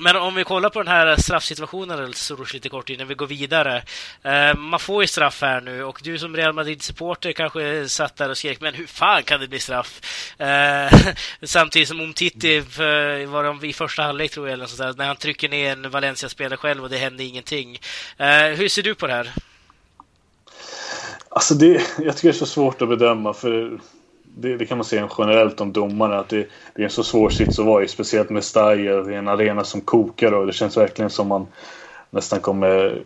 men 0.00 0.16
om 0.16 0.34
vi 0.34 0.44
kollar 0.44 0.70
på 0.70 0.78
den 0.78 0.88
här 0.88 1.16
straffsituationen 1.16 2.14
Soros 2.14 2.54
lite 2.54 2.68
kort 2.68 2.90
innan 2.90 3.08
vi 3.08 3.14
går 3.14 3.26
vidare. 3.26 3.82
Eh, 4.22 4.56
man 4.56 4.80
får 4.80 5.02
ju 5.02 5.06
straff 5.06 5.42
här 5.42 5.60
nu 5.60 5.84
och 5.84 6.00
du 6.02 6.18
som 6.18 6.36
Real 6.36 6.52
Madrid-supporter 6.52 7.32
kanske 7.32 7.88
satt 7.88 8.16
där 8.16 8.30
och 8.30 8.38
skrek 8.38 8.60
men 8.60 8.74
hur 8.74 8.86
fan 8.86 9.22
kan 9.22 9.40
det 9.40 9.48
bli 9.48 9.58
straff? 9.58 10.00
Eh, 10.38 10.98
samtidigt 11.42 11.88
som 11.88 12.00
Umtiti 12.00 12.60
var 13.28 13.44
de 13.44 13.64
i 13.64 13.72
första 13.72 14.02
halvlek 14.02 14.30
tror 14.30 14.48
jag 14.48 14.52
eller 14.52 14.66
sånt 14.66 14.78
där, 14.78 14.94
när 15.02 15.06
han 15.06 15.16
trycker 15.16 15.48
ner 15.48 15.72
en 15.72 15.90
Valencia-spelare 15.90 16.56
själv 16.56 16.84
och 16.84 16.90
det 16.90 16.96
hände 16.96 17.24
ingenting. 17.24 17.78
Eh, 18.16 18.46
hur 18.46 18.68
ser 18.68 18.82
du 18.82 18.94
på 18.94 19.06
det 19.06 19.12
här? 19.12 19.32
Alltså 21.28 21.54
det, 21.54 21.86
jag 21.98 22.16
tycker 22.16 22.28
det 22.28 22.34
är 22.34 22.38
så 22.38 22.46
svårt 22.46 22.82
att 22.82 22.88
bedöma 22.88 23.34
för 23.34 23.78
det, 24.40 24.56
det, 24.56 24.66
kan 24.66 24.78
man 24.78 24.84
säga 24.84 25.08
generellt 25.18 25.60
om 25.60 25.72
domarna. 25.72 26.18
Att 26.18 26.28
det, 26.28 26.48
det, 26.74 26.82
är 26.82 26.84
en 26.84 26.90
så 26.90 27.04
svår 27.04 27.30
sits 27.30 27.58
att 27.58 27.66
vara 27.66 27.84
i. 27.84 27.88
Speciellt 27.88 28.30
med 28.30 28.44
Stahir. 28.44 29.02
Det 29.02 29.14
är 29.14 29.18
en 29.18 29.28
arena 29.28 29.64
som 29.64 29.80
kokar 29.80 30.32
och 30.32 30.46
det 30.46 30.52
känns 30.52 30.76
verkligen 30.76 31.10
som 31.10 31.28
man 31.28 31.46
nästan 32.10 32.40
kommer 32.40 33.02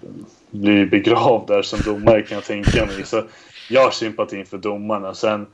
bli 0.51 0.87
begravd 0.87 1.49
där 1.49 1.62
som 1.62 1.78
domare 1.85 2.22
kan 2.22 2.35
jag 2.35 2.45
tänka 2.45 2.87
mig. 2.87 3.05
Så 3.05 3.22
jag 3.70 3.85
har 3.85 3.91
sympati 3.91 4.45
för 4.45 4.59
domarna. 4.59 5.14
Sen, 5.14 5.47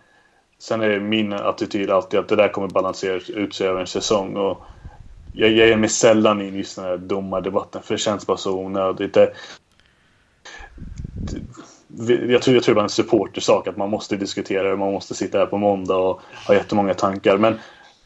sen 0.59 0.81
är 0.81 1.01
min 1.01 1.33
attityd 1.33 1.91
alltid 1.91 2.21
att 2.21 2.29
det 2.29 2.37
där 2.37 2.49
kommer 2.49 2.69
balansera 2.69 3.21
ut 3.29 3.55
sig 3.55 3.69
över 3.69 3.81
en 3.81 3.87
säsong. 3.87 4.37
Och 4.37 4.63
jag, 5.33 5.51
jag 5.51 5.69
ger 5.69 5.77
mig 5.77 5.89
sällan 5.89 6.43
in 6.43 6.55
i 6.55 6.65
den 6.77 6.85
här 6.85 6.97
domardebatten 6.97 7.83
för 7.83 7.95
det 7.95 7.99
känns 7.99 8.27
bara 8.27 8.37
så 8.37 8.59
onödigt. 8.59 9.15
Det, 9.15 9.33
jag 12.29 12.43
tror, 12.43 12.55
jag 12.55 12.63
tror 12.65 12.75
det 12.75 12.81
är 12.81 12.83
en 12.83 12.89
supportersak 12.89 13.67
att 13.67 13.77
man 13.77 13.91
måste 13.91 14.17
diskutera 14.17 14.71
det. 14.71 14.77
Man 14.77 14.93
måste 14.93 15.15
sitta 15.15 15.39
här 15.39 15.47
på 15.47 15.59
måndag 15.59 15.97
och 15.97 16.21
ha 16.47 16.55
jättemånga 16.55 16.95
tankar. 16.95 17.39
Men 17.39 17.59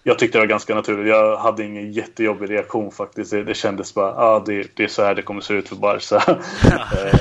jag 0.02 0.18
tyckte 0.18 0.38
det 0.38 0.42
var 0.42 0.46
ganska 0.46 0.74
naturligt. 0.74 1.08
Jag 1.08 1.36
hade 1.36 1.64
ingen 1.64 1.92
jättejobbig 1.92 2.50
reaktion 2.50 2.90
faktiskt. 2.90 3.30
Det, 3.30 3.44
det 3.44 3.54
kändes 3.54 3.94
bara, 3.94 4.14
ah, 4.14 4.42
det, 4.46 4.76
det 4.76 4.84
är 4.84 4.88
så 4.88 5.02
här 5.02 5.14
det 5.14 5.22
kommer 5.22 5.40
se 5.40 5.54
ut 5.54 5.68
för 5.68 5.76
Barca. 5.76 6.22
Eh, 7.04 7.20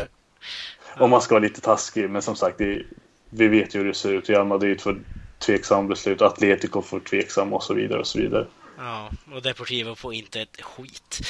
om 0.98 1.10
man 1.10 1.22
ska 1.22 1.36
vara 1.36 1.44
lite 1.44 1.62
taskig. 1.62 2.10
Men 2.10 2.22
som 2.22 2.36
sagt, 2.36 2.58
det, 2.58 2.84
vi 3.30 3.48
vet 3.48 3.76
ju 3.76 3.80
hur 3.80 3.88
det 3.88 3.94
ser 3.94 4.14
ut. 4.14 4.30
Real 4.30 4.48
Madrid 4.48 4.82
får 4.82 5.00
tveksam 5.40 5.88
beslut, 5.88 6.22
Atletico 6.22 6.82
får 6.82 7.00
tveksam 7.00 7.54
och 7.54 7.64
så 7.64 7.74
vidare 7.74 8.00
och 8.00 8.08
så 8.08 8.20
vidare. 8.20 8.46
Ja, 8.84 9.12
och 9.32 9.42
Deportivo 9.42 9.96
får 9.96 10.14
inte 10.14 10.42
ett 10.42 10.62
skit. 10.62 11.22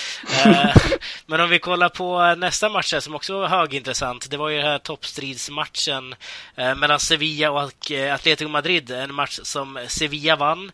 Eh, 0.45 0.75
men 1.25 1.41
om 1.41 1.49
vi 1.49 1.59
kollar 1.59 1.89
på 1.89 2.35
nästa 2.35 2.69
match 2.69 2.93
som 2.99 3.15
också 3.15 3.39
var 3.39 3.47
högintressant. 3.47 4.29
Det 4.29 4.37
var 4.37 4.49
ju 4.49 4.57
den 4.57 4.65
här 4.65 4.79
toppstridsmatchen 4.79 6.15
eh, 6.55 6.75
mellan 6.75 6.99
Sevilla 6.99 7.51
och 7.51 7.91
eh, 7.91 8.15
Atletico 8.15 8.49
Madrid. 8.49 8.91
En 8.91 9.13
match 9.13 9.39
som 9.43 9.85
Sevilla 9.87 10.35
vann 10.35 10.71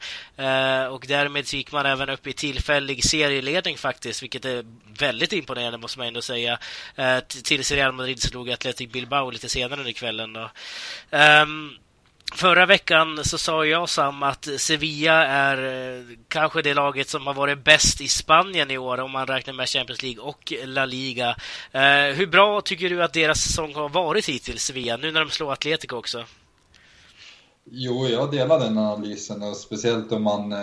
och 0.90 1.06
därmed 1.08 1.54
gick 1.54 1.72
man 1.72 1.86
även 1.86 2.10
upp 2.10 2.28
i 2.28 2.34
tillfällig 2.34 3.04
serieledning 3.04 3.78
faktiskt, 3.78 4.24
vilket 4.24 4.46
är 4.46 4.66
väldigt 5.00 5.34
imponerande 5.34 5.78
måste 5.78 6.00
man 6.00 6.08
ändå 6.08 6.22
säga. 6.22 6.60
Tills 7.44 7.72
Real 7.72 7.92
Madrid 7.92 8.22
slog 8.22 8.52
Atletico 8.52 8.92
Bilbao 8.92 9.30
lite 9.30 9.50
senare 9.50 9.80
under 9.80 9.92
kvällen. 9.92 10.34
Då. 10.34 10.50
Ehm, 11.12 11.72
Förra 12.36 12.66
veckan 12.66 13.26
så 13.26 13.38
sa 13.38 13.66
jag 13.66 13.90
Sam 13.90 14.24
att 14.24 14.48
Sevilla 14.58 15.26
är 15.26 15.58
eh, 15.58 16.04
kanske 16.28 16.62
det 16.62 16.74
laget 16.74 17.10
som 17.10 17.28
har 17.28 17.34
varit 17.34 17.64
bäst 17.64 18.02
i 18.02 18.08
Spanien 18.08 18.72
i 18.72 18.78
år 18.78 19.00
om 19.00 19.12
man 19.12 19.28
räknar 19.28 19.54
med 19.54 19.70
Champions 19.70 20.04
League 20.04 20.24
och 20.24 20.54
La 20.66 20.86
Liga. 20.86 21.36
Eh, 21.72 22.16
hur 22.16 22.28
bra 22.28 22.62
tycker 22.62 22.90
du 22.90 23.04
att 23.04 23.14
deras 23.14 23.42
säsong 23.42 23.76
har 23.76 23.90
varit 23.90 24.30
hittills, 24.30 24.64
Sevilla, 24.64 24.98
nu 24.98 25.12
när 25.12 25.20
de 25.20 25.30
slår 25.30 25.54
Atletico 25.54 25.96
också? 25.96 26.26
Jo, 27.72 28.08
jag 28.08 28.32
delar 28.32 28.60
den 28.60 28.78
analysen 28.78 29.44
och 29.44 29.56
speciellt 29.56 30.12
om 30.12 30.24
man 30.24 30.52
eh, 30.52 30.60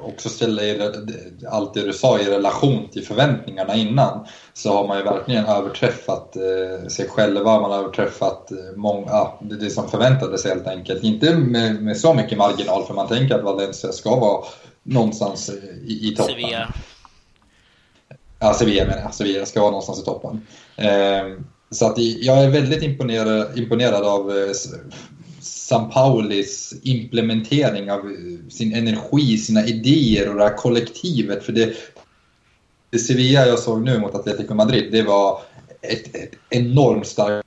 också 0.00 0.28
ställer 0.28 0.92
allt 1.50 1.74
det 1.74 1.82
du 1.86 1.92
sa 1.92 2.18
i 2.18 2.24
relation 2.24 2.88
till 2.88 3.06
förväntningarna 3.06 3.74
innan 3.74 4.26
så 4.52 4.72
har 4.72 4.88
man 4.88 4.98
ju 4.98 5.04
verkligen 5.04 5.46
överträffat 5.46 6.36
eh, 6.36 6.88
sig 6.88 7.08
själva, 7.08 7.60
man 7.60 7.70
har 7.70 7.78
överträffat 7.78 8.50
eh, 8.50 8.76
många, 8.76 9.28
det 9.40 9.70
som 9.70 9.88
förväntades 9.88 10.44
helt 10.44 10.66
enkelt. 10.66 11.04
Inte 11.04 11.36
med, 11.36 11.82
med 11.82 11.96
så 11.96 12.14
mycket 12.14 12.38
marginal 12.38 12.84
för 12.84 12.94
man 12.94 13.08
tänker 13.08 13.34
att 13.34 13.44
Valencia 13.44 13.92
ska 13.92 14.16
vara 14.16 14.44
någonstans 14.82 15.50
i, 15.86 16.08
i 16.08 16.14
toppen. 16.16 16.34
Sevilla. 16.34 16.74
Ja, 18.38 18.54
Sevilla 18.54 18.84
menar 18.84 19.02
jag. 19.02 19.14
Sevilla 19.14 19.46
ska 19.46 19.60
vara 19.60 19.70
någonstans 19.70 20.02
i 20.02 20.04
toppen. 20.04 20.46
Så 21.70 21.86
att 21.86 21.98
jag 21.98 22.44
är 22.44 22.50
väldigt 22.50 22.82
imponerad, 22.82 23.58
imponerad 23.58 24.04
av 24.04 24.32
San 25.42 25.90
Paulis 25.90 26.74
implementering 26.82 27.90
av 27.90 28.16
sin 28.50 28.74
energi, 28.74 29.38
sina 29.38 29.66
idéer 29.66 30.28
och 30.28 30.34
det 30.36 30.42
här 30.42 30.56
kollektivet. 30.56 31.44
För 31.44 31.52
det, 31.52 31.74
det 32.90 32.98
Sevilla 32.98 33.46
jag 33.46 33.58
såg 33.58 33.84
nu 33.84 33.98
mot 33.98 34.14
Atletico 34.14 34.54
Madrid, 34.54 34.92
det 34.92 35.02
var 35.02 35.40
ett, 35.82 36.16
ett 36.16 36.32
enormt 36.50 37.06
starkt 37.06 37.41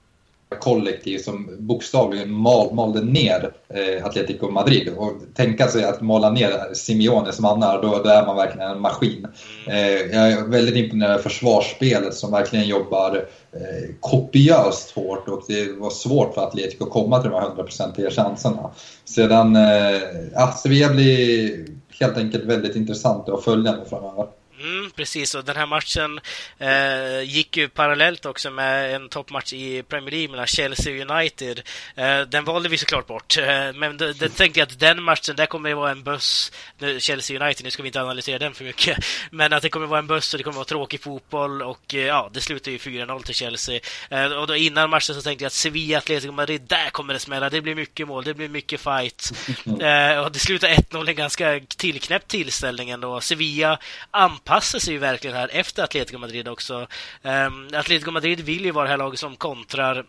kollektiv 0.59 1.17
som 1.17 1.49
bokstavligen 1.59 2.31
mal, 2.31 2.73
malde 2.73 3.01
ner 3.01 3.51
eh, 3.69 4.05
Atletico 4.05 4.49
Madrid. 4.49 4.89
Och 4.97 5.11
tänka 5.33 5.67
sig 5.67 5.83
att 5.83 6.01
mala 6.01 6.29
ner 6.29 6.73
Simeones 6.73 7.39
mannar, 7.39 7.81
då, 7.81 8.01
då 8.03 8.09
är 8.09 8.25
man 8.25 8.35
verkligen 8.35 8.71
en 8.71 8.81
maskin. 8.81 9.27
Eh, 9.67 9.89
jag 9.89 10.31
är 10.31 10.47
väldigt 10.47 10.75
imponerad 10.75 11.15
av 11.15 11.19
försvarsspelet 11.19 12.13
som 12.13 12.31
verkligen 12.31 12.67
jobbar 12.67 13.15
eh, 13.51 13.95
kopiöst 13.99 14.91
hårt 14.91 15.27
och 15.27 15.43
det 15.47 15.71
var 15.71 15.89
svårt 15.89 16.33
för 16.33 16.41
Atletico 16.41 16.83
att 16.83 16.91
komma 16.91 17.21
till 17.21 17.31
de 17.31 17.35
här 17.35 17.47
hundraprocentiga 17.47 18.09
chanserna. 18.11 18.69
Sedan, 19.05 19.55
eh, 19.55 20.01
ja, 20.33 20.51
Sevilla 20.63 20.89
blir 20.89 21.65
helt 21.99 22.17
enkelt 22.17 22.43
väldigt 22.43 22.75
intressant 22.75 23.29
att 23.29 23.43
följa 23.43 23.71
nu 23.71 23.85
framöver. 23.89 24.27
Mm, 24.65 24.91
precis, 24.91 25.35
och 25.35 25.45
den 25.45 25.55
här 25.55 25.65
matchen 25.65 26.19
eh, 26.59 27.21
gick 27.21 27.57
ju 27.57 27.69
parallellt 27.69 28.25
också 28.25 28.51
med 28.51 28.95
en 28.95 29.09
toppmatch 29.09 29.53
i 29.53 29.83
Premier 29.83 30.11
League 30.11 30.29
mellan 30.29 30.47
Chelsea 30.47 30.93
och 30.93 31.11
United. 31.11 31.61
Eh, 31.95 32.21
den 32.21 32.45
valde 32.45 32.69
vi 32.69 32.77
såklart 32.77 33.07
bort, 33.07 33.37
eh, 33.37 33.73
men 33.73 33.97
det 33.97 34.13
tänkte 34.35 34.59
jag 34.59 34.67
att 34.67 34.79
den 34.79 35.03
matchen, 35.03 35.35
där 35.35 35.45
kommer 35.45 35.69
det 35.69 35.75
vara 35.75 35.91
en 35.91 36.03
buss. 36.03 36.51
Chelsea 36.99 37.43
United, 37.43 37.63
nu 37.63 37.71
ska 37.71 37.83
vi 37.83 37.89
inte 37.89 38.01
analysera 38.01 38.39
den 38.39 38.53
för 38.53 38.63
mycket, 38.63 38.97
men 39.31 39.53
att 39.53 39.61
det 39.61 39.69
kommer 39.69 39.85
vara 39.85 39.99
en 39.99 40.07
buss 40.07 40.33
och 40.33 40.37
det 40.37 40.43
kommer 40.43 40.55
vara 40.55 40.65
tråkig 40.65 41.01
fotboll 41.01 41.61
och 41.61 41.95
eh, 41.95 41.99
ja, 41.99 42.29
det 42.33 42.41
slutar 42.41 42.71
ju 42.71 42.77
4-0 42.77 43.23
till 43.23 43.35
Chelsea. 43.35 43.79
Eh, 44.09 44.25
och 44.25 44.47
då 44.47 44.55
innan 44.55 44.89
matchen 44.89 45.15
så 45.15 45.21
tänkte 45.21 45.43
jag 45.43 45.47
att 45.47 45.53
Sevilla, 45.53 45.97
Atletico 45.97 46.31
Madrid, 46.31 46.61
där 46.61 46.89
kommer 46.89 47.13
det 47.13 47.19
smälla. 47.19 47.49
Det 47.49 47.61
blir 47.61 47.75
mycket 47.75 48.07
mål, 48.07 48.23
det 48.23 48.33
blir 48.33 48.49
mycket 48.49 48.81
fight. 48.81 49.31
Eh, 49.85 50.19
och 50.19 50.31
det 50.31 50.39
slutar 50.39 50.67
1-0, 50.67 51.09
en 51.09 51.15
ganska 51.15 51.59
tillknäppt 51.77 52.27
tillställning 52.27 52.89
ändå. 52.89 53.21
Sevilla 53.21 53.79
anpassar 54.11 54.54
anpassar 54.55 54.79
sig 54.79 54.93
ju 54.93 54.99
verkligen 54.99 55.35
här 55.35 55.49
efter 55.51 55.83
Atletico 55.83 56.17
Madrid 56.17 56.47
också. 56.47 56.87
Um, 57.23 57.69
Atletico 57.73 58.11
Madrid 58.11 58.39
vill 58.39 58.65
ju 58.65 58.71
vara 58.71 58.83
det 58.83 58.89
här 58.89 58.97
laget 58.97 59.19
som 59.19 59.35
kontrar 59.35 60.05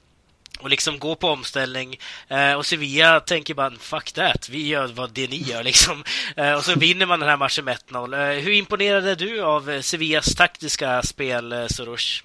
och 0.60 0.70
liksom 0.70 0.98
gå 0.98 1.14
på 1.14 1.28
omställning. 1.28 1.96
Eh, 2.28 2.52
och 2.52 2.66
Sevilla 2.66 3.20
tänker 3.20 3.54
bara 3.54 3.70
fuck 3.70 4.12
that, 4.12 4.48
vi 4.48 4.68
gör 4.68 4.86
vad 4.86 5.10
det 5.10 5.30
ni 5.30 5.36
gör 5.36 5.62
liksom. 5.70 6.04
Eh, 6.36 6.52
och 6.52 6.64
så 6.64 6.78
vinner 6.78 7.06
man 7.06 7.20
den 7.20 7.28
här 7.28 7.36
matchen 7.36 7.64
med 7.64 7.76
1-0. 7.90 8.14
Eh, 8.14 8.42
hur 8.42 8.52
imponerade 8.52 9.14
du 9.14 9.42
av 9.42 9.80
Sevillas 9.80 10.34
taktiska 10.34 11.02
spel, 11.02 11.52
eh, 11.52 11.66
Soros? 11.66 12.22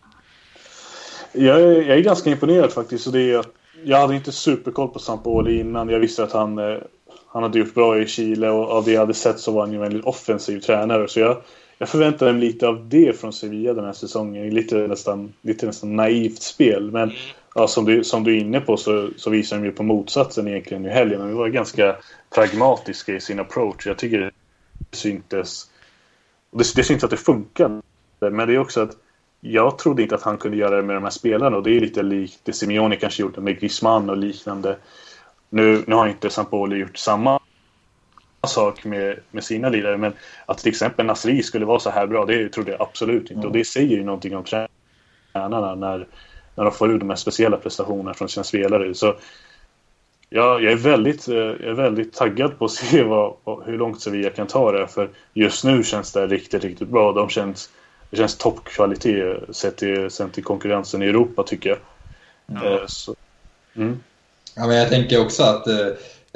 Jag, 1.31 1.61
är, 1.61 1.81
jag 1.81 1.97
är 1.97 2.01
ganska 2.01 2.29
imponerad 2.29 2.73
faktiskt. 2.73 3.07
Och 3.07 3.13
det 3.13 3.31
är, 3.31 3.45
jag 3.83 3.97
hade 3.97 4.15
inte 4.15 4.31
superkoll 4.31 4.87
på 4.87 4.99
Sampoli 4.99 5.59
innan. 5.59 5.89
Jag 5.89 5.99
visste 5.99 6.23
att 6.23 6.31
han, 6.31 6.57
eh, 6.57 6.77
han 7.27 7.43
hade 7.43 7.59
gjort 7.59 7.73
bra 7.73 7.99
i 7.99 8.07
Chile 8.07 8.49
och 8.49 8.71
av 8.71 8.85
det 8.85 8.91
jag 8.91 8.99
hade 8.99 9.13
sett 9.13 9.39
så 9.39 9.51
var 9.51 9.61
han 9.61 9.71
ju 9.71 9.75
en 9.75 9.81
väldigt 9.81 10.05
offensiv 10.05 10.59
tränare. 10.59 11.07
Så 11.07 11.19
jag, 11.19 11.41
jag 11.81 11.89
förväntar 11.89 12.33
mig 12.33 12.41
lite 12.41 12.67
av 12.67 12.89
det 12.89 13.19
från 13.19 13.33
Sevilla 13.33 13.73
den 13.73 13.85
här 13.85 13.93
säsongen. 13.93 14.49
Lite 14.49 14.75
nästan, 14.75 15.33
lite 15.41 15.65
nästan 15.65 15.95
naivt 15.95 16.41
spel. 16.41 16.91
Men 16.91 17.03
mm. 17.03 17.15
ja, 17.55 17.67
som, 17.67 17.85
du, 17.85 18.03
som 18.03 18.23
du 18.23 18.37
är 18.37 18.39
inne 18.39 18.59
på 18.59 18.77
så, 18.77 19.09
så 19.17 19.29
visar 19.29 19.57
de 19.57 19.65
ju 19.65 19.71
på 19.71 19.83
motsatsen 19.83 20.47
egentligen 20.47 20.85
i 20.85 20.89
helgen. 20.89 21.19
De 21.19 21.33
var 21.33 21.47
ganska 21.47 21.95
pragmatiska 22.35 23.13
i 23.15 23.21
sin 23.21 23.39
approach. 23.39 23.87
Jag 23.87 23.97
tycker 23.97 24.19
det 24.19 24.31
syntes... 24.97 25.69
Det, 26.51 26.75
det 26.75 26.83
syntes 26.83 27.03
att 27.03 27.09
det 27.09 27.17
funkade. 27.17 27.81
Men 28.19 28.47
det 28.47 28.53
är 28.53 28.59
också 28.59 28.81
att 28.81 28.97
jag 29.39 29.77
trodde 29.77 30.01
inte 30.01 30.15
att 30.15 30.23
han 30.23 30.37
kunde 30.37 30.57
göra 30.57 30.75
det 30.75 30.83
med 30.83 30.95
de 30.95 31.03
här 31.03 31.09
spelarna. 31.09 31.57
Och 31.57 31.63
det 31.63 31.77
är 31.77 31.79
lite 31.79 32.03
likt 32.03 32.39
det 32.43 32.53
Simeone 32.53 32.95
kanske 32.95 33.21
gjorde 33.21 33.41
med 33.41 33.59
Griezmann 33.59 34.09
och 34.09 34.17
liknande. 34.17 34.77
Nu, 35.49 35.83
nu 35.87 35.95
har 35.95 36.07
inte 36.07 36.29
Sampoli 36.29 36.75
gjort 36.75 36.97
samma 36.97 37.40
sak 38.47 38.85
med, 38.85 39.19
med 39.31 39.43
sina 39.43 39.69
lirare. 39.69 39.97
Men 39.97 40.13
att 40.45 40.57
till 40.57 40.69
exempel 40.69 41.05
Nasri 41.05 41.43
skulle 41.43 41.65
vara 41.65 41.79
så 41.79 41.89
här 41.89 42.07
bra, 42.07 42.25
det 42.25 42.49
trodde 42.49 42.71
jag 42.71 42.81
absolut 42.81 43.21
inte. 43.21 43.33
Mm. 43.33 43.45
Och 43.45 43.51
det 43.51 43.65
säger 43.65 43.97
ju 43.97 44.03
någonting 44.03 44.35
om 44.35 44.43
tränarna 44.43 45.75
när, 45.75 46.07
när 46.55 46.63
de 46.63 46.71
får 46.71 46.91
ut 46.91 46.99
de 46.99 47.09
här 47.09 47.17
speciella 47.17 47.57
prestationerna 47.57 48.13
från 48.13 48.29
sina 48.29 48.43
spelare. 48.43 48.93
Så 48.93 49.15
ja, 50.29 50.59
jag, 50.59 50.71
är 50.71 50.75
väldigt, 50.75 51.27
eh, 51.27 51.35
jag 51.35 51.63
är 51.63 51.73
väldigt 51.73 52.13
taggad 52.13 52.59
på 52.59 52.65
att 52.65 52.71
se 52.71 53.03
vad, 53.03 53.33
hur 53.65 53.77
långt 53.77 54.01
Sevilla 54.01 54.29
kan 54.29 54.47
ta 54.47 54.71
det. 54.71 54.87
För 54.87 55.09
just 55.33 55.63
nu 55.63 55.83
känns 55.83 56.11
det 56.11 56.27
riktigt, 56.27 56.63
riktigt 56.63 56.89
bra. 56.89 57.11
De 57.11 57.29
känns, 57.29 57.69
det 58.09 58.17
känns 58.17 58.37
toppkvalitet 58.37 59.55
sett 59.55 59.77
till, 59.77 60.11
sett 60.11 60.33
till 60.33 60.43
konkurrensen 60.43 61.01
i 61.01 61.05
Europa 61.05 61.43
tycker 61.43 61.69
jag. 61.69 61.79
Mm. 62.63 62.79
Så, 62.87 63.15
mm. 63.75 63.99
Ja, 64.55 64.67
men 64.67 64.75
jag 64.75 64.89
tänker 64.89 65.21
också 65.21 65.43
att 65.43 65.67
Eh, 65.67 65.87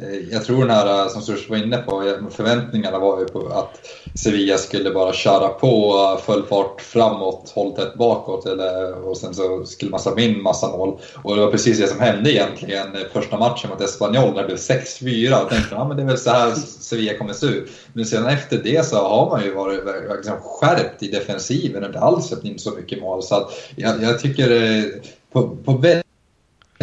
Eh, 0.02 0.32
jag 0.32 0.46
tror 0.46 0.60
den 0.60 0.70
här, 0.70 1.04
eh, 1.04 1.10
som 1.10 1.22
Surs 1.22 1.50
var 1.50 1.58
inne 1.58 1.78
på, 1.78 2.04
eh, 2.04 2.30
förväntningarna 2.30 3.00
var 3.00 3.20
ju 3.20 3.26
på 3.26 3.48
att 3.48 3.80
Sevilla 4.16 4.58
skulle 4.58 4.91
bara 4.91 5.14
köra 5.14 5.48
på 5.48 5.93
full 6.26 6.46
fart 6.46 6.82
framåt, 6.82 7.52
håll 7.56 7.76
tätt 7.76 7.93
bakåt 7.93 8.46
eller, 8.46 8.93
och 9.08 9.18
sen 9.18 9.34
så 9.34 9.66
skulle 9.66 9.91
man 9.91 10.00
släppa 10.00 10.22
in 10.22 10.41
massa 10.41 10.68
mål. 10.68 11.00
Och 11.24 11.36
det 11.36 11.41
var 11.41 11.52
precis 11.52 11.80
det 11.80 11.88
som 11.88 12.00
hände 12.00 12.32
egentligen 12.32 12.88
första 13.14 13.38
matchen 13.38 13.70
mot 13.70 13.82
Espanyol 13.82 14.34
när 14.34 14.41
det 14.41 14.48
blev 14.48 14.58
6-4. 14.58 15.43
Och 15.43 15.50
tänkte 15.50 15.76
att 15.76 15.91
ah, 15.91 15.93
det 15.93 16.02
är 16.02 16.06
väl 16.06 16.18
så 16.18 16.30
här 16.30 16.52
Sevilla 16.80 17.18
kommer 17.18 17.34
se 17.34 17.46
ut. 17.46 17.70
Men 17.93 18.06
sedan 18.06 18.26
efter 18.26 18.58
det 18.58 18.86
så 18.86 18.96
har 18.96 19.30
man 19.30 19.43
ju 19.43 19.54
varit 19.54 19.84
liksom, 20.16 20.36
skärpt 20.41 21.04
i 21.04 21.08
defensiven 21.08 21.84
och 21.84 21.88
inte 21.88 22.00
alls 22.00 22.28
släppt 22.28 22.46
in 22.46 22.60
så 22.60 22.72
mycket 22.72 23.02
mål. 23.02 23.24
Så 23.24 23.36
att 23.36 23.52
jag, 23.76 24.04
jag 24.04 24.20
tycker 24.20 24.84
på, 25.34 25.58
på 25.66 25.72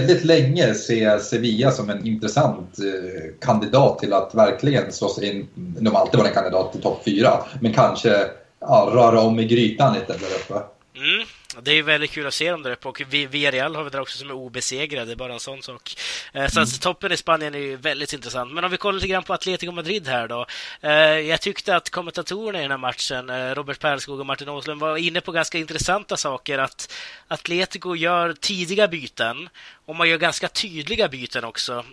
väldigt 0.03 0.25
länge 0.25 0.75
se 0.75 1.21
Sevilla 1.21 1.71
som 1.71 1.91
en 1.91 2.07
intressant 2.07 2.79
eh, 2.79 3.31
kandidat 3.41 3.99
till 3.99 4.13
att 4.13 4.35
verkligen 4.35 4.93
slå 4.93 5.09
sig 5.09 5.31
in. 5.31 5.49
De 5.55 5.95
har 5.95 6.01
alltid 6.01 6.19
varit 6.19 6.29
en 6.29 6.35
kandidat 6.35 6.73
till 6.73 6.83
topp 6.83 7.03
fyra, 7.05 7.45
men 7.61 7.73
kanske 7.73 8.27
ja, 8.61 8.91
röra 8.93 9.21
om 9.21 9.41
i 9.41 9.45
grytan 9.45 9.95
lite 9.95 10.13
där 10.13 10.15
uppe. 10.15 10.55
Mm. 10.55 11.27
Det 11.61 11.73
är 11.73 11.83
väldigt 11.83 12.11
kul 12.11 12.27
att 12.27 12.35
se 12.35 12.51
dem 12.51 12.63
där 12.63 12.71
uppe 12.71 12.89
och 12.89 13.01
Villarreal 13.11 13.77
har 13.77 13.85
vi 13.85 13.91
där 13.91 14.01
också 14.01 14.19
som 14.19 14.31
är 14.31 14.35
obesegrade, 14.35 15.17
bara 15.17 15.33
en 15.33 15.41
sån 15.41 15.63
sak. 15.63 15.95
Eh, 16.33 16.47
så 16.47 16.59
mm. 16.59 16.61
alltså, 16.61 16.81
toppen 16.81 17.13
i 17.13 17.17
Spanien 17.17 17.55
är 17.55 17.59
ju 17.59 17.77
väldigt 17.77 18.13
intressant. 18.13 18.53
Men 18.53 18.65
om 18.65 18.71
vi 18.71 18.77
kollar 18.77 18.95
lite 18.95 19.09
grann 19.09 19.23
på 19.23 19.35
Atletico 19.35 19.73
Madrid 19.73 20.09
här 20.09 20.29
då. 20.29 20.47
Eh, 20.81 20.93
jag 21.03 21.41
tyckte 21.41 21.77
att 21.77 21.91
kommentatorerna 21.91 22.59
i 22.59 22.63
den 22.63 22.71
här 22.71 22.79
matchen, 22.79 23.31
eh, 23.31 23.55
Robert 23.55 23.81
Perskog 23.81 24.21
och 24.21 24.27
Martin 24.27 24.49
Åslund, 24.49 24.81
var 24.81 24.97
inne 24.97 25.21
på 25.21 25.33
ganska 25.33 25.59
intressanta 25.59 26.17
saker. 26.17 26.59
Att 26.59 26.93
Atletico 27.29 27.97
gör 27.97 28.33
tidiga 28.33 28.89
byten 28.89 29.49
och 29.87 29.97
man 29.97 30.09
gör 30.09 30.19
ganska 30.19 30.49
tydliga 30.49 31.09
byten 31.09 31.45
också. 31.45 31.85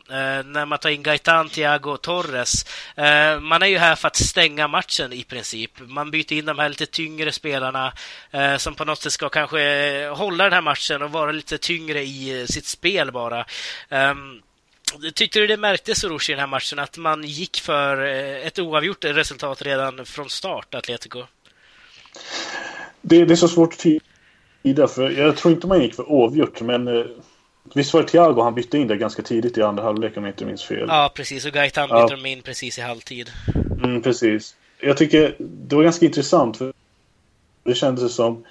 När 0.46 0.66
man 0.66 0.80
tar 0.80 0.90
in 0.90 1.04
Gaitan, 1.04 1.50
Thiago 1.50 1.92
och 1.92 2.02
Torres. 2.02 2.66
Man 3.42 3.62
är 3.62 3.66
ju 3.68 3.78
här 3.78 3.96
för 3.96 4.08
att 4.08 4.16
stänga 4.16 4.68
matchen 4.68 5.14
i 5.14 5.24
princip. 5.24 5.72
Man 5.80 6.12
byter 6.12 6.34
in 6.34 6.46
de 6.46 6.60
här 6.60 6.70
lite 6.70 6.86
tyngre 6.86 7.32
spelarna 7.32 7.94
som 8.58 8.76
på 8.76 8.86
något 8.86 9.02
sätt 9.02 9.14
ska 9.14 9.30
kanske 9.30 9.49
hålla 10.16 10.44
den 10.44 10.54
här 10.54 10.62
matchen 10.62 11.02
och 11.02 11.12
vara 11.12 11.32
lite 11.32 11.58
tyngre 11.58 12.02
i 12.02 12.46
sitt 12.50 12.66
spel 12.66 13.12
bara. 13.12 13.46
Um, 13.90 14.42
Tyckte 15.14 15.40
du 15.40 15.48
det 15.48 15.58
märktes, 15.58 16.04
Orochi, 16.04 16.32
i 16.32 16.36
den 16.36 16.40
här 16.40 16.48
matchen 16.48 16.80
att 16.80 16.98
man 16.98 17.24
gick 17.24 17.60
för 17.60 18.06
eh, 18.06 18.48
ett 18.48 18.60
oavgjort 18.60 19.06
resultat 19.06 19.62
redan 19.62 20.06
från 20.06 20.30
start, 20.30 20.76
Atletico? 20.76 21.24
Det, 23.02 23.26
det 23.26 23.34
är 23.34 23.36
så 23.36 23.48
svårt 23.48 23.74
att 23.74 23.86
tyda, 24.64 24.88
för 24.88 25.10
jag 25.10 25.38
tror 25.38 25.54
inte 25.54 25.68
man 25.68 25.82
gick 25.82 25.96
för 25.96 26.10
oavgjort, 26.10 26.62
men 26.62 26.88
eh, 26.88 27.06
Visst 27.74 27.94
var 27.94 28.02
det 28.02 28.08
Thiago 28.08 28.42
han 28.42 28.56
bytte 28.56 28.78
in 28.78 28.88
det 28.88 28.98
ganska 28.98 29.22
tidigt 29.22 29.58
i 29.58 29.62
andra 29.62 29.84
halvlek 29.84 30.18
om 30.18 30.24
jag 30.24 30.32
inte 30.32 30.46
minns 30.46 30.64
fel? 30.64 30.86
Ja, 30.88 31.12
precis. 31.16 31.46
Och 31.46 31.52
bytte 31.52 31.72
ja. 31.90 32.08
de 32.08 32.26
in 32.26 32.42
precis 32.42 32.78
i 32.78 32.82
halvtid. 32.82 33.32
Mm, 33.84 34.02
precis. 34.02 34.56
Jag 34.80 34.98
tycker 34.98 35.36
det 35.40 35.76
var 35.76 35.84
ganska 35.84 36.06
intressant. 36.06 36.58
för 36.58 36.74
Det 37.64 37.76
kändes 37.76 38.16
som 38.16 38.46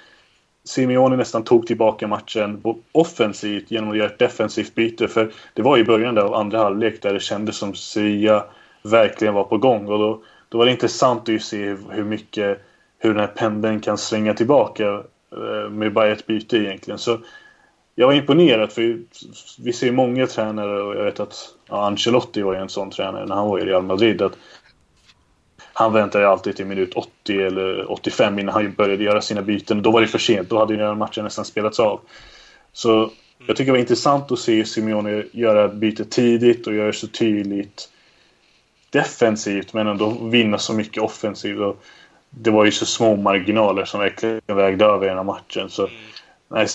Simeone 0.69 1.17
nästan 1.17 1.45
tog 1.45 1.67
tillbaka 1.67 2.07
matchen 2.07 2.63
offensivt 2.93 3.71
genom 3.71 3.91
att 3.91 3.97
göra 3.97 4.09
ett 4.09 4.19
defensivt 4.19 4.75
byte. 4.75 5.09
För 5.09 5.33
det 5.55 5.63
var 5.63 5.79
i 5.79 5.85
början 5.85 6.19
av 6.19 6.35
andra 6.35 6.59
halvlek 6.59 7.03
där 7.03 7.15
det 7.15 7.21
kändes 7.21 7.57
som 7.57 7.75
Sevilla 7.75 8.45
verkligen 8.83 9.35
var 9.35 9.45
på 9.45 9.59
gång. 9.59 9.89
Och 9.89 9.99
då, 9.99 10.23
då 10.49 10.59
var 10.59 10.65
det 10.65 10.73
intressant 10.73 11.29
att 11.29 11.43
se 11.43 11.77
hur 11.91 12.05
mycket 12.05 12.61
hur 12.99 13.11
den 13.11 13.21
här 13.21 13.27
pendeln 13.27 13.81
kan 13.81 13.99
svänga 13.99 14.35
tillbaka 14.35 15.03
eh, 15.33 15.71
med 15.71 15.93
bara 15.93 16.09
ett 16.09 16.27
byte 16.27 16.57
egentligen. 16.57 16.99
Så 16.99 17.19
jag 17.95 18.07
var 18.07 18.15
imponerad 18.15 18.73
för 18.73 18.99
vi 19.65 19.73
ser 19.73 19.93
många 19.93 20.27
tränare 20.27 20.83
och 20.83 20.97
jag 20.97 21.05
vet 21.05 21.21
att 21.21 21.55
ja, 21.69 21.87
Ancelotti 21.87 22.43
var 22.43 22.55
ju 22.55 22.61
en 22.61 22.69
sån 22.69 22.91
tränare 22.91 23.27
när 23.27 23.35
han 23.35 23.49
var 23.49 23.59
i 23.59 23.65
Real 23.65 23.83
Madrid. 23.83 24.23
Att 24.23 24.39
han 25.79 25.93
väntade 25.93 26.29
alltid 26.29 26.57
till 26.57 26.67
minut 26.67 26.95
80 26.95 27.41
eller 27.43 27.93
85 27.93 28.39
innan 28.39 28.55
han 28.55 28.73
började 28.73 29.05
göra 29.05 29.21
sina 29.21 29.43
byten. 29.43 29.83
Då 29.83 29.91
var 29.91 30.01
det 30.01 30.07
för 30.07 30.19
sent, 30.19 30.49
då 30.49 30.59
hade 30.59 30.75
ju 30.75 30.95
matchen 30.95 31.25
nästan 31.25 31.45
spelats 31.45 31.81
av. 31.81 32.01
Så 32.73 33.11
jag 33.47 33.57
tycker 33.57 33.67
det 33.67 33.73
var 33.73 33.79
intressant 33.79 34.33
att 34.33 34.39
se 34.39 34.65
Simeone 34.65 35.25
göra 35.33 35.69
bytet 35.69 36.11
tidigt 36.11 36.67
och 36.67 36.75
göra 36.75 36.87
det 36.87 36.93
så 36.93 37.07
tydligt 37.07 37.89
defensivt 38.91 39.73
men 39.73 39.87
ändå 39.87 40.11
vinna 40.11 40.59
så 40.59 40.73
mycket 40.73 41.03
offensivt. 41.03 41.59
Och 41.59 41.85
det 42.31 42.51
var 42.51 42.65
ju 42.65 42.71
så 42.71 42.87
små 42.87 43.17
marginaler 43.17 43.85
som 43.85 44.01
verkligen 44.01 44.41
vägde 44.47 44.85
över 44.85 45.07
i 45.07 45.09
den 45.09 45.17
här 45.17 45.25
matchen. 45.25 45.71
Så 45.71 45.89
nej, 46.49 46.67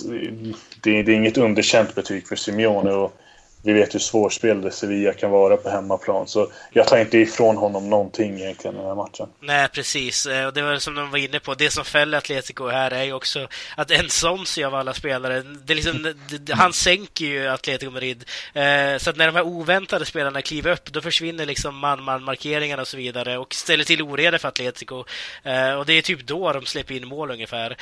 det, 0.81 1.03
det, 1.03 1.11
är 1.11 1.15
inget 1.15 1.37
underkänt 1.37 1.95
betyg 1.95 2.27
för 2.27 2.35
Simeone. 2.35 2.91
Och 2.91 3.17
vi 3.65 3.73
vet 3.73 3.95
hur 3.95 3.99
svårspelade 3.99 4.71
Sevilla 4.71 5.13
kan 5.13 5.31
vara 5.31 5.57
på 5.57 5.69
hemmaplan. 5.69 6.27
Så 6.27 6.47
jag 6.71 6.87
tar 6.87 6.97
inte 6.97 7.17
ifrån 7.17 7.57
honom 7.57 7.89
någonting 7.89 8.41
egentligen 8.41 8.75
i 8.75 8.79
den 8.79 8.87
här 8.87 8.95
matchen. 8.95 9.27
Nej, 9.39 9.67
precis. 9.67 10.25
Eh, 10.25 10.45
och 10.45 10.53
det 10.53 10.61
var 10.61 10.77
som 10.77 10.95
de 10.95 11.11
var 11.11 11.17
inne 11.17 11.39
på. 11.39 11.53
Det 11.53 11.69
som 11.69 11.85
fäller 11.85 12.17
Atletico 12.17 12.67
här 12.67 12.91
är 12.91 13.03
ju 13.03 13.13
också 13.13 13.47
att 13.77 13.91
en 13.91 14.09
Sonsi 14.09 14.63
av 14.63 14.75
alla 14.75 14.93
spelare, 14.93 15.41
det 15.41 15.73
liksom, 15.73 16.13
han 16.49 16.73
sänker 16.73 17.25
ju 17.25 17.47
Atletico 17.47 17.91
Madrid. 17.91 18.25
Eh, 18.53 18.97
så 18.97 19.09
att 19.09 19.17
när 19.17 19.25
de 19.25 19.35
här 19.35 19.45
oväntade 19.45 20.05
spelarna 20.05 20.41
kliver 20.41 20.71
upp, 20.71 20.93
då 20.93 21.01
försvinner 21.01 21.45
liksom 21.45 21.77
man-man-markeringarna 21.77 22.81
och 22.81 22.87
så 22.87 22.97
vidare 22.97 23.37
och 23.37 23.53
ställer 23.53 23.83
till 23.83 24.01
oreda 24.01 24.39
för 24.39 24.47
Atletico. 24.47 25.03
Eh, 25.43 25.73
och 25.73 25.85
det 25.85 25.93
är 25.93 26.01
typ 26.01 26.27
då 26.27 26.53
de 26.53 26.65
släpper 26.65 26.95
in 26.95 27.07
mål 27.07 27.31
ungefär. 27.31 27.77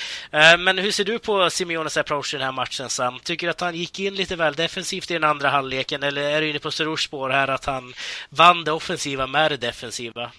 Men 0.57 0.77
hur 0.77 0.91
ser 0.91 1.03
du 1.03 1.19
på 1.19 1.49
Simeones 1.49 1.97
approach 1.97 2.33
i 2.33 2.37
den 2.37 2.45
här 2.45 2.51
matchen, 2.51 2.89
Sam? 2.89 3.19
Tycker 3.23 3.47
du 3.47 3.51
att 3.51 3.61
han 3.61 3.75
gick 3.75 3.99
in 3.99 4.15
lite 4.15 4.35
väl 4.35 4.53
defensivt 4.53 5.11
i 5.11 5.13
den 5.13 5.23
andra 5.23 5.49
halvlek 5.49 5.70
halvleken 5.71 6.03
eller 6.03 6.21
är 6.21 6.41
du 6.41 6.49
inne 6.49 6.59
på 6.59 6.71
Storors 6.71 7.05
spår 7.05 7.29
här 7.29 7.47
att 7.47 7.65
han 7.65 7.93
vann 8.29 8.63
det 8.63 8.71
offensiva 8.71 9.27
med 9.27 9.51
det 9.51 9.57
defensiva? 9.57 10.31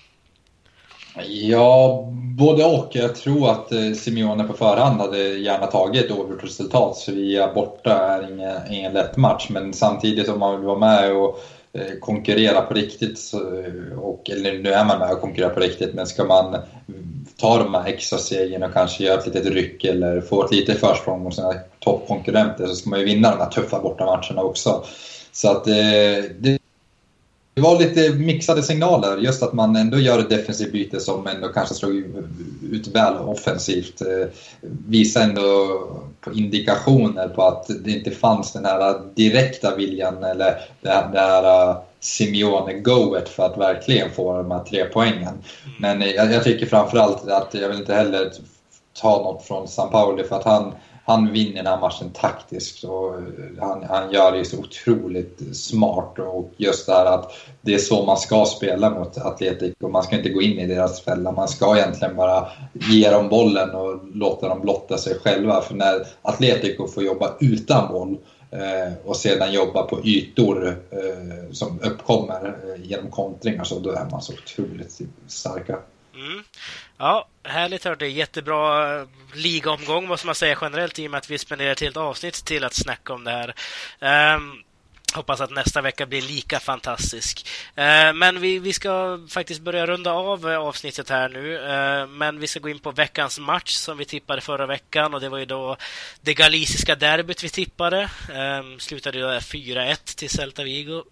Ja, 1.26 2.04
både 2.38 2.64
och. 2.64 2.90
Jag 2.92 3.16
tror 3.16 3.50
att 3.50 3.72
eh, 3.72 3.92
Simeone 3.92 4.44
på 4.44 4.52
förhand 4.52 5.00
hade 5.00 5.18
gärna 5.18 5.66
tagit 5.66 6.04
ett 6.04 6.10
oavgjort 6.10 6.44
resultat. 6.44 6.96
Så 6.96 7.12
borta 7.54 7.92
är 7.92 8.32
ingen, 8.32 8.72
ingen 8.72 8.92
lätt 8.92 9.16
match. 9.16 9.46
Men 9.50 9.72
samtidigt 9.72 10.28
om 10.28 10.40
man 10.40 10.56
vill 10.56 10.66
vara 10.66 10.78
med 10.78 11.12
och 11.12 11.38
eh, 11.72 11.98
konkurrera 12.00 12.60
på 12.60 12.74
riktigt, 12.74 13.32
och, 14.00 14.30
eller 14.30 14.58
nu 14.58 14.72
är 14.72 14.84
man 14.84 14.98
med 14.98 15.10
och 15.10 15.20
konkurrerar 15.20 15.54
på 15.54 15.60
riktigt, 15.60 15.94
men 15.94 16.06
ska 16.06 16.24
man 16.24 16.54
mm, 16.54 17.26
ta 17.36 17.58
de 17.58 17.74
här 17.74 17.86
extra 17.86 18.18
segern 18.18 18.62
och 18.62 18.72
kanske 18.72 19.04
göra 19.04 19.18
ett 19.18 19.26
litet 19.26 19.52
ryck 19.52 19.84
eller 19.84 20.20
få 20.20 20.44
ett 20.44 20.52
litet 20.52 20.80
försprång 20.80 21.22
mot 21.22 21.34
sina 21.34 21.54
toppkonkurrenter 21.80 22.66
så 22.66 22.74
ska 22.74 22.90
man 22.90 22.98
ju 22.98 23.04
vinna 23.04 23.30
de 23.30 23.38
här 23.38 23.50
tuffa 23.50 23.80
bortamatcherna 23.80 24.42
också. 24.42 24.84
Så 25.32 25.50
att 25.50 25.66
eh, 25.66 26.24
det, 26.38 26.58
det 27.54 27.60
var 27.60 27.78
lite 27.78 28.10
mixade 28.10 28.62
signaler. 28.62 29.16
Just 29.16 29.42
att 29.42 29.52
man 29.52 29.76
ändå 29.76 29.98
gör 29.98 30.18
ett 30.18 30.30
defensivt 30.30 30.72
byte 30.72 31.00
som 31.00 31.26
ändå 31.26 31.48
kanske 31.48 31.74
slog 31.74 32.04
ut 32.70 32.88
väl 32.88 33.16
offensivt. 33.16 34.00
Eh, 34.00 34.26
visar 34.86 35.20
ändå 35.20 35.42
på 36.20 36.32
indikationer 36.32 37.28
på 37.28 37.42
att 37.42 37.66
det 37.84 37.90
inte 37.90 38.10
fanns 38.10 38.52
den 38.52 38.64
här 38.64 39.00
direkta 39.14 39.76
viljan 39.76 40.24
eller 40.24 40.54
det 40.80 40.88
här, 40.88 41.12
det 41.12 41.20
här 41.20 41.68
eh, 41.70 41.76
Simeone-goet 42.00 43.28
för 43.28 43.46
att 43.46 43.58
verkligen 43.58 44.10
få 44.10 44.36
de 44.36 44.50
här 44.50 44.64
tre 44.64 44.84
poängen. 44.84 45.34
Men 45.78 46.00
jag, 46.00 46.32
jag 46.32 46.44
tycker 46.44 46.66
framförallt 46.66 47.28
att 47.28 47.54
jag 47.54 47.68
vill 47.68 47.78
inte 47.78 47.94
heller 47.94 48.32
ta 49.00 49.22
något 49.22 49.44
från 49.44 49.68
San 49.68 49.90
Pauli 49.90 50.24
för 50.24 50.36
att 50.36 50.44
han 50.44 50.72
han 51.04 51.32
vinner 51.32 51.56
den 51.56 51.66
här 51.66 51.80
matchen 51.80 52.10
taktiskt 52.10 52.84
och 52.84 53.14
han, 53.60 53.84
han 53.88 54.12
gör 54.12 54.32
det 54.32 54.44
så 54.44 54.58
otroligt 54.58 55.56
smart 55.56 56.18
och 56.18 56.50
just 56.56 56.86
det 56.86 56.92
här 56.92 57.06
att 57.06 57.32
det 57.60 57.74
är 57.74 57.78
så 57.78 58.04
man 58.04 58.16
ska 58.16 58.44
spela 58.44 58.90
mot 58.90 59.18
Atletico. 59.18 59.88
Man 59.88 60.02
ska 60.02 60.16
inte 60.16 60.28
gå 60.28 60.42
in 60.42 60.58
i 60.58 60.66
deras 60.66 61.00
fälla. 61.00 61.32
Man 61.32 61.48
ska 61.48 61.76
egentligen 61.76 62.16
bara 62.16 62.48
ge 62.72 63.10
dem 63.10 63.28
bollen 63.28 63.70
och 63.70 64.00
låta 64.14 64.48
dem 64.48 64.60
blotta 64.60 64.98
sig 64.98 65.18
själva. 65.18 65.60
För 65.60 65.74
när 65.74 66.06
Atletico 66.22 66.88
får 66.88 67.02
jobba 67.02 67.36
utan 67.40 67.92
boll 67.92 68.16
eh, 68.50 68.92
och 69.04 69.16
sedan 69.16 69.52
jobba 69.52 69.82
på 69.82 70.00
ytor 70.04 70.68
eh, 70.90 71.52
som 71.52 71.80
uppkommer 71.82 72.56
eh, 72.64 72.84
genom 72.84 73.10
kontringar 73.10 73.64
så 73.64 73.78
då 73.78 73.90
är 73.90 74.06
man 74.10 74.22
så 74.22 74.32
otroligt 74.32 75.00
starka. 75.26 75.78
Mm. 76.14 76.42
Ja, 77.02 77.28
härligt 77.44 77.84
hörde 77.84 78.08
jättebra 78.08 78.94
eh, 79.00 79.06
ligaomgång 79.34 80.08
måste 80.08 80.26
man 80.26 80.34
säga 80.34 80.58
generellt 80.60 80.98
i 80.98 81.06
och 81.06 81.10
med 81.10 81.18
att 81.18 81.30
vi 81.30 81.38
spenderar 81.38 81.72
ett 81.72 81.80
helt 81.80 81.96
avsnitt 81.96 82.34
till 82.34 82.64
att 82.64 82.74
snacka 82.74 83.12
om 83.12 83.24
det 83.24 83.30
här. 83.30 83.54
Um, 84.36 84.62
Hoppas 85.14 85.40
att 85.40 85.50
nästa 85.50 85.80
vecka 85.80 86.06
blir 86.06 86.22
lika 86.22 86.60
fantastisk. 86.60 87.48
Eh, 87.74 88.12
men 88.12 88.40
vi, 88.40 88.58
vi 88.58 88.72
ska 88.72 89.20
faktiskt 89.28 89.60
börja 89.60 89.86
runda 89.86 90.12
av 90.12 90.50
eh, 90.50 90.58
avsnittet 90.58 91.10
här 91.10 91.28
nu. 91.28 91.56
Eh, 91.56 92.06
men 92.06 92.40
vi 92.40 92.46
ska 92.46 92.60
gå 92.60 92.68
in 92.68 92.78
på 92.78 92.90
veckans 92.90 93.38
match 93.38 93.72
som 93.72 93.98
vi 93.98 94.04
tippade 94.04 94.40
förra 94.40 94.66
veckan 94.66 95.14
och 95.14 95.20
det 95.20 95.28
var 95.28 95.38
ju 95.38 95.44
då 95.44 95.76
det 96.20 96.34
galiciska 96.34 96.94
derbyt 96.94 97.44
vi 97.44 97.48
tippade. 97.48 98.10
Slutade 98.78 99.18
ju 99.18 99.24
4-1 99.24 100.16
till 100.16 100.30
Celta 100.30 100.64
Vigo. 100.64 101.02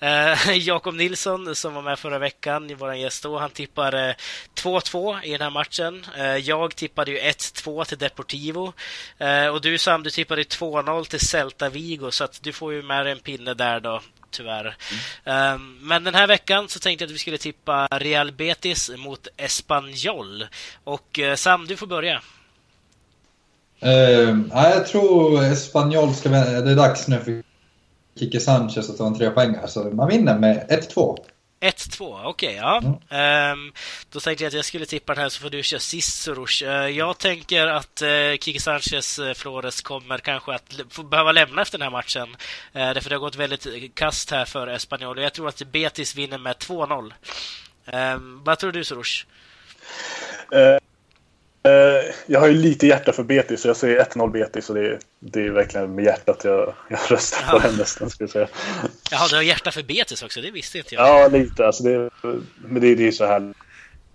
Jakob 0.60 0.94
Nilsson 0.94 1.54
som 1.54 1.74
var 1.74 1.82
med 1.82 1.98
förra 1.98 2.18
veckan, 2.18 2.76
vår 2.76 2.94
gäst 2.94 3.22
då, 3.22 3.38
han 3.38 3.50
tippade 3.50 4.16
2-2 4.54 5.24
i 5.24 5.32
den 5.32 5.40
här 5.40 5.50
matchen. 5.50 6.06
Jag 6.42 6.76
tippade 6.76 7.10
ju 7.10 7.18
1-2 7.18 7.84
till 7.84 7.98
Deportivo. 7.98 8.72
Och 9.52 9.60
du 9.60 9.78
Sam, 9.78 10.02
du 10.02 10.10
tippade 10.10 10.42
2-0 10.42 11.04
till 11.04 11.20
Celta 11.20 11.68
Vigo 11.68 12.10
så 12.10 12.24
att 12.24 12.42
du 12.42 12.52
får 12.52 12.72
ju 12.72 12.82
med 12.82 13.07
en 13.08 13.18
pinne 13.18 13.54
där 13.54 13.80
då, 13.80 14.00
tyvärr. 14.30 14.76
Mm. 15.24 15.54
Um, 15.54 15.78
men 15.82 16.04
den 16.04 16.14
här 16.14 16.26
veckan 16.26 16.68
så 16.68 16.78
tänkte 16.78 17.04
jag 17.04 17.08
att 17.08 17.14
vi 17.14 17.18
skulle 17.18 17.38
tippa 17.38 17.86
Real 17.86 18.32
Betis 18.32 18.90
mot 18.96 19.28
Espanyol. 19.36 20.46
Och 20.84 21.20
uh, 21.22 21.34
Sam, 21.34 21.66
du 21.66 21.76
får 21.76 21.86
börja. 21.86 22.22
Uh, 23.84 24.36
jag 24.52 24.86
tror 24.86 25.44
Espanyol 25.44 26.14
ska... 26.14 26.28
Det 26.28 26.70
är 26.70 26.76
dags 26.76 27.08
nu 27.08 27.18
för 27.18 27.42
Kike 28.18 28.40
Sanchez 28.40 28.90
att 28.90 28.98
ta 28.98 29.06
en 29.06 29.18
trepoängare, 29.18 29.68
så 29.68 29.84
man 29.84 30.08
vinner 30.08 30.38
med 30.38 30.66
1-2. 30.94 31.18
1-2, 31.60 32.20
okej. 32.24 32.48
Okay, 32.48 32.54
ja. 32.54 32.82
Mm. 33.10 33.52
Um, 33.52 33.72
då 34.10 34.20
tänkte 34.20 34.44
jag 34.44 34.48
att 34.48 34.54
jag 34.54 34.64
skulle 34.64 34.86
tippa 34.86 35.14
den 35.14 35.22
här 35.22 35.28
så 35.28 35.40
får 35.40 35.50
du 35.50 35.62
köra 35.62 35.80
sist 35.80 36.22
Soros. 36.22 36.62
Uh, 36.62 36.68
jag 36.68 37.18
tänker 37.18 37.66
att 37.66 38.02
uh, 38.02 38.38
Kike 38.40 38.60
Sanchez 38.60 39.18
uh, 39.18 39.32
Flores 39.34 39.82
kommer 39.82 40.18
kanske 40.18 40.54
att 40.54 40.80
behöva 41.10 41.32
lämna 41.32 41.62
efter 41.62 41.78
den 41.78 41.84
här 41.84 41.90
matchen. 41.90 42.28
Uh, 42.28 42.34
därför 42.72 43.10
det 43.10 43.16
har 43.16 43.20
gått 43.20 43.36
väldigt 43.36 43.94
kast 43.94 44.30
här 44.30 44.44
för 44.44 44.66
Espanyol. 44.66 45.18
Jag 45.20 45.32
tror 45.32 45.48
att 45.48 45.62
Betis 45.62 46.14
vinner 46.14 46.38
med 46.38 46.56
2-0. 46.56 47.12
Um, 48.14 48.44
vad 48.44 48.58
tror 48.58 48.72
du 48.72 48.84
Soros? 48.84 49.26
Uh, 51.66 52.14
jag 52.26 52.40
har 52.40 52.46
ju 52.46 52.54
lite 52.54 52.86
hjärta 52.86 53.12
för 53.12 53.22
Betis 53.22 53.60
så 53.60 53.68
jag 53.68 53.76
säger 53.76 54.04
1-0 54.04 54.30
Betis 54.30 54.68
och 54.70 54.74
det 54.74 54.86
är, 54.86 54.98
det 55.18 55.46
är 55.46 55.50
verkligen 55.50 55.94
med 55.94 56.04
hjärtat 56.04 56.44
jag, 56.44 56.74
jag 56.88 57.00
röstar 57.08 57.44
ja. 57.46 57.52
på 57.52 57.58
den 57.58 57.76
nästan. 57.76 58.10
Ska 58.10 58.24
jag 58.24 58.30
säga. 58.30 58.48
Jaha, 59.10 59.28
du 59.28 59.36
har 59.36 59.42
hjärta 59.42 59.70
för 59.70 59.82
Betis 59.82 60.22
också? 60.22 60.40
Det 60.40 60.50
visste 60.50 60.78
inte 60.78 60.94
jag. 60.94 61.08
Ja, 61.08 61.28
lite. 61.28 61.66
Alltså 61.66 61.82
det, 61.82 62.10
men 62.56 62.82
det, 62.82 62.94
det 62.94 63.06
är 63.06 63.12
så 63.12 63.26
här 63.26 63.54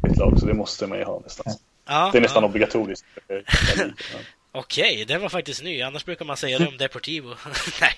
ett 0.10 0.18
lag 0.18 0.40
så 0.40 0.46
det 0.46 0.54
måste 0.54 0.88
man 0.88 0.98
ju 0.98 1.04
ha 1.04 1.20
nästan. 1.20 1.54
Ja, 1.88 2.10
det 2.12 2.18
är 2.18 2.22
nästan 2.22 2.44
ja. 2.44 2.50
obligatoriskt. 2.50 3.06
Okej, 4.56 5.06
det 5.08 5.18
var 5.18 5.30
faktiskt 5.30 5.64
ny. 5.64 5.82
Annars 5.82 6.06
brukar 6.06 6.26
man 6.26 6.38
säga 6.38 6.60
det 6.60 6.68
om 6.68 6.78
Deportivo. 6.78 7.30
Nej, 7.82 7.92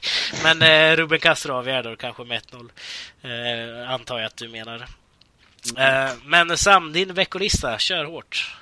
men 0.43 0.61
eh, 0.61 0.95
Ruben 0.95 1.19
Castro 1.19 1.53
avgör 1.53 1.95
kanske 1.95 2.23
med 2.23 2.41
1-0. 2.41 2.69
Eh, 3.83 3.91
antar 3.91 4.19
jag 4.19 4.27
att 4.27 4.37
du 4.37 4.47
menar. 4.47 4.85
Eh, 5.77 6.11
men 6.25 6.57
Sam, 6.57 6.93
din 6.93 7.13
veckolista, 7.13 7.77
kör 7.77 8.05
hårt. 8.05 8.55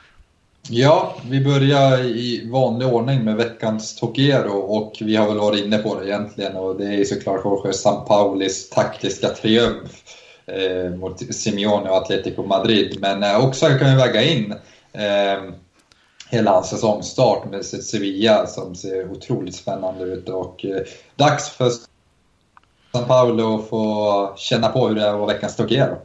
Ja, 0.69 1.15
vi 1.29 1.41
börjar 1.41 2.03
i 2.03 2.49
vanlig 2.51 2.87
ordning 2.87 3.23
med 3.23 3.35
veckans 3.35 3.95
Tokero 3.95 4.57
och 4.57 4.93
vi 5.01 5.15
har 5.15 5.27
väl 5.27 5.37
varit 5.37 5.65
inne 5.65 5.77
på 5.77 5.99
det 5.99 6.07
egentligen 6.07 6.55
och 6.55 6.77
det 6.77 6.85
är 6.85 7.03
såklart 7.03 7.45
Jorge 7.45 7.73
Sampaulis 7.73 8.69
taktiska 8.69 9.29
triumf 9.29 9.91
eh, 10.45 10.91
mot 10.91 11.35
Simeone 11.35 11.89
och 11.89 11.97
Atletico 11.97 12.43
Madrid. 12.43 12.97
Men 12.99 13.23
eh, 13.23 13.45
också 13.45 13.65
kan 13.65 13.89
vi 13.89 13.95
väga 13.95 14.23
in 14.23 14.51
eh, 14.93 15.53
hela 16.29 16.51
hans 16.51 16.69
säsongstart 16.69 17.45
med 17.51 17.65
Sevilla 17.65 18.47
som 18.47 18.75
ser 18.75 19.11
otroligt 19.11 19.55
spännande 19.55 20.03
ut 20.03 20.29
och 20.29 20.65
eh, 20.65 20.81
dags 21.15 21.49
för 21.49 21.69
San 22.91 23.07
Paolo 23.07 23.65
få 23.69 24.33
känna 24.37 24.69
på 24.69 24.87
hur 24.87 24.95
det 24.95 25.01
är 25.01 25.09
att 25.09 25.19
vara 25.19 25.33
veckans 25.33 25.55
Tokyo. 25.55 25.83
Mm, 25.83 25.97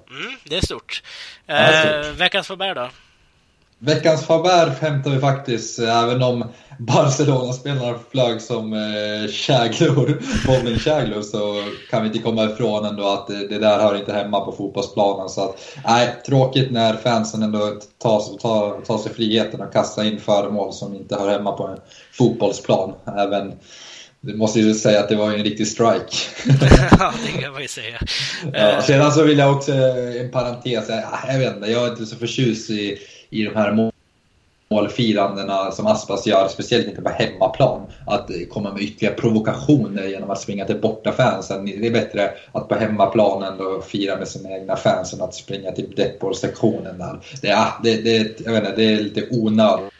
det 0.45 0.57
är 0.57 0.65
stort. 0.65 1.03
Ja, 1.47 1.55
det 1.55 1.61
är 1.61 2.03
stort. 2.03 2.13
Eh, 2.15 2.19
veckans 2.19 2.47
Faber 2.47 2.75
då? 2.75 2.89
Veckans 3.81 4.27
favör 4.27 4.67
hämtar 4.81 5.11
vi 5.11 5.19
faktiskt, 5.19 5.79
eh, 5.79 6.03
även 6.03 6.23
om 6.23 6.45
Barcelona-spelarna 6.79 7.99
flög 8.11 8.41
som 8.41 8.73
eh, 8.73 9.31
käglor, 9.31 10.23
bowlingkäglor, 10.47 11.23
så 11.23 11.65
kan 11.91 12.03
vi 12.03 12.09
inte 12.09 12.19
komma 12.19 12.45
ifrån 12.45 12.85
ändå 12.85 13.09
att 13.09 13.27
det, 13.27 13.49
det, 13.49 13.59
där 13.59 13.79
hör 13.79 13.97
inte 13.97 14.13
hemma 14.13 14.41
på 14.41 14.53
fotbollsplanen. 14.53 15.29
Så 15.29 15.45
att, 15.45 15.61
nej, 15.85 16.17
tråkigt 16.27 16.71
när 16.71 16.95
fansen 16.95 17.43
ändå 17.43 17.81
tar, 18.03 18.39
tar, 18.39 18.81
tar 18.81 18.99
sig 18.99 19.15
friheten 19.15 19.63
att 19.63 19.73
kasta 19.73 20.05
in 20.05 20.21
föremål 20.21 20.73
som 20.73 20.95
inte 20.95 21.17
hör 21.17 21.31
hemma 21.31 21.53
på 21.53 21.67
en 21.67 21.79
fotbollsplan. 22.13 22.93
Även 23.17 23.53
du 24.21 24.37
måste 24.37 24.61
ju 24.61 24.75
säga 24.75 25.01
att 25.01 25.09
det 25.09 25.17
var 25.17 25.33
en 25.33 25.45
riktig 25.45 25.67
strike. 25.67 26.17
ja, 26.99 27.13
det 27.27 27.43
kan 27.43 27.53
man 27.53 27.63
ju 27.63 27.69
säga. 27.69 27.99
ja, 28.53 28.59
eh. 28.59 28.83
sedan 28.83 29.13
så 29.13 29.25
vill 29.25 29.39
jag 29.39 29.57
också, 29.57 29.73
en 29.73 30.31
parentes, 30.31 30.89
jag 31.29 31.39
vet 31.39 31.57
inte, 31.57 31.71
jag 31.71 31.87
är 31.87 31.91
inte 31.91 32.07
så 32.07 32.17
förtjust 32.17 32.71
i, 32.71 32.99
i 33.31 33.45
de 33.45 33.57
här 33.57 33.91
målfirandena 34.71 35.71
som 35.71 35.87
Aspas 35.87 36.27
gör, 36.27 36.49
speciellt 36.49 36.87
inte 36.87 37.03
på 37.03 37.09
hemmaplan. 37.09 37.87
Att 38.07 38.31
komma 38.51 38.73
med 38.73 38.83
ytterligare 38.83 39.15
provokationer 39.15 40.07
genom 40.07 40.31
att 40.31 40.41
springa 40.41 40.65
till 40.65 40.81
bortafansen. 40.81 41.65
Det 41.65 41.87
är 41.87 41.91
bättre 41.91 42.31
att 42.53 42.69
på 42.69 42.75
hemmaplan 42.75 43.43
ändå 43.43 43.83
fira 43.83 44.17
med 44.17 44.29
sina 44.29 44.51
egna 44.51 44.77
fans 44.77 45.13
än 45.13 45.23
att 45.23 45.35
springa 45.35 45.73
till 45.73 45.95
Depor-sektionen 45.97 46.99
där. 46.99 47.21
Det, 47.43 47.49
är, 47.49 47.67
det, 47.83 48.03
det, 48.03 48.41
jag 48.41 48.53
vet 48.53 48.65
inte, 48.65 48.77
det 48.77 48.93
är 48.93 49.01
lite 49.01 49.29
onödigt 49.31 49.93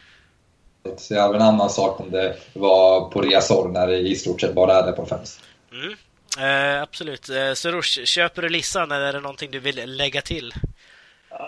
så 0.97 1.13
det 1.13 1.19
är 1.19 1.33
en 1.33 1.41
annan 1.41 1.69
sak 1.69 1.99
om 1.99 2.11
det 2.11 2.35
var 2.53 3.09
på 3.09 3.21
resor 3.21 3.69
när 3.69 3.87
det 3.87 3.97
i 3.97 4.15
stort 4.15 4.41
sett 4.41 4.53
bara 4.53 4.73
är 4.73 4.85
det 4.85 4.91
på 4.91 5.05
fans. 5.05 5.39
Mm. 5.71 5.95
Eh, 6.39 6.81
absolut. 6.81 7.29
Eh, 7.29 7.53
Sorush, 7.53 8.05
köper 8.05 8.41
du 8.41 8.49
listan 8.49 8.91
eller 8.91 9.05
är 9.05 9.13
det 9.13 9.19
någonting 9.19 9.51
du 9.51 9.59
vill 9.59 9.95
lägga 9.97 10.21
till? 10.21 10.53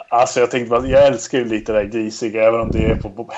Alltså 0.09 0.39
jag 0.39 0.51
tänkte 0.51 0.69
bara, 0.69 0.87
jag 0.87 1.07
älskar 1.07 1.37
ju 1.37 1.45
lite 1.45 1.71
det 1.71 1.79
där 1.79 1.85
grisiga 1.85 2.47
även 2.47 2.59
om 2.59 2.71
det 2.71 2.85
är 2.85 2.95
på 2.95 3.31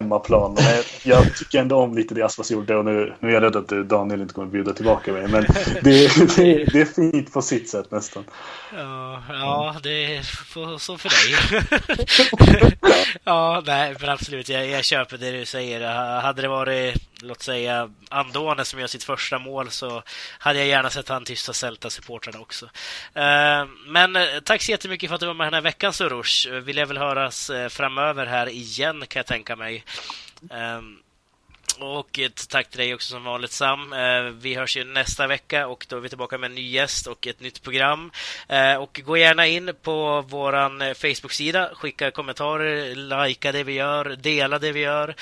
hemmaplan. 0.00 0.54
Men 0.54 0.82
jag 1.02 1.36
tycker 1.36 1.58
ändå 1.58 1.76
om 1.76 1.96
lite 1.96 2.14
det 2.14 2.22
Aspas 2.22 2.50
gjorde 2.50 2.76
och 2.76 2.84
nu, 2.84 3.14
nu 3.20 3.28
är 3.28 3.32
jag 3.32 3.42
rädd 3.42 3.56
att 3.56 3.88
Daniel 3.88 4.20
inte 4.20 4.34
kommer 4.34 4.48
bjuda 4.48 4.72
tillbaka 4.72 5.12
mig. 5.12 5.28
Men 5.28 5.42
det, 5.82 6.36
det, 6.36 6.64
det 6.64 6.80
är 6.80 6.84
fint 6.84 7.32
på 7.32 7.42
sitt 7.42 7.68
sätt 7.68 7.90
nästan. 7.90 8.24
Ja, 8.76 9.22
ja 9.28 9.76
det 9.82 10.16
är 10.16 10.22
så 10.78 10.98
för 10.98 11.08
dig. 11.08 11.36
ja, 13.24 13.62
nej, 13.66 13.94
men 14.00 14.10
absolut. 14.10 14.48
Jag, 14.48 14.68
jag 14.68 14.84
köper 14.84 15.18
det 15.18 15.30
du 15.30 15.44
säger. 15.44 15.80
Hade 16.20 16.42
det 16.42 16.48
varit, 16.48 17.17
låt 17.20 17.42
säga, 17.42 17.90
Andone 18.08 18.64
som 18.64 18.80
gör 18.80 18.86
sitt 18.86 19.04
första 19.04 19.38
mål 19.38 19.70
så 19.70 20.02
hade 20.38 20.58
jag 20.58 20.68
gärna 20.68 20.90
sett 20.90 21.08
han 21.08 21.24
tysta 21.24 21.52
Celta-supportrarna 21.52 22.40
också. 22.40 22.66
Eh, 23.14 23.66
men 23.86 24.16
eh, 24.16 24.40
tack 24.44 24.62
så 24.62 24.70
jättemycket 24.70 25.08
för 25.08 25.14
att 25.14 25.20
du 25.20 25.26
var 25.26 25.34
med 25.34 25.46
den 25.46 25.54
här 25.54 25.60
veckan, 25.60 25.92
Soros. 25.92 26.46
Vi 26.46 26.72
lär 26.72 26.86
väl 26.86 26.98
höras 26.98 27.50
eh, 27.50 27.68
framöver 27.68 28.26
här 28.26 28.48
igen, 28.48 29.04
kan 29.08 29.20
jag 29.20 29.26
tänka 29.26 29.56
mig. 29.56 29.84
Och 31.80 32.18
ett 32.18 32.48
tack 32.48 32.70
till 32.70 32.78
dig 32.78 32.94
också 32.94 33.10
som 33.10 33.24
vanligt 33.24 33.50
Sam. 33.50 33.94
Vi 34.40 34.54
hörs 34.54 34.76
ju 34.76 34.84
nästa 34.84 35.26
vecka 35.26 35.66
och 35.66 35.86
då 35.88 35.96
är 35.96 36.00
vi 36.00 36.08
tillbaka 36.08 36.38
med 36.38 36.48
en 36.48 36.54
ny 36.54 36.70
gäst 36.70 37.06
och 37.06 37.26
ett 37.26 37.40
nytt 37.40 37.62
program. 37.62 38.10
Och 38.78 39.00
gå 39.04 39.16
gärna 39.16 39.46
in 39.46 39.74
på 39.82 40.24
vår 40.28 40.94
Facebook-sida, 40.94 41.70
skicka 41.74 42.10
kommentarer, 42.10 42.94
likea 43.26 43.52
det 43.52 43.64
vi 43.64 43.72
gör, 43.72 44.16
dela 44.16 44.58
det 44.58 44.72
vi 44.72 44.80
gör. 44.80 45.14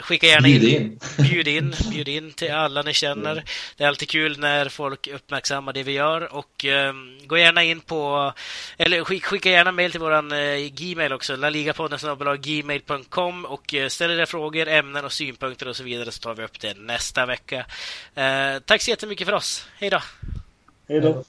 Skicka 0.00 0.26
gärna 0.26 0.48
in. 0.48 0.60
Bjud 0.60 0.74
in. 0.74 0.98
Bjud 1.18 1.48
in, 1.48 1.74
bjud 1.90 2.08
in 2.08 2.32
till 2.32 2.52
alla 2.52 2.82
ni 2.82 2.92
känner. 2.92 3.44
Det 3.76 3.84
är 3.84 3.88
alltid 3.88 4.08
kul 4.08 4.38
när 4.38 4.68
folk 4.68 5.06
uppmärksammar 5.06 5.72
det 5.72 5.82
vi 5.82 5.92
gör. 5.92 6.34
Och 6.34 6.64
um, 6.64 7.18
gå 7.26 7.38
gärna 7.38 7.62
in 7.62 7.80
på, 7.80 8.32
eller 8.76 9.04
skick, 9.04 9.24
skicka 9.24 9.50
gärna 9.50 9.72
mail 9.72 9.90
till 9.90 10.00
våran 10.00 10.32
uh, 10.32 10.68
Gmail 10.68 11.12
också, 11.12 11.36
laligapodden.gmail.com 11.36 13.44
och 13.44 13.74
uh, 13.74 13.88
ställ 13.88 14.10
era 14.10 14.26
frågor, 14.26 14.68
ämnen 14.68 15.04
och 15.04 15.12
synpunkter 15.12 15.68
och 15.68 15.76
så 15.76 15.84
vidare 15.84 16.12
så 16.12 16.20
tar 16.20 16.34
vi 16.34 16.44
upp 16.44 16.60
det 16.60 16.78
nästa 16.78 17.26
vecka. 17.26 17.66
Uh, 18.18 18.58
tack 18.64 18.82
så 18.82 18.90
jättemycket 18.90 19.26
för 19.26 19.34
oss. 19.34 19.68
Hej 19.78 19.90
då! 19.90 20.00
Hej 20.88 21.00
då! 21.00 21.24